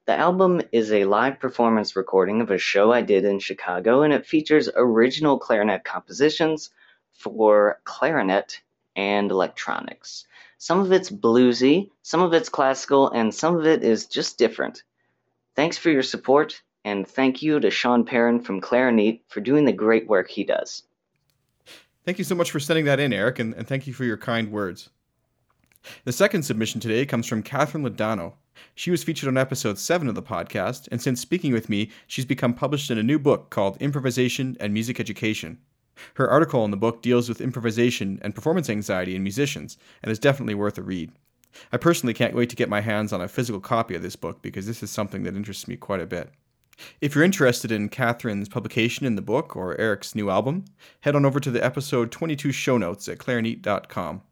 The 0.06 0.14
album 0.16 0.62
is 0.70 0.92
a 0.92 1.04
live 1.04 1.40
performance 1.40 1.96
recording 1.96 2.40
of 2.40 2.50
a 2.50 2.58
show 2.58 2.92
I 2.92 3.02
did 3.02 3.24
in 3.24 3.40
Chicago, 3.40 4.02
and 4.02 4.12
it 4.12 4.26
features 4.26 4.68
original 4.74 5.38
clarinet 5.38 5.84
compositions 5.84 6.70
for 7.12 7.80
clarinet 7.84 8.60
and 8.94 9.30
electronics. 9.30 10.26
Some 10.58 10.80
of 10.80 10.92
it's 10.92 11.10
bluesy, 11.10 11.90
some 12.02 12.22
of 12.22 12.32
it's 12.32 12.48
classical, 12.48 13.10
and 13.10 13.34
some 13.34 13.56
of 13.56 13.66
it 13.66 13.82
is 13.82 14.06
just 14.06 14.38
different. 14.38 14.84
Thanks 15.56 15.78
for 15.78 15.90
your 15.90 16.02
support, 16.02 16.62
and 16.84 17.08
thank 17.08 17.42
you 17.42 17.58
to 17.58 17.70
Sean 17.70 18.04
Perrin 18.04 18.40
from 18.40 18.60
Clarineat 18.60 19.22
for 19.28 19.40
doing 19.40 19.64
the 19.64 19.72
great 19.72 20.06
work 20.06 20.28
he 20.28 20.44
does. 20.44 20.82
Thank 22.04 22.18
you 22.18 22.24
so 22.24 22.34
much 22.34 22.50
for 22.50 22.60
sending 22.60 22.84
that 22.84 23.00
in, 23.00 23.12
Eric, 23.12 23.38
and, 23.38 23.54
and 23.54 23.66
thank 23.66 23.86
you 23.86 23.94
for 23.94 24.04
your 24.04 24.18
kind 24.18 24.52
words. 24.52 24.90
The 26.04 26.12
second 26.12 26.42
submission 26.42 26.80
today 26.80 27.06
comes 27.06 27.26
from 27.26 27.42
Catherine 27.42 27.84
Ladano. 27.84 28.34
She 28.74 28.90
was 28.90 29.02
featured 29.02 29.28
on 29.28 29.38
episode 29.38 29.78
7 29.78 30.08
of 30.08 30.14
the 30.14 30.22
podcast, 30.22 30.88
and 30.92 31.00
since 31.00 31.20
speaking 31.20 31.52
with 31.52 31.70
me, 31.70 31.90
she's 32.06 32.26
become 32.26 32.52
published 32.52 32.90
in 32.90 32.98
a 32.98 33.02
new 33.02 33.18
book 33.18 33.48
called 33.48 33.80
Improvisation 33.80 34.58
and 34.60 34.74
Music 34.74 35.00
Education. 35.00 35.58
Her 36.14 36.28
article 36.28 36.66
in 36.66 36.70
the 36.70 36.76
book 36.76 37.00
deals 37.00 37.30
with 37.30 37.40
improvisation 37.40 38.18
and 38.20 38.34
performance 38.34 38.68
anxiety 38.68 39.16
in 39.16 39.22
musicians, 39.22 39.78
and 40.02 40.12
is 40.12 40.18
definitely 40.18 40.54
worth 40.54 40.76
a 40.76 40.82
read. 40.82 41.12
I 41.72 41.76
personally 41.76 42.14
can't 42.14 42.34
wait 42.34 42.50
to 42.50 42.56
get 42.56 42.68
my 42.68 42.80
hands 42.80 43.12
on 43.12 43.20
a 43.20 43.28
physical 43.28 43.60
copy 43.60 43.94
of 43.94 44.02
this 44.02 44.16
book 44.16 44.42
because 44.42 44.66
this 44.66 44.82
is 44.82 44.90
something 44.90 45.22
that 45.24 45.36
interests 45.36 45.68
me 45.68 45.76
quite 45.76 46.00
a 46.00 46.06
bit. 46.06 46.30
If 47.00 47.14
you're 47.14 47.24
interested 47.24 47.72
in 47.72 47.88
Catherine's 47.88 48.48
publication 48.48 49.06
in 49.06 49.16
the 49.16 49.22
book 49.22 49.56
or 49.56 49.80
Eric's 49.80 50.14
new 50.14 50.30
album, 50.30 50.66
head 51.00 51.16
on 51.16 51.24
over 51.24 51.40
to 51.40 51.50
the 51.50 51.64
episode 51.64 52.12
22 52.12 52.52
show 52.52 52.76
notes 52.76 53.08
at 53.08 53.18
clarineat.com. 53.18 54.22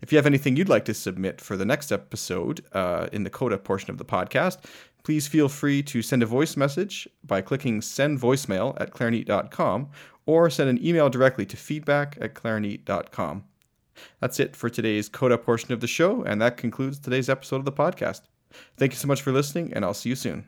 If 0.00 0.12
you 0.12 0.18
have 0.18 0.26
anything 0.26 0.56
you'd 0.56 0.68
like 0.68 0.84
to 0.84 0.94
submit 0.94 1.40
for 1.40 1.56
the 1.56 1.64
next 1.64 1.90
episode 1.90 2.64
uh, 2.72 3.08
in 3.12 3.24
the 3.24 3.30
Coda 3.30 3.58
portion 3.58 3.90
of 3.90 3.98
the 3.98 4.04
podcast, 4.04 4.58
please 5.02 5.26
feel 5.26 5.48
free 5.48 5.82
to 5.82 6.02
send 6.02 6.22
a 6.22 6.26
voice 6.26 6.56
message 6.56 7.08
by 7.24 7.40
clicking 7.40 7.82
send 7.82 8.20
voicemail 8.20 8.80
at 8.80 8.92
clarineat.com 8.92 9.88
or 10.26 10.48
send 10.50 10.70
an 10.70 10.84
email 10.84 11.10
directly 11.10 11.44
to 11.46 11.56
feedback 11.56 12.16
at 12.20 12.34
clarineat.com. 12.34 13.44
That's 14.20 14.40
it 14.40 14.56
for 14.56 14.68
today's 14.68 15.08
coda 15.08 15.38
portion 15.38 15.72
of 15.72 15.80
the 15.80 15.86
show, 15.86 16.22
and 16.22 16.40
that 16.40 16.56
concludes 16.56 16.98
today's 16.98 17.28
episode 17.28 17.56
of 17.56 17.64
the 17.64 17.72
podcast. 17.72 18.22
Thank 18.76 18.92
you 18.92 18.98
so 18.98 19.08
much 19.08 19.22
for 19.22 19.32
listening, 19.32 19.72
and 19.72 19.84
I'll 19.84 19.94
see 19.94 20.10
you 20.10 20.16
soon. 20.16 20.46